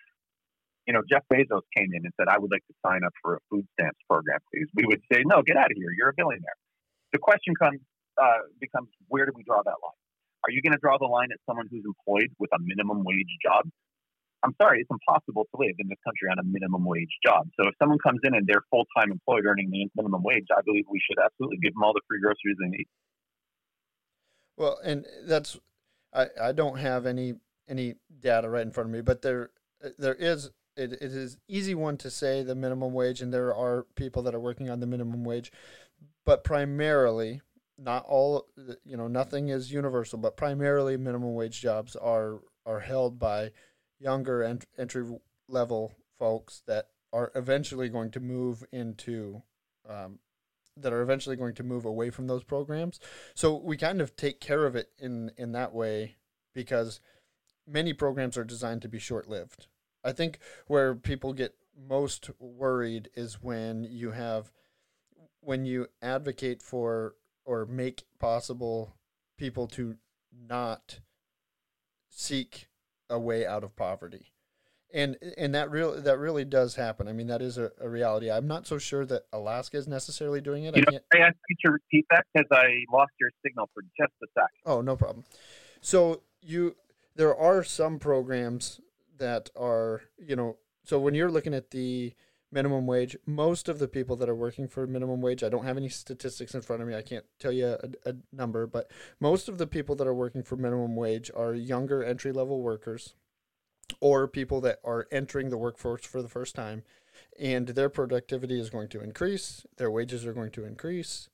you 0.86 0.92
know, 0.92 1.02
Jeff 1.08 1.22
Bezos 1.32 1.62
came 1.76 1.90
in 1.94 2.02
and 2.04 2.12
said, 2.18 2.26
I 2.28 2.38
would 2.38 2.50
like 2.50 2.66
to 2.66 2.74
sign 2.84 3.04
up 3.04 3.12
for 3.22 3.36
a 3.36 3.38
food 3.50 3.66
stamps 3.78 3.98
program, 4.08 4.38
please. 4.52 4.66
We 4.74 4.84
would 4.86 5.00
say, 5.12 5.22
no, 5.24 5.42
get 5.42 5.56
out 5.56 5.70
of 5.70 5.76
here. 5.76 5.90
You're 5.96 6.10
a 6.10 6.16
billionaire. 6.16 6.58
The 7.12 7.18
question 7.18 7.54
comes, 7.54 7.78
uh, 8.22 8.46
becomes, 8.60 8.88
where 9.08 9.26
do 9.26 9.32
we 9.34 9.42
draw 9.42 9.62
that 9.62 9.78
line? 9.82 10.00
Are 10.44 10.50
you 10.50 10.62
going 10.62 10.72
to 10.72 10.78
draw 10.78 10.98
the 10.98 11.06
line 11.06 11.30
at 11.32 11.38
someone 11.46 11.66
who's 11.70 11.84
employed 11.84 12.30
with 12.38 12.50
a 12.54 12.60
minimum 12.62 13.02
wage 13.04 13.34
job? 13.42 13.66
I'm 14.44 14.54
sorry, 14.60 14.80
it's 14.80 14.90
impossible 14.90 15.46
to 15.54 15.56
live 15.58 15.76
in 15.78 15.88
this 15.88 15.98
country 16.04 16.28
on 16.30 16.38
a 16.38 16.46
minimum 16.46 16.84
wage 16.84 17.14
job. 17.24 17.46
So 17.58 17.68
if 17.68 17.74
someone 17.78 17.98
comes 17.98 18.20
in 18.24 18.34
and 18.34 18.46
they're 18.46 18.64
full 18.70 18.86
time 18.96 19.12
employed 19.12 19.46
earning 19.46 19.70
the 19.70 19.86
minimum 19.94 20.22
wage, 20.22 20.46
I 20.50 20.60
believe 20.64 20.84
we 20.90 21.00
should 21.06 21.22
absolutely 21.22 21.58
give 21.62 21.74
them 21.74 21.82
all 21.84 21.92
the 21.92 22.00
free 22.08 22.20
groceries 22.20 22.56
they 22.60 22.68
need. 22.68 22.86
Well, 24.56 24.78
and 24.84 25.06
that's 25.24 25.58
I, 26.12 26.26
I 26.40 26.52
don't 26.52 26.78
have 26.78 27.06
any 27.06 27.34
any 27.68 27.94
data 28.20 28.50
right 28.50 28.62
in 28.66 28.72
front 28.72 28.90
of 28.90 28.94
me, 28.94 29.00
but 29.00 29.22
there 29.22 29.50
there 29.96 30.14
is 30.14 30.50
it, 30.76 30.92
it 30.94 31.02
is 31.02 31.38
easy 31.48 31.74
one 31.74 31.96
to 31.98 32.10
say 32.10 32.42
the 32.42 32.54
minimum 32.54 32.92
wage, 32.92 33.20
and 33.20 33.32
there 33.32 33.54
are 33.54 33.86
people 33.94 34.22
that 34.22 34.34
are 34.34 34.40
working 34.40 34.68
on 34.68 34.80
the 34.80 34.86
minimum 34.86 35.24
wage, 35.24 35.52
but 36.24 36.42
primarily, 36.42 37.42
not 37.82 38.04
all, 38.06 38.46
you 38.84 38.96
know, 38.96 39.08
nothing 39.08 39.48
is 39.48 39.72
universal, 39.72 40.18
but 40.18 40.36
primarily 40.36 40.96
minimum 40.96 41.34
wage 41.34 41.60
jobs 41.60 41.96
are 41.96 42.40
are 42.64 42.80
held 42.80 43.18
by 43.18 43.50
younger 43.98 44.42
ent- 44.42 44.66
entry 44.78 45.04
level 45.48 45.92
folks 46.18 46.62
that 46.66 46.88
are 47.12 47.32
eventually 47.34 47.88
going 47.88 48.10
to 48.10 48.20
move 48.20 48.64
into 48.72 49.42
um, 49.88 50.18
that 50.76 50.92
are 50.92 51.02
eventually 51.02 51.36
going 51.36 51.54
to 51.54 51.62
move 51.62 51.84
away 51.84 52.10
from 52.10 52.26
those 52.26 52.44
programs. 52.44 53.00
So 53.34 53.56
we 53.56 53.76
kind 53.76 54.00
of 54.00 54.16
take 54.16 54.40
care 54.40 54.64
of 54.64 54.76
it 54.76 54.90
in 54.98 55.32
in 55.36 55.52
that 55.52 55.74
way 55.74 56.16
because 56.54 57.00
many 57.66 57.92
programs 57.92 58.36
are 58.36 58.44
designed 58.44 58.82
to 58.82 58.88
be 58.88 58.98
short 58.98 59.28
lived. 59.28 59.66
I 60.04 60.12
think 60.12 60.38
where 60.66 60.94
people 60.94 61.32
get 61.32 61.54
most 61.88 62.30
worried 62.38 63.10
is 63.14 63.42
when 63.42 63.84
you 63.84 64.12
have 64.12 64.52
when 65.40 65.64
you 65.64 65.88
advocate 66.00 66.62
for 66.62 67.14
or 67.44 67.66
make 67.66 68.04
possible 68.18 68.96
people 69.36 69.66
to 69.66 69.96
not 70.48 71.00
seek 72.08 72.68
a 73.10 73.18
way 73.18 73.46
out 73.46 73.64
of 73.64 73.74
poverty. 73.76 74.32
and 74.94 75.16
and 75.38 75.54
that 75.54 75.70
real 75.70 76.00
that 76.00 76.18
really 76.18 76.44
does 76.44 76.74
happen. 76.76 77.08
I 77.08 77.12
mean, 77.12 77.26
that 77.28 77.40
is 77.42 77.58
a, 77.58 77.70
a 77.80 77.88
reality. 77.88 78.30
I'm 78.30 78.46
not 78.46 78.66
so 78.66 78.78
sure 78.78 79.04
that 79.06 79.22
Alaska 79.32 79.76
is 79.78 79.88
necessarily 79.88 80.40
doing 80.40 80.64
it. 80.64 80.76
You 80.76 80.84
I 80.86 80.92
know. 80.92 80.98
I 81.14 81.18
ask 81.18 81.36
you 81.48 81.56
to 81.64 81.72
repeat 81.72 82.06
that 82.10 82.24
because 82.32 82.48
I 82.50 82.84
lost 82.92 83.12
your 83.18 83.30
signal 83.44 83.70
for 83.74 83.82
just 83.98 84.12
a 84.22 84.26
sec. 84.34 84.50
Oh, 84.66 84.80
no 84.82 84.96
problem. 84.96 85.24
So 85.80 86.22
you 86.42 86.76
there 87.16 87.34
are 87.34 87.62
some 87.64 87.98
programs 87.98 88.80
that 89.18 89.50
are 89.56 90.02
you 90.18 90.36
know 90.36 90.56
so 90.84 90.98
when 90.98 91.14
you're 91.14 91.30
looking 91.30 91.54
at 91.54 91.70
the 91.70 92.12
minimum 92.52 92.86
wage, 92.86 93.16
most 93.26 93.68
of 93.68 93.78
the 93.78 93.88
people 93.88 94.14
that 94.16 94.28
are 94.28 94.34
working 94.34 94.68
for 94.68 94.86
minimum 94.86 95.20
wage, 95.20 95.42
I 95.42 95.48
don't 95.48 95.64
have 95.64 95.76
any 95.76 95.88
statistics 95.88 96.54
in 96.54 96.62
front 96.62 96.82
of 96.82 96.88
me. 96.88 96.94
I 96.94 97.02
can't 97.02 97.24
tell 97.38 97.52
you 97.52 97.66
a, 97.66 98.10
a 98.10 98.14
number, 98.32 98.66
but 98.66 98.90
most 99.18 99.48
of 99.48 99.58
the 99.58 99.66
people 99.66 99.96
that 99.96 100.06
are 100.06 100.14
working 100.14 100.42
for 100.42 100.56
minimum 100.56 100.94
wage 100.94 101.30
are 101.34 101.54
younger 101.54 102.04
entry 102.04 102.32
level 102.32 102.62
workers 102.62 103.14
or 104.00 104.28
people 104.28 104.60
that 104.60 104.78
are 104.84 105.08
entering 105.10 105.50
the 105.50 105.58
workforce 105.58 106.04
for 106.04 106.22
the 106.22 106.28
first 106.28 106.54
time 106.54 106.84
and 107.38 107.68
their 107.68 107.88
productivity 107.88 108.60
is 108.60 108.70
going 108.70 108.88
to 108.88 109.00
increase, 109.00 109.66
their 109.76 109.90
wages 109.90 110.26
are 110.26 110.32
going 110.32 110.50
to 110.52 110.64
increase, 110.64 111.28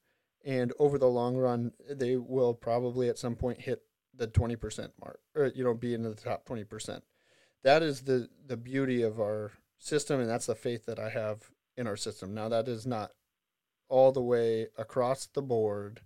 and 0.44 0.72
over 0.78 0.98
the 0.98 1.06
long 1.06 1.36
run 1.36 1.72
they 1.90 2.16
will 2.16 2.54
probably 2.54 3.08
at 3.08 3.18
some 3.18 3.34
point 3.34 3.62
hit 3.62 3.82
the 4.14 4.28
20% 4.28 4.90
mark 5.00 5.20
or 5.34 5.52
you 5.54 5.62
know 5.62 5.74
be 5.74 5.94
in 5.94 6.02
the 6.02 6.14
top 6.14 6.46
20%. 6.46 7.02
That 7.64 7.82
is 7.82 8.02
the 8.02 8.28
the 8.46 8.56
beauty 8.56 9.02
of 9.02 9.20
our 9.20 9.52
system 9.78 10.20
and 10.20 10.28
that's 10.28 10.46
the 10.46 10.54
faith 10.54 10.86
that 10.86 10.98
I 10.98 11.10
have 11.10 11.50
in 11.76 11.86
our 11.86 11.96
system. 11.96 12.34
Now 12.34 12.48
that 12.48 12.68
is 12.68 12.86
not 12.86 13.12
all 13.88 14.12
the 14.12 14.22
way 14.22 14.68
across 14.76 15.26
the 15.26 15.42
board. 15.42 16.00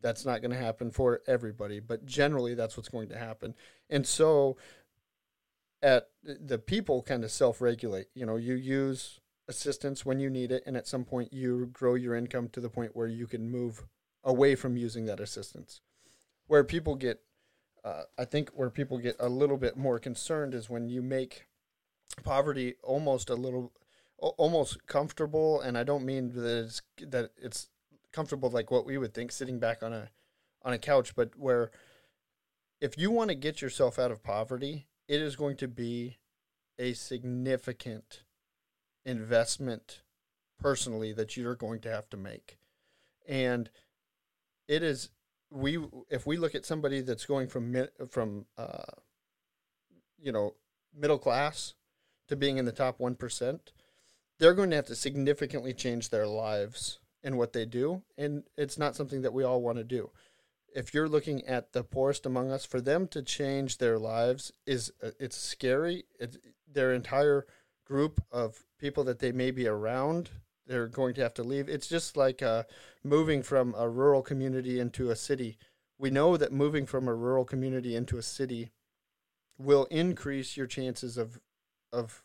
That's 0.00 0.24
not 0.24 0.40
going 0.40 0.52
to 0.52 0.56
happen 0.56 0.90
for 0.90 1.20
everybody, 1.26 1.80
but 1.80 2.06
generally 2.06 2.54
that's 2.54 2.76
what's 2.76 2.88
going 2.88 3.08
to 3.08 3.18
happen. 3.18 3.54
And 3.90 4.06
so 4.06 4.56
at 5.82 6.08
the 6.22 6.58
people 6.58 7.02
kind 7.02 7.24
of 7.24 7.30
self-regulate. 7.30 8.06
You 8.14 8.26
know, 8.26 8.36
you 8.36 8.54
use 8.54 9.20
assistance 9.48 10.06
when 10.06 10.20
you 10.20 10.30
need 10.30 10.52
it 10.52 10.62
and 10.64 10.76
at 10.76 10.86
some 10.86 11.04
point 11.04 11.32
you 11.32 11.66
grow 11.72 11.94
your 11.94 12.14
income 12.14 12.48
to 12.52 12.60
the 12.60 12.70
point 12.70 12.94
where 12.94 13.08
you 13.08 13.26
can 13.26 13.50
move 13.50 13.84
away 14.22 14.54
from 14.54 14.76
using 14.76 15.06
that 15.06 15.20
assistance. 15.20 15.80
Where 16.46 16.64
people 16.64 16.94
get 16.94 17.20
uh, 17.84 18.02
I 18.18 18.26
think 18.26 18.50
where 18.50 18.70
people 18.70 18.98
get 18.98 19.16
a 19.18 19.28
little 19.28 19.56
bit 19.56 19.76
more 19.76 19.98
concerned 19.98 20.54
is 20.54 20.68
when 20.68 20.88
you 20.88 21.00
make 21.00 21.46
poverty 22.22 22.74
almost 22.82 23.30
a 23.30 23.34
little 23.34 23.72
almost 24.18 24.86
comfortable 24.86 25.60
and 25.60 25.78
I 25.78 25.84
don't 25.84 26.04
mean 26.04 26.32
that 26.32 26.64
it's 26.64 26.82
that 27.08 27.30
it's 27.40 27.68
comfortable 28.12 28.50
like 28.50 28.70
what 28.70 28.84
we 28.84 28.98
would 28.98 29.14
think 29.14 29.32
sitting 29.32 29.58
back 29.58 29.82
on 29.82 29.92
a 29.92 30.10
on 30.62 30.72
a 30.72 30.78
couch 30.78 31.14
but 31.14 31.30
where 31.38 31.70
if 32.80 32.98
you 32.98 33.10
want 33.10 33.30
to 33.30 33.34
get 33.34 33.62
yourself 33.62 33.98
out 33.98 34.10
of 34.10 34.22
poverty 34.22 34.88
it 35.08 35.20
is 35.22 35.36
going 35.36 35.56
to 35.56 35.68
be 35.68 36.18
a 36.78 36.92
significant 36.92 38.22
investment 39.04 40.02
personally 40.58 41.12
that 41.12 41.36
you're 41.36 41.54
going 41.54 41.80
to 41.80 41.90
have 41.90 42.08
to 42.10 42.16
make. 42.16 42.58
And 43.28 43.70
it 44.68 44.82
is 44.82 45.10
we 45.50 45.78
if 46.08 46.26
we 46.26 46.36
look 46.36 46.54
at 46.54 46.64
somebody 46.64 47.00
that's 47.00 47.26
going 47.26 47.48
from 47.48 47.88
from 48.08 48.46
uh, 48.56 48.84
you 50.18 50.30
know 50.32 50.54
middle 50.94 51.18
class 51.18 51.74
to 52.30 52.36
being 52.36 52.58
in 52.58 52.64
the 52.64 52.72
top 52.72 52.98
1%, 52.98 53.60
they're 54.38 54.54
going 54.54 54.70
to 54.70 54.76
have 54.76 54.86
to 54.86 54.94
significantly 54.94 55.74
change 55.74 56.08
their 56.08 56.26
lives 56.26 57.00
and 57.22 57.36
what 57.36 57.52
they 57.52 57.66
do. 57.66 58.02
And 58.16 58.44
it's 58.56 58.78
not 58.78 58.96
something 58.96 59.22
that 59.22 59.34
we 59.34 59.44
all 59.44 59.60
want 59.60 59.78
to 59.78 59.84
do. 59.84 60.10
If 60.74 60.94
you're 60.94 61.08
looking 61.08 61.44
at 61.46 61.72
the 61.72 61.82
poorest 61.82 62.24
among 62.24 62.52
us, 62.52 62.64
for 62.64 62.80
them 62.80 63.08
to 63.08 63.20
change 63.20 63.78
their 63.78 63.98
lives 63.98 64.52
is 64.64 64.92
uh, 65.02 65.10
it's 65.18 65.36
scary. 65.36 66.04
It's, 66.20 66.38
their 66.72 66.94
entire 66.94 67.46
group 67.84 68.22
of 68.30 68.64
people 68.78 69.02
that 69.04 69.18
they 69.18 69.32
may 69.32 69.50
be 69.50 69.66
around, 69.66 70.30
they're 70.68 70.86
going 70.86 71.14
to 71.14 71.22
have 71.22 71.34
to 71.34 71.42
leave. 71.42 71.68
It's 71.68 71.88
just 71.88 72.16
like 72.16 72.42
uh, 72.42 72.62
moving 73.02 73.42
from 73.42 73.74
a 73.76 73.88
rural 73.88 74.22
community 74.22 74.78
into 74.78 75.10
a 75.10 75.16
city. 75.16 75.58
We 75.98 76.10
know 76.10 76.36
that 76.36 76.52
moving 76.52 76.86
from 76.86 77.08
a 77.08 77.14
rural 77.14 77.44
community 77.44 77.96
into 77.96 78.16
a 78.16 78.22
city 78.22 78.70
will 79.58 79.86
increase 79.86 80.56
your 80.56 80.68
chances 80.68 81.18
of 81.18 81.40
of 81.92 82.22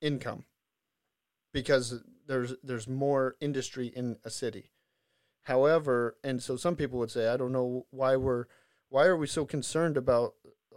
income 0.00 0.44
because 1.52 2.02
there's 2.26 2.54
there's 2.62 2.88
more 2.88 3.36
industry 3.40 3.86
in 3.86 4.16
a 4.24 4.30
city. 4.30 4.70
However, 5.42 6.16
and 6.24 6.42
so 6.42 6.56
some 6.56 6.74
people 6.74 6.98
would 6.98 7.10
say, 7.10 7.28
I 7.28 7.36
don't 7.36 7.52
know 7.52 7.86
why 7.90 8.16
we're 8.16 8.46
why 8.88 9.06
are 9.06 9.16
we 9.16 9.26
so 9.26 9.44
concerned 9.44 9.96
about 9.96 10.34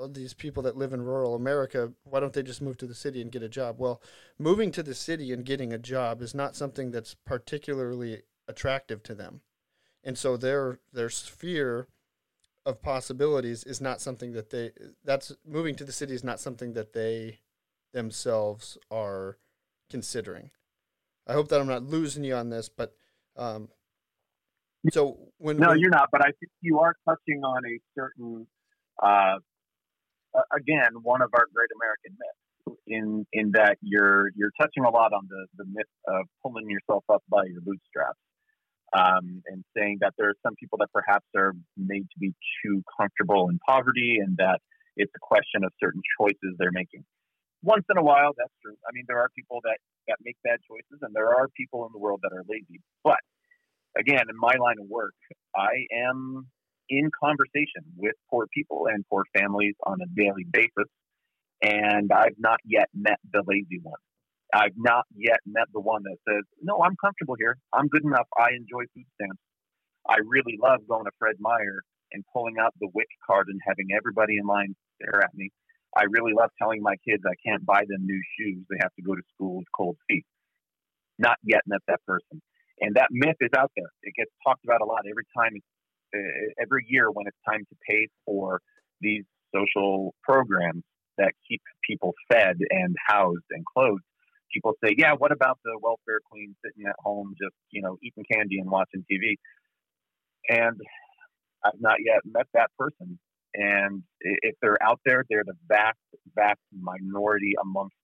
these 0.10 0.34
people 0.34 0.62
that 0.64 0.78
live 0.78 0.94
in 0.94 1.02
rural 1.02 1.36
America? 1.36 1.94
Why 2.04 2.20
don't 2.20 2.34
they 2.34 2.44
just 2.44 2.62
move 2.62 2.78
to 2.78 2.88
the 2.88 2.94
city 2.94 3.22
and 3.22 3.32
get 3.32 3.44
a 3.44 3.50
job? 3.50 3.80
Well, 3.80 4.02
moving 4.38 4.72
to 4.72 4.84
the 4.84 4.94
city 4.94 5.32
and 5.32 5.46
getting 5.46 5.74
a 5.74 5.78
job 5.78 6.22
is 6.22 6.36
not 6.36 6.56
something 6.56 6.92
that's 6.92 7.16
particularly 7.16 8.24
attractive 8.48 9.04
to 9.04 9.16
them. 9.16 9.42
And 10.04 10.18
so 10.18 10.38
their 10.38 10.80
their 10.94 11.10
sphere 11.10 11.88
of 12.66 12.82
possibilities 12.82 13.64
is 13.64 13.80
not 13.80 14.02
something 14.02 14.34
that 14.34 14.50
they 14.50 14.72
that's 15.04 15.32
moving 15.46 15.76
to 15.76 15.86
the 15.86 15.92
city 15.92 16.14
is 16.14 16.24
not 16.24 16.40
something 16.40 16.74
that 16.74 16.94
they 16.94 17.40
themselves 17.94 18.78
are 18.92 19.38
considering. 19.90 20.52
I 21.28 21.34
hope 21.34 21.50
that 21.50 21.60
I'm 21.60 21.68
not 21.68 21.84
losing 21.84 22.24
you 22.24 22.36
on 22.36 22.50
this, 22.50 22.70
but 22.70 22.96
um, 23.36 23.70
so 24.92 25.18
when 25.38 25.58
no, 25.58 25.70
when, 25.70 25.80
you're 25.80 25.90
not. 25.90 26.10
But 26.12 26.22
I 26.22 26.32
think 26.40 26.52
you 26.62 26.80
are 26.80 26.96
touching 27.08 27.44
on 27.44 27.64
a 27.66 27.80
certain, 27.96 28.48
uh, 29.02 29.38
again, 30.56 30.92
one 31.02 31.22
of 31.22 31.30
our 31.34 31.46
great 31.54 31.70
American 31.76 32.18
myths. 32.18 32.80
In 32.86 33.26
in 33.32 33.52
that 33.52 33.78
you're 33.82 34.30
you're 34.36 34.52
touching 34.60 34.84
a 34.84 34.90
lot 34.90 35.14
on 35.14 35.28
the 35.30 35.46
the 35.58 35.66
myth 35.66 35.88
of 36.08 36.26
pulling 36.44 36.70
yourself 36.70 37.04
up 37.10 37.24
by 37.30 37.44
your 37.46 37.62
bootstraps, 37.62 38.20
um, 38.92 39.42
and 39.48 39.64
saying 39.76 40.00
that 40.02 40.14
there 40.18 40.30
are 40.30 40.36
some 40.44 40.54
people 40.56 40.78
that 40.80 40.92
perhaps 40.94 41.26
are 41.36 41.54
made 41.78 42.02
to 42.02 42.20
be 42.20 42.34
too 42.64 42.84
comfortable 43.00 43.50
in 43.50 43.58
poverty, 43.68 44.18
and 44.22 44.36
that 44.38 44.60
it's 44.98 45.12
a 45.16 45.20
question 45.22 45.64
of 45.64 45.72
certain 45.82 46.02
choices 46.20 46.56
they're 46.58 46.72
making 46.72 47.06
once 47.64 47.86
in 47.90 47.98
a 47.98 48.04
while, 48.04 48.34
that's 48.38 48.54
true. 48.62 48.76
I 48.88 48.92
mean, 48.94 49.06
there 49.08 49.20
are 49.20 49.30
people 49.36 49.60
that, 49.64 49.78
that 50.08 50.18
make 50.24 50.38
bad 50.44 50.60
choices, 50.68 51.02
and 51.02 51.14
there 51.14 51.30
are 51.30 51.48
people 51.56 51.86
in 51.86 51.92
the 51.92 52.00
world 52.00 52.22
that 52.24 52.34
are 52.34 52.44
lazy. 52.48 52.82
But 53.04 53.20
again, 53.98 54.24
in 54.30 54.38
my 54.40 54.56
line 54.62 54.78
of 54.80 54.88
work, 54.88 55.16
I 55.56 55.86
am 55.92 56.48
in 56.90 57.10
conversation 57.12 57.84
with 57.98 58.16
poor 58.30 58.48
people 58.54 58.88
and 58.88 59.04
poor 59.10 59.24
families 59.38 59.76
on 59.86 59.98
a 60.02 60.08
daily 60.16 60.46
basis, 60.50 60.90
and 61.62 62.12
I've 62.12 62.38
not 62.38 62.60
yet 62.66 62.90
met 62.94 63.20
the 63.34 63.44
lazy 63.46 63.80
one. 63.82 64.00
I've 64.54 64.78
not 64.78 65.04
yet 65.14 65.40
met 65.46 65.68
the 65.74 65.82
one 65.82 66.04
that 66.04 66.18
says, 66.28 66.44
"No, 66.62 66.82
I'm 66.82 66.96
comfortable 66.96 67.36
here. 67.38 67.58
I'm 67.74 67.88
good 67.90 68.06
enough. 68.06 68.28
I 68.38 68.52
enjoy 68.56 68.86
food 68.94 69.06
stamps. 69.16 69.42
I 70.08 70.18
really 70.26 70.58
love 70.62 70.88
going 70.88 71.04
to 71.04 71.12
Fred 71.20 71.36
Meyer 71.40 71.82
and 72.14 72.24
pulling 72.32 72.56
out 72.58 72.74
the 72.80 72.88
WIC 72.94 73.08
card 73.26 73.48
and 73.50 73.60
having 73.68 73.88
everybody 73.92 74.38
in 74.38 74.46
line 74.46 74.74
stare 74.96 75.22
at 75.22 75.34
me 75.36 75.52
I 75.98 76.04
really 76.10 76.34
love 76.38 76.52
telling 76.62 76.82
my 76.84 76.96
kids 77.08 77.24
I 77.26 77.34
can't 77.44 77.66
buy 77.66 77.82
them 77.88 78.06
new 78.06 78.22
shoes. 78.38 78.64
They 78.70 78.78
have 78.82 78.94
to 78.96 79.02
go 79.02 79.16
to 79.16 79.22
school 79.34 79.58
with 79.58 79.68
cold 79.76 79.98
feet. 80.08 80.26
Not 81.18 81.38
yet 81.44 81.62
met 81.66 81.82
that 81.88 82.02
person. 82.06 82.42
And 82.80 82.96
that 82.96 83.08
myth 83.10 83.38
is 83.42 83.50
out 83.58 83.72
there. 83.76 83.90
It 84.04 84.14
gets 84.16 84.30
talked 84.46 84.64
about 84.64 84.82
a 84.82 84.86
lot 84.86 85.02
every 85.10 85.26
time, 85.36 85.54
uh, 86.16 86.62
every 86.62 86.86
year 86.88 87.10
when 87.10 87.26
it's 87.26 87.38
time 87.50 87.66
to 87.68 87.76
pay 87.90 88.08
for 88.26 88.62
these 89.02 89.24
social 89.54 90.14
programs 90.24 90.84
that 91.18 91.34
keep 91.50 91.62
people 91.84 92.14
fed 92.30 92.58
and 92.70 92.96
housed 93.08 93.50
and 93.50 93.66
clothed. 93.66 94.04
People 94.54 94.74
say, 94.84 94.94
yeah, 94.96 95.14
what 95.18 95.32
about 95.32 95.58
the 95.66 95.78
welfare 95.82 96.20
queen 96.30 96.56
sitting 96.64 96.88
at 96.88 96.96
home 97.00 97.34
just, 97.42 97.56
you 97.72 97.82
know, 97.82 97.98
eating 98.04 98.24
candy 98.32 98.60
and 98.60 98.70
watching 98.70 99.04
TV? 99.12 99.36
And 100.50 100.80
I've 101.66 101.82
not 101.82 101.98
yet 102.06 102.22
met 102.24 102.46
that 102.54 102.70
person. 102.78 103.20
And 103.58 104.04
if 104.22 104.56
they're 104.62 104.82
out 104.84 105.00
there, 105.04 105.26
they're 105.30 105.44
the 105.44 105.58
vast, 105.68 105.98
vast 106.36 106.60
minority 106.80 107.54
amongst 107.60 107.96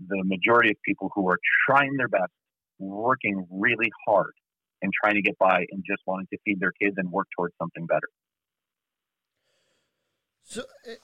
the 0.00 0.22
majority 0.24 0.70
of 0.70 0.76
people 0.84 1.10
who 1.14 1.28
are 1.28 1.38
trying 1.68 1.96
their 1.96 2.08
best, 2.08 2.32
working 2.80 3.46
really 3.48 3.90
hard, 4.06 4.32
and 4.82 4.92
trying 4.92 5.14
to 5.14 5.22
get 5.22 5.38
by 5.38 5.64
and 5.70 5.84
just 5.88 6.02
wanting 6.04 6.26
to 6.32 6.38
feed 6.44 6.58
their 6.58 6.72
kids 6.72 6.96
and 6.98 7.12
work 7.12 7.28
towards 7.36 7.54
something 7.60 7.86
better. 7.86 8.08
So, 10.42 10.62
eh, 10.86 10.94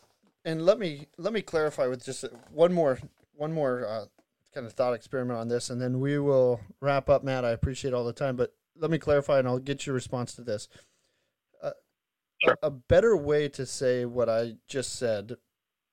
and 0.45 0.67
let 0.67 0.79
me 0.79 1.07
let 1.17 1.33
me 1.33 1.43
clarify 1.43 1.87
with 1.87 2.05
just 2.05 2.25
one 2.51 2.73
more 2.73 2.99
one 3.37 3.53
more 3.53 3.87
uh, 3.87 4.05
kind 4.53 4.67
of 4.67 4.73
thought 4.73 4.95
experiment 4.95 5.39
on 5.39 5.49
this, 5.49 5.71
and 5.71 5.81
then 5.81 6.01
we 6.01 6.19
will 6.19 6.61
wrap 6.81 7.09
up. 7.09 7.23
Matt, 7.23 7.45
I 7.45 7.51
appreciate 7.51 7.95
all 7.95 8.05
the 8.05 8.13
time, 8.13 8.35
but 8.35 8.55
let 8.77 8.91
me 8.91 8.99
clarify, 8.99 9.39
and 9.39 9.47
I'll 9.47 9.59
get 9.59 9.87
your 9.87 9.95
response 9.95 10.35
to 10.35 10.43
this. 10.43 10.69
Sure. 12.45 12.59
A, 12.63 12.67
a, 12.67 12.71
better 12.71 13.17
way 13.17 13.49
to 13.51 13.67
say 13.67 14.05
what 14.05 14.29
I 14.29 14.55
just 14.69 14.97
said, 14.97 15.37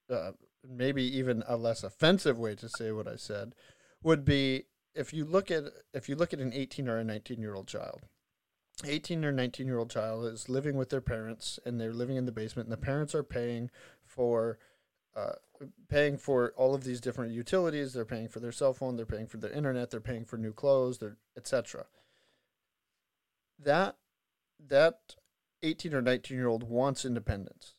uh, 0.09 0.31
maybe 0.67 1.03
even 1.03 1.43
a 1.47 1.57
less 1.57 1.83
offensive 1.83 2.37
way 2.37 2.55
to 2.55 2.69
say 2.69 2.91
what 2.91 3.07
I 3.07 3.15
said, 3.15 3.55
would 4.03 4.25
be 4.25 4.65
if 4.93 5.13
you 5.13 5.25
look 5.25 5.49
at 5.49 5.63
if 5.93 6.09
you 6.09 6.15
look 6.15 6.33
at 6.33 6.39
an 6.39 6.53
18 6.53 6.87
or 6.87 6.97
a 6.97 7.03
19 7.03 7.39
year 7.39 7.55
old 7.55 7.67
child. 7.67 8.01
18 8.85 9.23
or 9.23 9.31
19 9.31 9.67
year 9.67 9.77
old 9.77 9.91
child 9.91 10.25
is 10.25 10.49
living 10.49 10.75
with 10.75 10.89
their 10.89 11.01
parents 11.01 11.59
and 11.65 11.79
they're 11.79 11.93
living 11.93 12.17
in 12.17 12.25
the 12.25 12.31
basement 12.31 12.67
and 12.67 12.73
the 12.73 12.77
parents 12.77 13.13
are 13.13 13.23
paying 13.23 13.69
for 14.03 14.57
uh, 15.15 15.33
paying 15.89 16.17
for 16.17 16.53
all 16.55 16.73
of 16.73 16.83
these 16.83 17.01
different 17.01 17.33
utilities. 17.33 17.93
They're 17.93 18.05
paying 18.05 18.29
for 18.29 18.39
their 18.39 18.51
cell 18.51 18.73
phone. 18.73 18.95
They're 18.95 19.05
paying 19.05 19.27
for 19.27 19.37
their 19.37 19.51
internet. 19.51 19.91
They're 19.91 19.99
paying 19.99 20.25
for 20.25 20.37
new 20.37 20.53
clothes. 20.53 20.97
They're 20.97 21.17
etc. 21.37 21.85
That 23.59 23.97
that 24.67 25.15
18 25.63 25.93
or 25.93 26.01
19 26.01 26.37
year 26.37 26.47
old 26.47 26.63
wants 26.63 27.05
independence, 27.05 27.75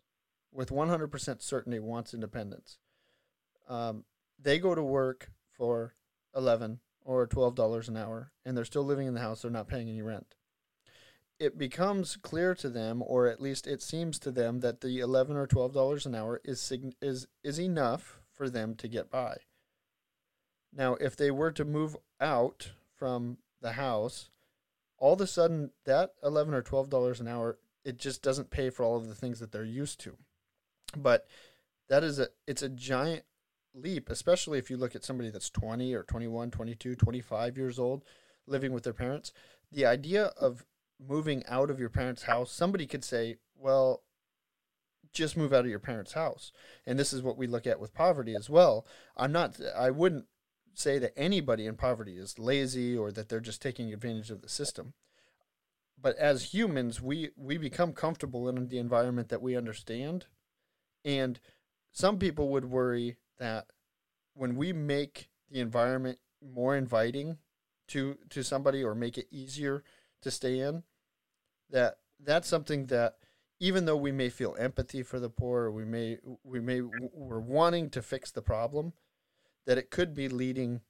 with 0.52 0.70
100% 0.70 1.42
certainty 1.42 1.78
wants 1.78 2.14
independence. 2.14 2.78
Um, 3.68 4.04
they 4.38 4.58
go 4.58 4.74
to 4.74 4.82
work 4.82 5.30
for 5.50 5.94
11 6.34 6.80
or 7.04 7.26
$12 7.26 7.88
an 7.88 7.96
hour, 7.96 8.32
and 8.44 8.56
they're 8.56 8.64
still 8.64 8.84
living 8.84 9.06
in 9.06 9.14
the 9.14 9.20
house. 9.20 9.42
They're 9.42 9.50
not 9.50 9.68
paying 9.68 9.88
any 9.88 10.02
rent 10.02 10.34
it 11.42 11.58
becomes 11.58 12.14
clear 12.14 12.54
to 12.54 12.68
them, 12.68 13.02
or 13.04 13.26
at 13.26 13.40
least 13.40 13.66
it 13.66 13.82
seems 13.82 14.20
to 14.20 14.30
them, 14.30 14.60
that 14.60 14.80
the 14.80 15.00
eleven 15.00 15.36
or 15.36 15.48
twelve 15.48 15.74
dollars 15.74 16.06
an 16.06 16.14
hour 16.14 16.40
is 16.44 16.72
is 17.00 17.26
is 17.42 17.58
enough 17.58 18.20
for 18.30 18.48
them 18.48 18.76
to 18.76 18.86
get 18.86 19.10
by. 19.10 19.38
Now, 20.72 20.94
if 20.94 21.16
they 21.16 21.32
were 21.32 21.50
to 21.50 21.64
move 21.64 21.96
out 22.20 22.70
from 22.94 23.38
the 23.60 23.72
house, 23.72 24.30
all 24.98 25.14
of 25.14 25.20
a 25.20 25.26
sudden 25.26 25.72
that 25.84 26.12
eleven 26.22 26.54
or 26.54 26.62
twelve 26.62 26.88
dollars 26.88 27.18
an 27.18 27.26
hour 27.26 27.58
it 27.84 27.98
just 27.98 28.22
doesn't 28.22 28.50
pay 28.50 28.70
for 28.70 28.84
all 28.84 28.96
of 28.96 29.08
the 29.08 29.14
things 29.14 29.40
that 29.40 29.52
they're 29.52 29.64
used 29.64 30.00
to. 30.00 30.16
But 30.96 31.26
that 31.88 32.04
is 32.04 32.18
a 32.18 32.28
it's 32.46 32.62
a 32.62 32.68
giant 32.68 33.24
leap, 33.74 34.10
especially 34.10 34.58
if 34.58 34.70
you 34.70 34.76
look 34.76 34.94
at 34.94 35.04
somebody 35.04 35.30
that's 35.30 35.50
20 35.50 35.94
or 35.94 36.02
21, 36.02 36.50
22, 36.50 36.94
25 36.94 37.56
years 37.56 37.78
old 37.78 38.04
living 38.46 38.72
with 38.72 38.84
their 38.84 38.92
parents. 38.92 39.32
The 39.70 39.86
idea 39.86 40.26
of 40.38 40.64
moving 41.00 41.42
out 41.48 41.70
of 41.70 41.80
your 41.80 41.88
parents' 41.88 42.24
house, 42.24 42.52
somebody 42.52 42.86
could 42.86 43.04
say, 43.04 43.36
well, 43.56 44.02
just 45.12 45.36
move 45.36 45.52
out 45.52 45.64
of 45.64 45.70
your 45.70 45.78
parents' 45.78 46.12
house. 46.12 46.52
And 46.86 46.98
this 46.98 47.12
is 47.12 47.22
what 47.22 47.36
we 47.36 47.46
look 47.46 47.66
at 47.66 47.80
with 47.80 47.94
poverty 47.94 48.34
as 48.34 48.48
well. 48.48 48.86
I'm 49.16 49.32
not, 49.32 49.58
I 49.76 49.90
wouldn't 49.90 50.26
say 50.74 50.98
that 50.98 51.12
anybody 51.16 51.66
in 51.66 51.76
poverty 51.76 52.16
is 52.16 52.38
lazy 52.38 52.96
or 52.96 53.12
that 53.12 53.28
they're 53.28 53.40
just 53.40 53.62
taking 53.62 53.92
advantage 53.92 54.30
of 54.30 54.42
the 54.42 54.48
system. 54.48 54.94
But 56.02 56.16
as 56.16 56.52
humans, 56.52 57.00
we, 57.00 57.30
we 57.36 57.56
become 57.56 57.92
comfortable 57.92 58.48
in 58.48 58.68
the 58.68 58.78
environment 58.78 59.28
that 59.28 59.40
we 59.40 59.56
understand. 59.56 60.26
And 61.04 61.38
some 61.92 62.18
people 62.18 62.48
would 62.48 62.64
worry 62.64 63.16
that 63.38 63.66
when 64.34 64.56
we 64.56 64.72
make 64.72 65.28
the 65.48 65.60
environment 65.60 66.18
more 66.42 66.76
inviting 66.76 67.38
to, 67.88 68.18
to 68.30 68.42
somebody 68.42 68.82
or 68.82 68.96
make 68.96 69.16
it 69.16 69.28
easier 69.30 69.84
to 70.22 70.30
stay 70.30 70.58
in, 70.58 70.82
that 71.70 71.98
that's 72.18 72.48
something 72.48 72.86
that 72.86 73.14
even 73.60 73.84
though 73.84 73.96
we 73.96 74.10
may 74.10 74.28
feel 74.28 74.56
empathy 74.58 75.04
for 75.04 75.20
the 75.20 75.30
poor, 75.30 75.70
we 75.70 75.84
may 75.84 76.18
we 76.42 76.58
may 76.58 76.80
we're 76.80 77.38
wanting 77.38 77.90
to 77.90 78.02
fix 78.02 78.30
the 78.32 78.42
problem, 78.42 78.92
that 79.66 79.78
it 79.78 79.90
could 79.90 80.14
be 80.14 80.28
leading 80.28 80.80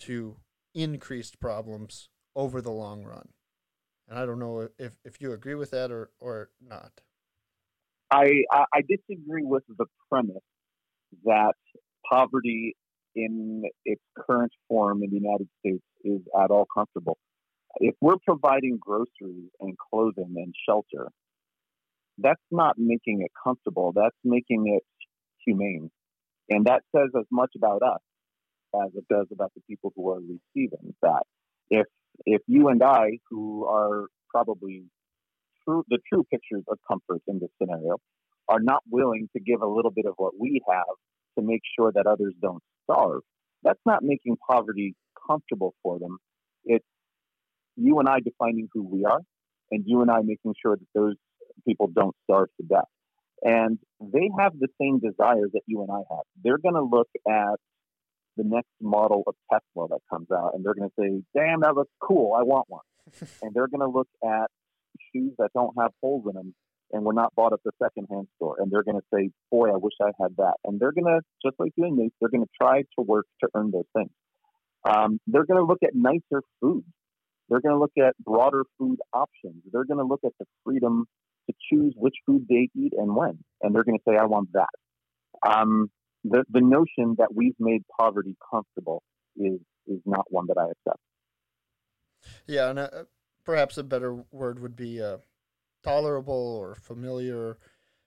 to 0.00 0.36
increased 0.74 1.38
problems 1.38 2.08
over 2.34 2.60
the 2.60 2.72
long 2.72 3.04
run. 3.04 3.28
And 4.08 4.18
I 4.18 4.26
don't 4.26 4.38
know 4.38 4.68
if, 4.78 4.92
if 5.04 5.20
you 5.20 5.32
agree 5.32 5.54
with 5.54 5.70
that 5.72 5.90
or, 5.90 6.10
or 6.20 6.50
not. 6.60 6.92
I, 8.10 8.44
I 8.52 8.82
disagree 8.82 9.42
with 9.42 9.64
the 9.68 9.86
premise 10.08 10.36
that 11.24 11.54
poverty 12.08 12.76
in 13.16 13.64
its 13.84 14.02
current 14.16 14.52
form 14.68 15.02
in 15.02 15.10
the 15.10 15.16
United 15.16 15.48
States 15.60 15.82
is 16.04 16.20
at 16.40 16.50
all 16.50 16.66
comfortable 16.72 17.18
if 17.78 17.94
we're 18.00 18.16
providing 18.24 18.78
groceries 18.80 19.50
and 19.60 19.76
clothing 19.78 20.34
and 20.36 20.54
shelter, 20.68 21.10
that's 22.18 22.40
not 22.50 22.76
making 22.78 23.22
it 23.22 23.30
comfortable. 23.42 23.92
That's 23.94 24.16
making 24.24 24.74
it 24.76 24.84
humane. 25.44 25.90
And 26.48 26.66
that 26.66 26.82
says 26.94 27.10
as 27.18 27.26
much 27.30 27.50
about 27.56 27.82
us 27.82 28.00
as 28.74 28.90
it 28.94 29.04
does 29.08 29.26
about 29.32 29.52
the 29.54 29.62
people 29.68 29.92
who 29.96 30.10
are 30.10 30.20
receiving 30.20 30.94
that. 31.02 31.22
If 31.70 31.86
if 32.24 32.42
you 32.46 32.68
and 32.68 32.82
I, 32.82 33.18
who 33.30 33.66
are 33.66 34.06
probably 34.30 34.84
true, 35.64 35.84
the 35.88 35.98
true 36.12 36.24
pictures 36.30 36.64
of 36.68 36.78
comfort 36.88 37.22
in 37.26 37.38
this 37.38 37.50
scenario, 37.60 37.96
are 38.48 38.60
not 38.60 38.82
willing 38.90 39.28
to 39.34 39.42
give 39.42 39.62
a 39.62 39.66
little 39.66 39.90
bit 39.90 40.06
of 40.06 40.14
what 40.16 40.34
we 40.38 40.60
have 40.70 40.84
to 41.38 41.44
make 41.44 41.62
sure 41.78 41.92
that 41.92 42.06
others 42.06 42.34
don't 42.40 42.62
starve, 42.84 43.22
that's 43.62 43.80
not 43.84 44.02
making 44.02 44.36
poverty 44.48 44.94
comfortable 45.26 45.74
for 45.82 45.98
them. 45.98 46.18
It's 46.64 46.84
you 47.76 47.98
and 47.98 48.08
I 48.08 48.20
defining 48.20 48.68
who 48.72 48.82
we 48.84 49.04
are, 49.04 49.20
and 49.70 49.84
you 49.86 50.02
and 50.02 50.10
I 50.10 50.20
making 50.22 50.54
sure 50.60 50.76
that 50.76 50.86
those 50.94 51.16
people 51.66 51.88
don't 51.94 52.14
starve 52.24 52.48
to 52.60 52.66
death. 52.66 52.84
And 53.42 53.78
they 54.00 54.30
have 54.38 54.52
the 54.58 54.68
same 54.80 54.98
desires 54.98 55.50
that 55.52 55.62
you 55.66 55.82
and 55.82 55.90
I 55.90 56.02
have. 56.10 56.24
They're 56.42 56.58
going 56.58 56.74
to 56.74 56.82
look 56.82 57.08
at 57.28 57.58
the 58.36 58.44
next 58.44 58.70
model 58.80 59.22
of 59.26 59.34
Tesla 59.50 59.88
that 59.88 60.00
comes 60.10 60.30
out, 60.30 60.52
and 60.54 60.64
they're 60.64 60.74
going 60.74 60.90
to 60.90 60.94
say, 60.98 61.22
"Damn, 61.34 61.60
that 61.60 61.74
looks 61.74 61.92
cool. 62.00 62.34
I 62.34 62.42
want 62.42 62.66
one." 62.68 62.84
and 63.42 63.54
they're 63.54 63.68
going 63.68 63.80
to 63.80 63.88
look 63.88 64.08
at 64.24 64.50
shoes 65.12 65.32
that 65.38 65.50
don't 65.54 65.74
have 65.78 65.92
holes 66.02 66.24
in 66.28 66.34
them 66.34 66.54
and 66.92 67.04
were 67.04 67.12
not 67.12 67.34
bought 67.34 67.52
at 67.52 67.60
the 67.64 67.72
secondhand 67.82 68.28
store, 68.36 68.56
and 68.58 68.70
they're 68.70 68.82
going 68.84 69.00
to 69.00 69.06
say, 69.14 69.30
"Boy, 69.50 69.70
I 69.70 69.76
wish 69.76 69.94
I 70.02 70.10
had 70.20 70.36
that." 70.38 70.54
And 70.64 70.80
they're 70.80 70.92
going 70.92 71.06
to, 71.06 71.20
just 71.44 71.58
like 71.58 71.72
doing 71.76 71.96
this, 71.96 72.10
they're 72.20 72.30
going 72.30 72.44
to 72.44 72.50
try 72.60 72.82
to 72.82 73.02
work 73.02 73.26
to 73.42 73.48
earn 73.54 73.70
those 73.70 73.88
things. 73.96 74.10
Um, 74.84 75.20
they're 75.26 75.46
going 75.46 75.60
to 75.60 75.66
look 75.66 75.82
at 75.82 75.94
nicer 75.94 76.42
food 76.60 76.84
they're 77.48 77.60
going 77.60 77.74
to 77.74 77.78
look 77.78 77.92
at 77.98 78.16
broader 78.18 78.64
food 78.78 78.98
options. 79.12 79.62
They're 79.70 79.84
going 79.84 79.98
to 79.98 80.04
look 80.04 80.20
at 80.24 80.32
the 80.38 80.46
freedom 80.64 81.06
to 81.48 81.54
choose 81.70 81.94
which 81.96 82.16
food 82.26 82.46
they 82.48 82.68
eat 82.74 82.92
and 82.96 83.14
when. 83.14 83.38
And 83.62 83.74
they're 83.74 83.84
going 83.84 83.98
to 83.98 84.04
say, 84.08 84.16
I 84.16 84.24
want 84.24 84.50
that. 84.52 84.68
Um, 85.46 85.90
the, 86.30 86.44
the 86.50 86.60
notion 86.60 87.16
that 87.18 87.34
we've 87.34 87.54
made 87.58 87.82
poverty 87.98 88.36
comfortable 88.50 89.02
is, 89.36 89.60
is 89.86 90.00
not 90.04 90.24
one 90.30 90.46
that 90.48 90.58
I 90.58 90.64
accept. 90.64 91.00
Yeah, 92.46 92.70
and 92.70 92.78
uh, 92.78 92.88
perhaps 93.44 93.78
a 93.78 93.84
better 93.84 94.24
word 94.32 94.60
would 94.60 94.76
be 94.76 95.02
uh, 95.02 95.18
tolerable 95.82 96.56
or 96.60 96.74
familiar, 96.74 97.58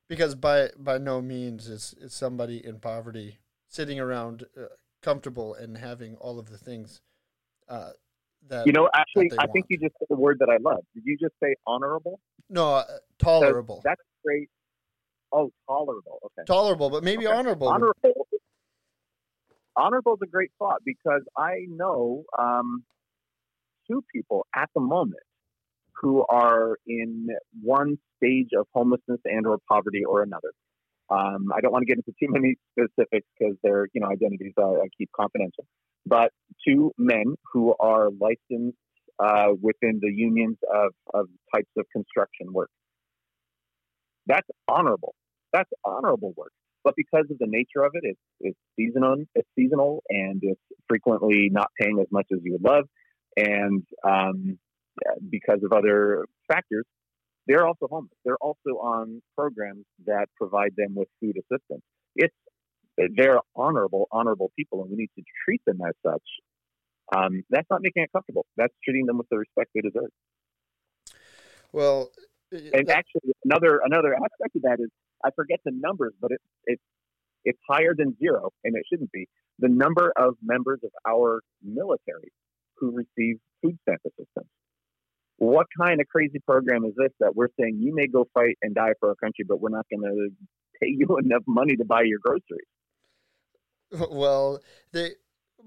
because 0.07 0.35
by 0.35 0.69
by 0.77 0.97
no 0.97 1.21
means 1.21 1.67
is, 1.67 1.95
is 2.01 2.13
somebody 2.13 2.65
in 2.65 2.79
poverty 2.79 3.39
sitting 3.67 3.99
around 3.99 4.45
uh, 4.57 4.65
comfortable 5.01 5.53
and 5.53 5.77
having 5.77 6.15
all 6.15 6.39
of 6.39 6.49
the 6.49 6.57
things 6.57 7.01
uh, 7.69 7.91
that 8.47 8.65
you 8.65 8.73
know 8.73 8.89
actually 8.93 9.29
i 9.33 9.43
want. 9.43 9.51
think 9.51 9.65
you 9.69 9.77
just 9.77 9.93
said 9.99 10.07
the 10.09 10.15
word 10.15 10.37
that 10.39 10.49
i 10.49 10.57
love 10.61 10.83
did 10.93 11.03
you 11.05 11.17
just 11.17 11.33
say 11.41 11.55
honorable 11.67 12.19
no 12.49 12.75
uh, 12.75 12.83
tolerable 13.17 13.81
that's 13.83 14.01
great 14.25 14.49
oh 15.31 15.51
tolerable 15.67 16.19
okay 16.25 16.45
tolerable 16.45 16.89
but 16.89 17.03
maybe 17.03 17.27
okay. 17.27 17.35
honorable 17.35 17.67
honorable 17.67 18.27
honorable 19.75 20.13
is 20.13 20.19
a 20.23 20.27
great 20.27 20.51
thought 20.59 20.81
because 20.85 21.21
i 21.37 21.65
know 21.67 22.23
um, 22.37 22.83
two 23.89 24.03
people 24.13 24.45
at 24.55 24.69
the 24.75 24.81
moment 24.81 25.21
who 26.01 26.25
are 26.29 26.77
in 26.87 27.27
one 27.61 27.97
stage 28.17 28.49
of 28.57 28.65
homelessness 28.73 29.19
and 29.25 29.45
or 29.45 29.57
poverty 29.69 30.03
or 30.05 30.21
another 30.23 30.51
um, 31.11 31.47
I 31.51 31.59
don't 31.61 31.71
want 31.71 31.81
to 31.81 31.87
get 31.87 31.97
into 31.97 32.13
too 32.19 32.31
many 32.31 32.55
specifics 32.71 33.25
because 33.37 33.55
their 33.63 33.87
you 33.93 34.01
know 34.01 34.07
identities 34.07 34.53
uh, 34.57 34.73
I 34.73 34.87
keep 34.97 35.09
confidential 35.15 35.65
but 36.05 36.31
two 36.67 36.91
men 36.97 37.35
who 37.53 37.75
are 37.79 38.09
licensed 38.09 38.77
uh, 39.19 39.49
within 39.61 39.99
the 40.01 40.11
unions 40.11 40.57
of, 40.73 40.93
of 41.13 41.27
types 41.53 41.69
of 41.77 41.85
construction 41.91 42.53
work. 42.53 42.69
That's 44.27 44.47
honorable. 44.67 45.13
That's 45.53 45.69
honorable 45.83 46.33
work. 46.35 46.51
But 46.83 46.95
because 46.95 47.25
of 47.29 47.37
the 47.39 47.47
nature 47.47 47.83
of 47.83 47.91
it, 47.93 48.03
it's, 48.03 48.19
it's 48.39 48.59
seasonal. 48.77 49.25
It's 49.35 49.47
seasonal, 49.57 50.01
and 50.09 50.39
it's 50.41 50.61
frequently 50.87 51.49
not 51.51 51.67
paying 51.79 51.99
as 51.99 52.07
much 52.11 52.27
as 52.31 52.39
you 52.43 52.53
would 52.53 52.63
love. 52.63 52.85
And 53.35 53.83
um, 54.03 54.57
because 55.29 55.59
of 55.63 55.73
other 55.73 56.25
factors, 56.47 56.85
they're 57.47 57.65
also 57.65 57.87
homeless. 57.89 58.17
They're 58.23 58.37
also 58.39 58.77
on 58.81 59.21
programs 59.37 59.85
that 60.05 60.27
provide 60.37 60.73
them 60.77 60.95
with 60.95 61.07
food 61.19 61.35
assistance. 61.37 61.81
It's 62.15 62.35
they're 63.15 63.39
honorable, 63.55 64.07
honorable 64.11 64.51
people, 64.57 64.81
and 64.81 64.91
we 64.91 64.97
need 64.97 65.09
to 65.17 65.23
treat 65.45 65.61
them 65.65 65.79
as 65.87 65.93
such. 66.05 66.23
Um, 67.15 67.43
that's 67.49 67.67
not 67.69 67.81
making 67.81 68.03
it 68.03 68.11
comfortable. 68.11 68.45
That's 68.57 68.73
treating 68.83 69.05
them 69.05 69.17
with 69.17 69.27
the 69.29 69.37
respect 69.37 69.71
they 69.73 69.81
deserve. 69.81 70.09
Well, 71.71 72.11
and 72.51 72.87
that... 72.87 72.97
actually, 72.97 73.33
another 73.45 73.79
another 73.83 74.13
aspect 74.13 74.55
of 74.55 74.61
that 74.63 74.77
is 74.79 74.89
I 75.23 75.29
forget 75.35 75.59
the 75.65 75.71
numbers, 75.73 76.13
but 76.21 76.31
it's 76.31 76.43
it's 76.65 76.83
it's 77.45 77.59
higher 77.69 77.93
than 77.95 78.17
zero, 78.17 78.51
and 78.63 78.75
it 78.75 78.83
shouldn't 78.89 79.11
be. 79.11 79.27
The 79.59 79.69
number 79.69 80.13
of 80.15 80.35
members 80.41 80.79
of 80.83 80.91
our 81.07 81.41
military 81.63 82.31
who 82.77 82.91
receive 82.91 83.37
food 83.61 83.77
stamp 83.81 84.01
assistance. 84.05 84.47
What 85.37 85.67
kind 85.79 86.01
of 86.01 86.07
crazy 86.07 86.39
program 86.39 86.83
is 86.85 86.93
this 86.97 87.11
that 87.19 87.35
we're 87.35 87.47
saying 87.59 87.79
you 87.81 87.95
may 87.95 88.07
go 88.07 88.27
fight 88.33 88.57
and 88.61 88.75
die 88.75 88.93
for 88.99 89.09
our 89.09 89.15
country, 89.15 89.45
but 89.47 89.61
we're 89.61 89.69
not 89.69 89.85
going 89.89 90.03
to 90.03 90.29
pay 90.81 90.87
you 90.89 91.17
enough 91.23 91.43
money 91.47 91.75
to 91.77 91.85
buy 91.85 92.01
your 92.03 92.19
groceries? 92.21 92.67
Well, 94.11 94.59
they 94.91 95.11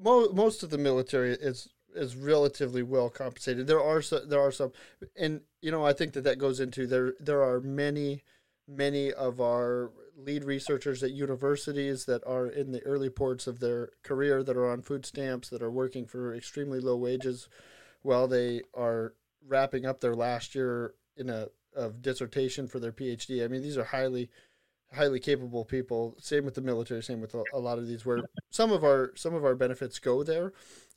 mo- 0.00 0.32
most 0.32 0.62
of 0.62 0.70
the 0.70 0.78
military 0.78 1.32
is 1.32 1.68
is 1.94 2.16
relatively 2.16 2.82
well 2.82 3.11
compensated. 3.11 3.66
There 3.66 3.82
are 3.82 4.00
so, 4.00 4.20
there 4.20 4.40
are 4.40 4.53
some, 4.53 4.72
and 5.16 5.40
you 5.61 5.70
know 5.70 5.84
I 5.84 5.92
think 5.92 6.12
that 6.14 6.24
that 6.24 6.38
goes 6.38 6.61
into 6.61 6.86
there. 6.86 7.14
There 7.20 7.42
are 7.42 7.61
many 7.61 8.22
many 8.76 9.12
of 9.12 9.40
our 9.40 9.90
lead 10.16 10.44
researchers 10.44 11.02
at 11.02 11.12
universities 11.12 12.04
that 12.04 12.22
are 12.26 12.46
in 12.46 12.72
the 12.72 12.82
early 12.82 13.10
ports 13.10 13.46
of 13.46 13.60
their 13.60 13.90
career 14.02 14.42
that 14.42 14.56
are 14.56 14.70
on 14.70 14.82
food 14.82 15.04
stamps 15.04 15.48
that 15.48 15.62
are 15.62 15.70
working 15.70 16.06
for 16.06 16.34
extremely 16.34 16.80
low 16.80 16.96
wages 16.96 17.48
while 18.02 18.28
they 18.28 18.62
are 18.74 19.14
wrapping 19.46 19.84
up 19.86 20.00
their 20.00 20.14
last 20.14 20.54
year 20.54 20.94
in 21.16 21.28
a 21.28 21.48
of 21.74 22.02
dissertation 22.02 22.68
for 22.68 22.78
their 22.78 22.92
PhD. 22.92 23.44
I 23.44 23.48
mean, 23.48 23.62
these 23.62 23.78
are 23.78 23.84
highly 23.84 24.30
highly 24.92 25.20
capable 25.20 25.64
people. 25.64 26.14
Same 26.18 26.44
with 26.44 26.54
the 26.54 26.60
military. 26.60 27.02
Same 27.02 27.20
with 27.20 27.34
a, 27.34 27.42
a 27.54 27.58
lot 27.58 27.78
of 27.78 27.86
these, 27.86 28.04
where 28.04 28.20
some 28.50 28.72
of 28.72 28.84
our 28.84 29.12
some 29.14 29.34
of 29.34 29.44
our 29.44 29.54
benefits 29.54 29.98
go 29.98 30.22
there. 30.22 30.52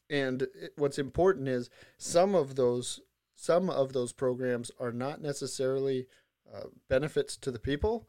And 0.09 0.43
it, 0.43 0.73
what's 0.76 0.99
important 0.99 1.47
is 1.47 1.69
some 1.97 2.36
of 2.36 2.55
those 2.55 2.99
some 3.36 3.69
of 3.69 3.93
those 3.93 4.13
programs 4.13 4.71
are 4.80 4.91
not 4.91 5.21
necessarily 5.21 6.07
uh, 6.54 6.68
benefits 6.89 7.38
to 7.38 7.52
the 7.52 7.60
people, 7.60 8.08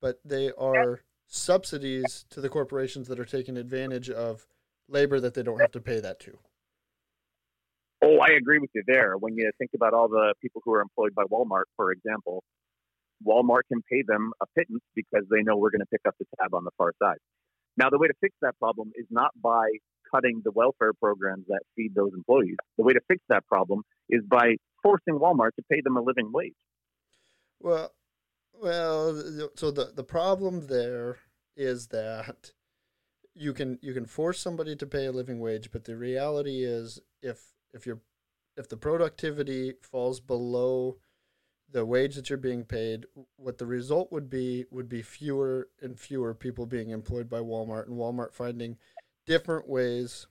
but 0.00 0.20
they 0.24 0.50
are 0.52 1.00
subsidies 1.26 2.24
to 2.30 2.40
the 2.40 2.48
corporations 2.48 3.08
that 3.08 3.20
are 3.20 3.24
taking 3.24 3.56
advantage 3.56 4.08
of 4.10 4.46
labor 4.88 5.20
that 5.20 5.34
they 5.34 5.42
don't 5.42 5.60
have 5.60 5.72
to 5.72 5.80
pay 5.80 6.00
that 6.00 6.18
to. 6.20 6.38
Oh, 8.02 8.18
I 8.18 8.28
agree 8.36 8.58
with 8.58 8.70
you 8.74 8.82
there. 8.86 9.16
When 9.18 9.36
you 9.36 9.50
think 9.58 9.72
about 9.74 9.92
all 9.92 10.08
the 10.08 10.34
people 10.40 10.62
who 10.64 10.72
are 10.72 10.80
employed 10.80 11.14
by 11.14 11.24
Walmart, 11.24 11.64
for 11.76 11.90
example, 11.90 12.44
Walmart 13.26 13.62
can 13.70 13.82
pay 13.90 14.02
them 14.06 14.32
a 14.40 14.46
pittance 14.56 14.84
because 14.94 15.24
they 15.30 15.42
know 15.42 15.56
we're 15.56 15.70
going 15.70 15.80
to 15.80 15.90
pick 15.90 16.02
up 16.06 16.14
the 16.18 16.26
tab 16.40 16.54
on 16.54 16.64
the 16.64 16.70
far 16.78 16.92
side. 17.02 17.18
Now, 17.76 17.90
the 17.90 17.98
way 17.98 18.06
to 18.06 18.14
fix 18.20 18.34
that 18.42 18.58
problem 18.58 18.92
is 18.94 19.06
not 19.10 19.30
by 19.42 19.66
cutting 20.14 20.42
the 20.44 20.52
welfare 20.52 20.92
programs 20.94 21.44
that 21.48 21.60
feed 21.76 21.94
those 21.94 22.12
employees. 22.14 22.56
The 22.76 22.84
way 22.84 22.92
to 22.92 23.00
fix 23.08 23.20
that 23.28 23.46
problem 23.46 23.82
is 24.08 24.22
by 24.28 24.54
forcing 24.82 25.18
Walmart 25.18 25.54
to 25.56 25.62
pay 25.70 25.80
them 25.82 25.96
a 25.96 26.02
living 26.02 26.30
wage. 26.32 26.54
Well, 27.60 27.92
well, 28.52 29.50
so 29.54 29.70
the 29.70 29.92
the 29.94 30.04
problem 30.04 30.66
there 30.66 31.18
is 31.56 31.88
that 31.88 32.52
you 33.34 33.52
can 33.52 33.78
you 33.82 33.92
can 33.92 34.06
force 34.06 34.40
somebody 34.40 34.76
to 34.76 34.86
pay 34.86 35.06
a 35.06 35.12
living 35.12 35.40
wage, 35.40 35.70
but 35.70 35.84
the 35.84 35.96
reality 35.96 36.64
is 36.64 37.00
if 37.22 37.52
if 37.72 37.86
you're 37.86 38.00
if 38.56 38.68
the 38.68 38.76
productivity 38.76 39.74
falls 39.80 40.20
below 40.20 40.96
the 41.70 41.84
wage 41.84 42.16
that 42.16 42.30
you're 42.30 42.38
being 42.38 42.64
paid, 42.64 43.04
what 43.36 43.58
the 43.58 43.66
result 43.66 44.10
would 44.10 44.30
be 44.30 44.64
would 44.70 44.88
be 44.88 45.02
fewer 45.02 45.68
and 45.80 45.98
fewer 45.98 46.34
people 46.34 46.66
being 46.66 46.90
employed 46.90 47.28
by 47.28 47.38
Walmart 47.38 47.86
and 47.86 47.96
Walmart 47.96 48.32
finding 48.32 48.78
different 49.26 49.68
ways 49.68 50.26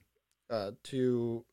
uh, 0.50 0.72
to 0.84 1.44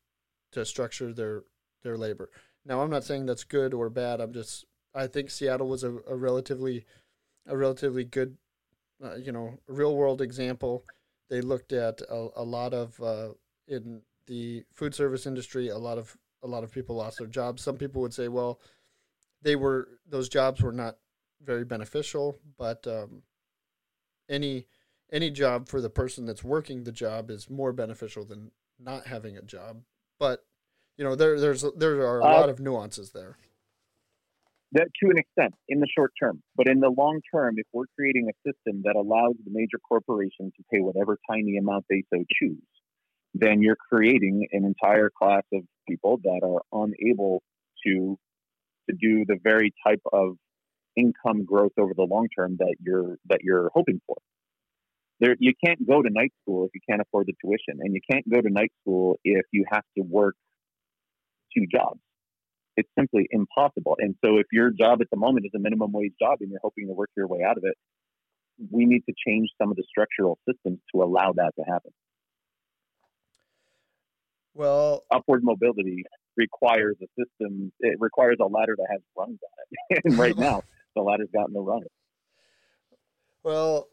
to 0.52 0.64
structure 0.64 1.12
their 1.12 1.44
their 1.82 1.96
labor. 1.96 2.30
Now, 2.64 2.82
I'm 2.82 2.90
not 2.90 3.04
saying 3.04 3.26
that's 3.26 3.44
good 3.44 3.72
or 3.72 3.88
bad. 3.88 4.20
I'm 4.20 4.32
just 4.32 4.64
I 4.96 5.06
think 5.06 5.30
Seattle 5.30 5.68
was 5.68 5.84
a, 5.84 5.94
a 6.08 6.16
relatively 6.16 6.86
a 7.46 7.56
relatively 7.56 8.04
good, 8.04 8.36
uh, 9.04 9.16
you 9.16 9.30
know, 9.30 9.58
real 9.68 9.94
world 9.94 10.20
example. 10.20 10.84
They 11.28 11.40
looked 11.40 11.72
at 11.72 12.00
a, 12.08 12.28
a 12.36 12.42
lot 12.42 12.72
of 12.72 13.00
uh, 13.00 13.28
in 13.68 14.02
the 14.26 14.64
food 14.72 14.94
service 14.94 15.26
industry. 15.26 15.68
A 15.68 15.78
lot 15.78 15.98
of 15.98 16.16
a 16.42 16.46
lot 16.46 16.64
of 16.64 16.72
people 16.72 16.96
lost 16.96 17.18
their 17.18 17.26
jobs. 17.26 17.62
Some 17.62 17.76
people 17.76 18.00
would 18.02 18.14
say, 18.14 18.28
well, 18.28 18.60
they 19.42 19.54
were 19.54 19.88
those 20.08 20.28
jobs 20.28 20.62
were 20.62 20.72
not 20.72 20.96
very 21.44 21.64
beneficial, 21.64 22.38
but 22.56 22.86
um, 22.86 23.22
any 24.28 24.66
any 25.12 25.30
job 25.30 25.68
for 25.68 25.80
the 25.80 25.90
person 25.90 26.26
that's 26.26 26.42
working 26.42 26.84
the 26.84 26.92
job 26.92 27.30
is 27.30 27.50
more 27.50 27.72
beneficial 27.72 28.24
than 28.24 28.50
not 28.78 29.06
having 29.06 29.36
a 29.36 29.42
job. 29.42 29.82
But 30.18 30.44
you 30.96 31.04
know, 31.04 31.14
there 31.14 31.38
there's 31.38 31.64
there 31.76 32.00
are 32.00 32.20
a 32.20 32.24
uh, 32.24 32.40
lot 32.40 32.48
of 32.48 32.60
nuances 32.60 33.10
there. 33.10 33.36
That 34.72 34.88
to 35.02 35.10
an 35.10 35.18
extent 35.18 35.54
in 35.68 35.80
the 35.80 35.86
short 35.96 36.12
term, 36.20 36.42
but 36.56 36.68
in 36.68 36.80
the 36.80 36.90
long 36.90 37.20
term, 37.32 37.54
if 37.56 37.66
we're 37.72 37.86
creating 37.96 38.28
a 38.28 38.48
system 38.48 38.82
that 38.84 38.96
allows 38.96 39.34
the 39.44 39.50
major 39.50 39.78
corporations 39.78 40.52
to 40.56 40.64
pay 40.72 40.80
whatever 40.80 41.18
tiny 41.30 41.56
amount 41.56 41.84
they 41.88 42.02
so 42.12 42.24
choose, 42.40 42.62
then 43.32 43.62
you're 43.62 43.76
creating 43.76 44.48
an 44.52 44.64
entire 44.64 45.10
class 45.16 45.42
of 45.52 45.62
people 45.88 46.18
that 46.24 46.40
are 46.42 46.62
unable 46.72 47.42
to 47.86 48.18
to 48.88 48.96
do 49.00 49.24
the 49.26 49.38
very 49.42 49.72
type 49.86 50.02
of 50.12 50.36
income 50.96 51.44
growth 51.44 51.72
over 51.78 51.92
the 51.94 52.02
long 52.04 52.28
term 52.36 52.56
that 52.58 52.74
you're 52.80 53.16
that 53.28 53.40
you're 53.42 53.70
hoping 53.74 54.00
for. 54.06 54.16
There, 55.20 55.34
you 55.38 55.52
can't 55.64 55.86
go 55.86 56.02
to 56.02 56.10
night 56.10 56.32
school 56.42 56.66
if 56.66 56.72
you 56.74 56.80
can't 56.88 57.00
afford 57.00 57.26
the 57.26 57.34
tuition, 57.42 57.80
and 57.80 57.94
you 57.94 58.00
can't 58.10 58.28
go 58.28 58.40
to 58.40 58.50
night 58.50 58.72
school 58.82 59.18
if 59.24 59.46
you 59.52 59.64
have 59.70 59.84
to 59.96 60.02
work 60.02 60.34
two 61.56 61.66
jobs. 61.70 62.00
It's 62.76 62.88
simply 62.98 63.26
impossible. 63.30 63.96
And 63.98 64.14
so, 64.24 64.36
if 64.36 64.46
your 64.52 64.70
job 64.70 65.00
at 65.00 65.08
the 65.10 65.16
moment 65.16 65.46
is 65.46 65.52
a 65.54 65.58
minimum 65.58 65.92
wage 65.92 66.12
job 66.20 66.38
and 66.40 66.50
you're 66.50 66.60
hoping 66.62 66.86
to 66.88 66.92
work 66.92 67.10
your 67.16 67.26
way 67.26 67.40
out 67.42 67.56
of 67.56 67.64
it, 67.64 67.74
we 68.70 68.86
need 68.86 69.02
to 69.08 69.14
change 69.26 69.50
some 69.60 69.70
of 69.70 69.76
the 69.76 69.84
structural 69.88 70.38
systems 70.48 70.78
to 70.94 71.02
allow 71.02 71.32
that 71.32 71.52
to 71.58 71.64
happen. 71.64 71.92
Well, 74.54 75.04
upward 75.10 75.44
mobility 75.44 76.04
requires 76.36 76.96
a 77.02 77.06
system. 77.18 77.72
It 77.80 77.96
requires 78.00 78.36
a 78.40 78.46
ladder 78.46 78.74
that 78.78 78.86
has 78.90 79.00
rungs 79.16 79.38
on 79.42 79.78
it, 79.90 80.02
and 80.04 80.18
right 80.18 80.36
now 80.36 80.62
the 80.94 81.02
ladder's 81.02 81.28
got 81.34 81.50
no 81.50 81.60
rungs. 81.60 81.86
Well, 83.42 83.88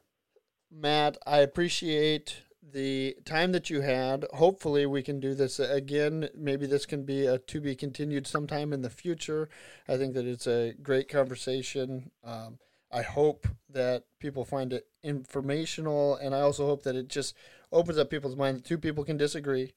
Matt, 0.71 1.17
I 1.27 1.39
appreciate 1.39 2.43
the 2.71 3.15
time 3.25 3.51
that 3.51 3.69
you 3.69 3.81
had. 3.81 4.25
Hopefully, 4.33 4.85
we 4.85 5.03
can 5.03 5.19
do 5.19 5.33
this 5.33 5.59
again. 5.59 6.29
Maybe 6.35 6.65
this 6.65 6.85
can 6.85 7.03
be 7.03 7.25
a 7.25 7.37
to 7.37 7.61
be 7.61 7.75
continued 7.75 8.27
sometime 8.27 8.73
in 8.73 8.81
the 8.81 8.89
future. 8.89 9.49
I 9.87 9.97
think 9.97 10.13
that 10.13 10.25
it's 10.25 10.47
a 10.47 10.73
great 10.81 11.09
conversation. 11.09 12.11
Um, 12.23 12.59
I 12.91 13.01
hope 13.01 13.47
that 13.69 14.03
people 14.19 14.45
find 14.45 14.71
it 14.71 14.87
informational, 15.01 16.15
and 16.15 16.35
I 16.35 16.41
also 16.41 16.65
hope 16.67 16.83
that 16.83 16.95
it 16.95 17.07
just 17.07 17.35
opens 17.71 17.97
up 17.97 18.09
people's 18.09 18.35
minds. 18.35 18.61
Two 18.61 18.77
people 18.77 19.03
can 19.03 19.17
disagree, 19.17 19.73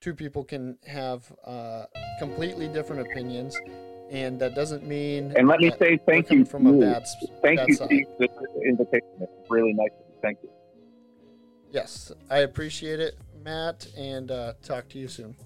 two 0.00 0.14
people 0.14 0.44
can 0.44 0.78
have 0.86 1.32
uh, 1.44 1.86
completely 2.20 2.68
different 2.68 3.02
opinions, 3.02 3.58
and 4.10 4.40
that 4.40 4.54
doesn't 4.54 4.86
mean. 4.86 5.32
And 5.36 5.48
let 5.48 5.60
me 5.60 5.72
say 5.80 5.98
thank 6.06 6.30
you 6.30 6.44
from 6.44 6.66
a 6.68 6.72
bad. 6.72 7.06
Thank 7.42 7.58
bad 7.58 7.68
you. 7.68 7.74
Steve, 7.74 8.06
for 8.16 8.28
the 8.28 8.62
invitation. 8.64 9.08
It's 9.20 9.50
really 9.50 9.72
nice. 9.72 9.90
Thank 10.22 10.38
you. 10.44 10.50
Yes, 11.72 12.10
I 12.28 12.38
appreciate 12.38 12.98
it, 13.00 13.16
Matt, 13.44 13.86
and 13.96 14.30
uh, 14.30 14.54
talk 14.62 14.88
to 14.90 14.98
you 14.98 15.08
soon. 15.08 15.36